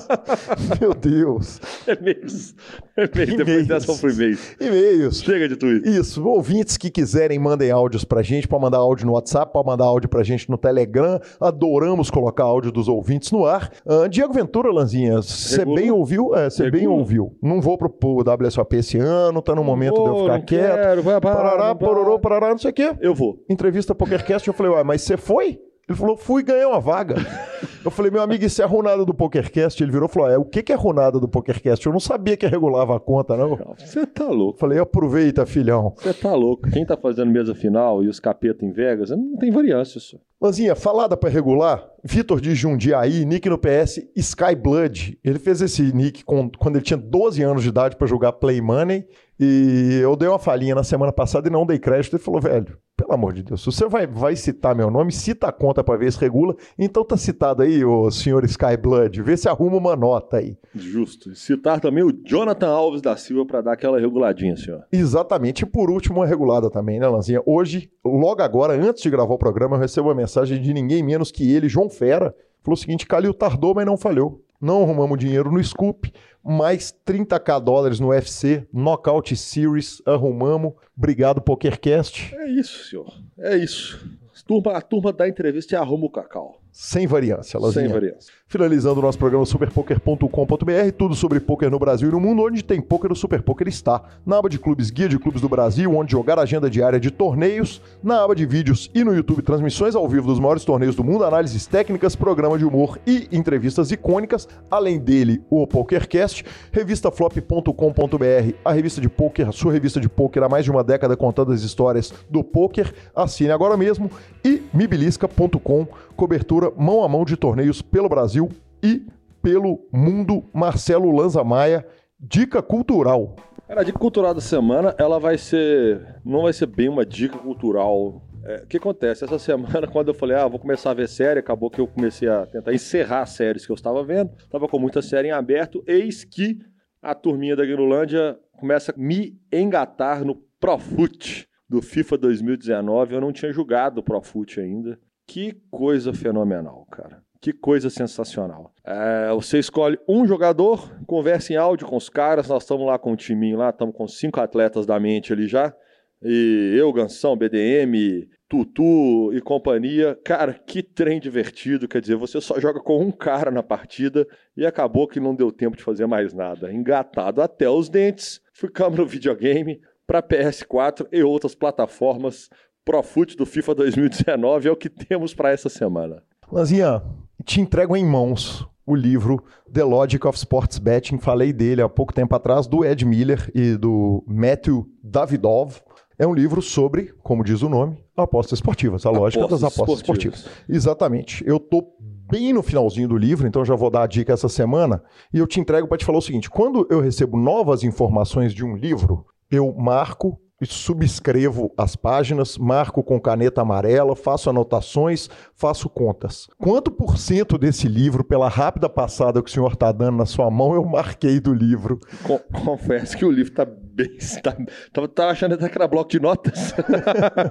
[0.80, 1.60] Meu Deus.
[1.88, 2.54] E-mails.
[2.96, 3.14] E-mails.
[3.14, 3.36] E-mails.
[3.36, 4.56] Depois dessa foi e-mails.
[4.60, 5.20] E-mails.
[5.22, 5.88] Chega de tweet.
[5.88, 9.84] Isso, ouvintes que quiserem, mandem áudios pra gente, pode mandar áudio no WhatsApp, pode mandar
[9.86, 11.20] áudio pra gente no Telegram.
[11.40, 13.72] Adoramos colocar áudio dos ouvintes no ar.
[13.86, 16.34] Ah, Diego Ventura, Lanzinha, você bem ouviu?
[16.36, 17.00] É, você bem Regula.
[17.00, 17.36] ouviu.
[17.42, 20.74] Não vou pro, pro WSOP esse ano, tá no momento de eu Vou, ficar quieto.
[20.76, 21.74] quero, vai, vai, Parará, vai.
[21.74, 22.94] pororô, parará, não sei o quê.
[23.00, 23.44] Eu vou.
[23.50, 25.60] Entrevista PokerCast, eu falei, ué, mas você foi?
[25.88, 27.16] Ele falou, fui ganhar uma vaga.
[27.86, 29.82] Eu falei, meu amigo, isso é a runada do PokerCast?
[29.82, 31.86] Ele virou e falou, é, o que que é runada do PokerCast?
[31.86, 33.56] Eu não sabia que regulava a conta, não.
[33.78, 34.58] Você tá louco.
[34.58, 35.94] falei, aproveita, filhão.
[35.96, 36.68] Você tá louco.
[36.70, 40.18] Quem tá fazendo mesa final e os capeta em Vegas, não tem variância isso.
[40.42, 45.18] Lanzinha, falada pra regular, Vitor de Jundiaí, nick no PS, Skyblood.
[45.24, 48.60] Ele fez esse nick com- quando ele tinha 12 anos de idade pra jogar Play
[48.60, 49.06] Money.
[49.38, 52.16] E eu dei uma falhinha na semana passada e não dei crédito.
[52.16, 55.48] Ele falou, velho, pelo amor de Deus, se você vai, vai citar meu nome, cita
[55.48, 56.54] a conta pra ver se regula.
[56.78, 59.22] Então tá citado aí, ô senhor Skyblood.
[59.22, 60.56] Vê se arruma uma nota aí.
[60.74, 61.34] Justo.
[61.34, 64.84] Citar também o Jonathan Alves da Silva pra dar aquela reguladinha, senhor.
[64.92, 65.62] Exatamente.
[65.62, 67.42] E por último, uma regulada também, né, Lanzinha?
[67.44, 71.30] Hoje, logo agora, antes de gravar o programa, eu recebo uma mensagem de ninguém menos
[71.30, 72.34] que ele, João Fera.
[72.62, 74.42] Falou o seguinte: Calil tardou, mas não falhou.
[74.60, 76.10] Não arrumamos dinheiro no Scoop,
[76.42, 80.72] mais 30k dólares no UFC, Knockout Series, arrumamos.
[80.96, 82.34] Obrigado, PokerCast.
[82.34, 83.12] É isso, senhor.
[83.38, 84.08] É isso.
[84.34, 86.60] A turma, a turma da entrevista e arruma o cacau.
[86.78, 87.86] Sem variância, Lanzinha.
[87.86, 88.34] Sem variância.
[88.48, 92.80] Finalizando o nosso programa superpoker.com.br, tudo sobre poker no Brasil e no mundo, onde tem
[92.80, 94.00] poker, o Super Poker está.
[94.24, 97.82] Na aba de clubes, guia de clubes do Brasil, onde jogar agenda diária de torneios,
[98.00, 101.24] na aba de vídeos e no YouTube transmissões ao vivo dos maiores torneios do mundo,
[101.24, 104.48] análises técnicas, programa de humor e entrevistas icônicas.
[104.70, 110.48] Além dele, o PokerCast, revistaflop.com.br, a revista de poker, a sua revista de poker há
[110.48, 112.94] mais de uma década contando as histórias do poker.
[113.12, 114.08] Assine agora mesmo
[114.44, 118.45] e mibilisca.com, cobertura mão a mão de torneios pelo Brasil
[118.82, 119.06] e
[119.42, 120.44] pelo mundo.
[120.52, 121.86] Marcelo Lanza Maia,
[122.18, 123.36] dica cultural.
[123.68, 126.20] Cara, a dica cultural da semana, ela vai ser.
[126.24, 128.22] Não vai ser bem uma dica cultural.
[128.44, 129.24] É, o que acontece?
[129.24, 132.28] Essa semana, quando eu falei, ah, vou começar a ver série, acabou que eu comecei
[132.28, 134.30] a tentar encerrar séries que eu estava vendo.
[134.38, 136.58] Estava com muita série em aberto, eis que
[137.02, 143.14] a turminha da Grinolândia começa a me engatar no Profut do FIFA 2019.
[143.14, 144.98] Eu não tinha jogado o Profut ainda.
[145.26, 147.25] Que coisa fenomenal, cara.
[147.40, 148.72] Que coisa sensacional.
[148.84, 152.48] É, você escolhe um jogador, conversa em áudio com os caras.
[152.48, 155.74] Nós estamos lá com um timinho lá, estamos com cinco atletas da mente ali já.
[156.22, 160.18] E eu, Gansão, BDM, Tutu e companhia.
[160.24, 161.88] Cara, que trem divertido.
[161.88, 164.26] Quer dizer, você só joga com um cara na partida
[164.56, 166.72] e acabou que não deu tempo de fazer mais nada.
[166.72, 172.48] Engatado até os dentes, ficamos no videogame para PS4 e outras plataformas.
[172.84, 176.22] Profute do FIFA 2019 é o que temos para essa semana.
[176.50, 177.02] Lanzinha,
[177.46, 179.42] te entrego em mãos o livro
[179.72, 181.18] The Logic of Sports Betting.
[181.18, 185.80] Falei dele há pouco tempo atrás, do Ed Miller e do Matthew Davidov.
[186.18, 190.00] É um livro sobre, como diz o nome, apostas esportivas, a lógica Apostas das apostas
[190.00, 190.38] esportivas.
[190.40, 190.68] esportivas.
[190.68, 191.44] Exatamente.
[191.46, 195.02] Eu tô bem no finalzinho do livro, então já vou dar a dica essa semana
[195.32, 198.64] e eu te entrego para te falar o seguinte: quando eu recebo novas informações de
[198.64, 206.48] um livro, eu marco subscrevo as páginas, marco com caneta amarela, faço anotações, faço contas.
[206.58, 210.50] Quanto por cento desse livro, pela rápida passada que o senhor está dando na sua
[210.50, 211.98] mão, eu marquei do livro?
[212.22, 213.66] Co- confesso que o livro tá
[213.96, 214.16] bem.
[214.42, 214.56] Tá,
[214.92, 216.74] tava, tava achando até que era bloco de notas.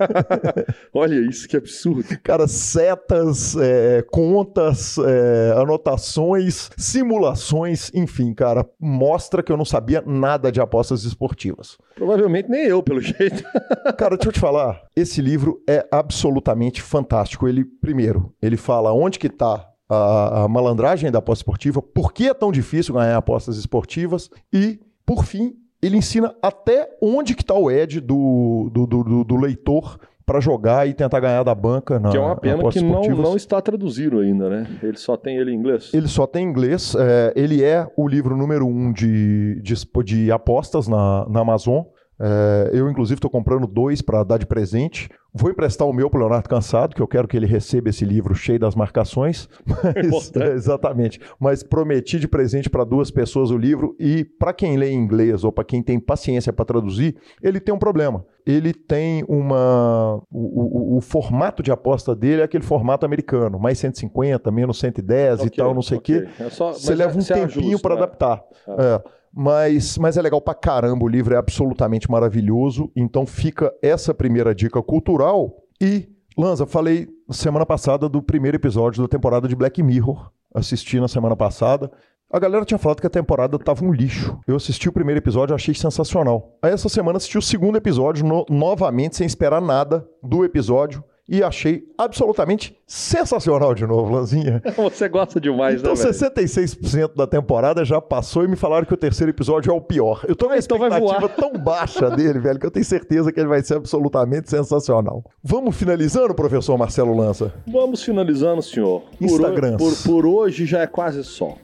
[0.93, 2.05] Olha isso, que absurdo.
[2.23, 10.51] Cara, setas, é, contas, é, anotações, simulações, enfim, cara, mostra que eu não sabia nada
[10.51, 11.77] de apostas esportivas.
[11.95, 13.43] Provavelmente nem eu, pelo jeito.
[13.97, 17.47] Cara, deixa eu te falar, esse livro é absolutamente fantástico.
[17.47, 22.27] Ele, primeiro, ele fala onde que tá a, a malandragem da aposta esportiva, por que
[22.27, 25.53] é tão difícil ganhar apostas esportivas e, por fim,
[25.85, 30.87] ele ensina até onde que tá o edge do, do, do, do- leitor para jogar
[30.87, 34.19] e tentar ganhar da banca na que é uma pena que não, não está traduzido
[34.19, 34.67] ainda, né?
[34.81, 35.93] Ele só tem ele em inglês.
[35.93, 36.95] Ele só tem inglês.
[36.97, 41.83] é, ele é o livro número um de, de, de apostas na, na Amazon.
[42.19, 45.09] É, eu, inclusive, estou comprando dois para dar de presente.
[45.33, 48.33] Vou emprestar o meu para Leonardo Cansado, que eu quero que ele receba esse livro
[48.33, 49.49] cheio das marcações.
[49.67, 51.19] Mas, é, exatamente.
[51.37, 53.95] Mas prometi de presente para duas pessoas o livro.
[53.99, 57.75] E para quem lê em inglês ou para quem tem paciência para traduzir, ele tem
[57.75, 58.25] um problema.
[58.45, 60.21] Ele tem uma.
[60.31, 65.39] O, o- o formato de aposta dele é aquele formato americano, mais 150, menos 110
[65.39, 66.21] e Ok, tal, não sei o ok.
[66.21, 66.27] quê.
[66.39, 68.03] É só- Você leva um você tempinho para né?
[68.03, 68.41] adaptar.
[68.67, 69.01] É,
[69.35, 72.89] mas, mas é legal pra caramba, o livro é absolutamente maravilhoso.
[72.95, 75.53] Então fica essa primeira dica cultural.
[75.81, 76.07] E,
[76.37, 80.31] Lanza, falei semana passada do primeiro episódio da temporada de Black Mirror.
[80.53, 81.91] Assisti na semana passada.
[82.31, 84.39] A galera tinha falado que a temporada tava um lixo.
[84.47, 86.57] Eu assisti o primeiro episódio achei sensacional.
[86.61, 91.03] Aí essa semana assisti o segundo episódio no- novamente, sem esperar nada do episódio.
[91.27, 94.61] E achei absolutamente sensacional de novo, Lanzinha.
[94.77, 96.13] Você gosta demais, Então, né, velho?
[96.13, 100.23] 66% da temporada já passou e me falaram que o terceiro episódio é o pior.
[100.27, 103.39] Eu tô com uma Então expectativa tão baixa dele, velho, que eu tenho certeza que
[103.39, 105.23] ele vai ser absolutamente sensacional.
[105.43, 107.51] Vamos finalizando, professor Marcelo Lança?
[107.67, 109.01] Vamos finalizando, senhor.
[109.17, 109.81] Por, Instagrams.
[109.81, 111.55] ho- por, por hoje já é quase só.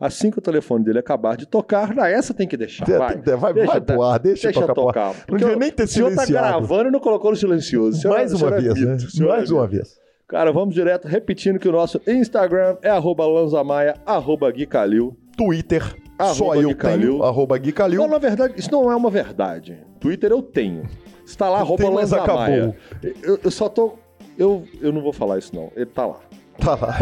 [0.00, 2.84] Assim que o telefone dele acabar de tocar, na essa tem que deixar.
[2.86, 4.94] Vai, tem que- vai- vai pro ar, deixa deixa tocar pro ar.
[5.14, 5.24] tocar.
[5.28, 6.46] Não devia nem ter O senhor tá silenciado.
[6.58, 8.08] gravando e não colocou no silencioso.
[8.08, 8.96] Mais uma é vez, né?
[9.20, 9.98] é Mais uma vez.
[10.28, 15.16] Cara, vamos direto, repetindo que o nosso Instagram é arroba lanzamaia, arroba Gui Calil.
[15.36, 15.82] Twitter,
[16.20, 17.10] só Arroba eu Gui Calil.
[17.12, 18.00] tenho, arroba Gui Calil.
[18.02, 19.78] Não, na verdade, isso não é uma verdade.
[19.98, 20.82] Twitter eu tenho.
[21.24, 22.64] Está lá, arroba lanzamaia.
[22.66, 22.76] acabou.
[23.22, 23.94] Eu, eu só tô...
[24.36, 25.72] Eu, eu não vou falar isso, não.
[25.74, 26.20] Ele tá lá.
[26.60, 26.96] Tá lá.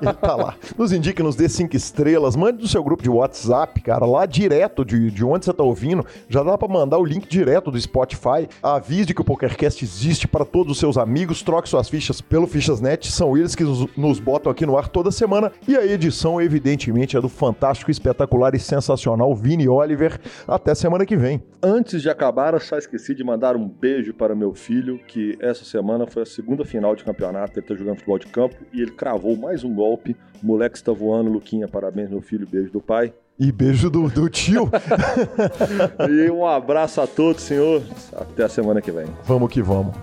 [0.00, 0.54] Ele tá lá.
[0.76, 2.34] Nos indique, nos dê cinco estrelas.
[2.36, 6.04] Mande no seu grupo de WhatsApp, cara, lá direto de, de onde você tá ouvindo.
[6.28, 8.48] Já dá pra mandar o link direto do Spotify.
[8.62, 11.42] Avise que o PokerCast existe para todos os seus amigos.
[11.42, 13.10] Troque suas fichas pelo Fichasnet.
[13.12, 15.52] São eles que nos, nos botam aqui no ar toda semana.
[15.68, 20.18] E a edição, evidentemente, é do fantástico, espetacular e sensacional Vini Oliver.
[20.48, 21.42] Até semana que vem.
[21.62, 25.64] Antes de acabar, eu só esqueci de mandar um beijo para meu filho, que essa
[25.64, 27.58] semana foi a segunda final de campeonato.
[27.58, 30.16] Ele tá jogando futebol de campo e ele cravou mais um golpe.
[30.42, 31.68] O moleque está voando, Luquinha.
[31.68, 32.46] Parabéns, meu filho.
[32.46, 33.12] Beijo do pai.
[33.38, 34.70] E beijo do, do tio.
[36.08, 37.82] E um abraço a todos, senhor.
[38.12, 39.06] Até a semana que vem.
[39.24, 39.94] vamos que vamos.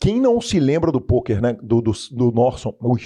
[0.00, 1.56] Quem não se lembra do poker, né?
[1.62, 3.00] Do, do, do Norson, ui,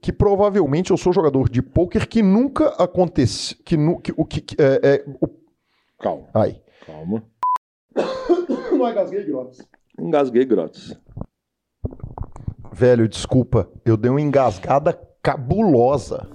[0.00, 3.56] que provavelmente eu sou jogador de poker que nunca aconteceu.
[3.64, 5.28] Que, nu, que, o que, que- é, é, o,
[5.98, 6.60] Calma, ai.
[6.86, 7.24] calma.
[8.72, 9.58] Não engasguei, Grotos.
[9.98, 11.00] Engasguei grotos.
[12.70, 13.66] Velho, desculpa.
[13.84, 14.92] Eu dei uma engasgada
[15.22, 16.28] cabulosa.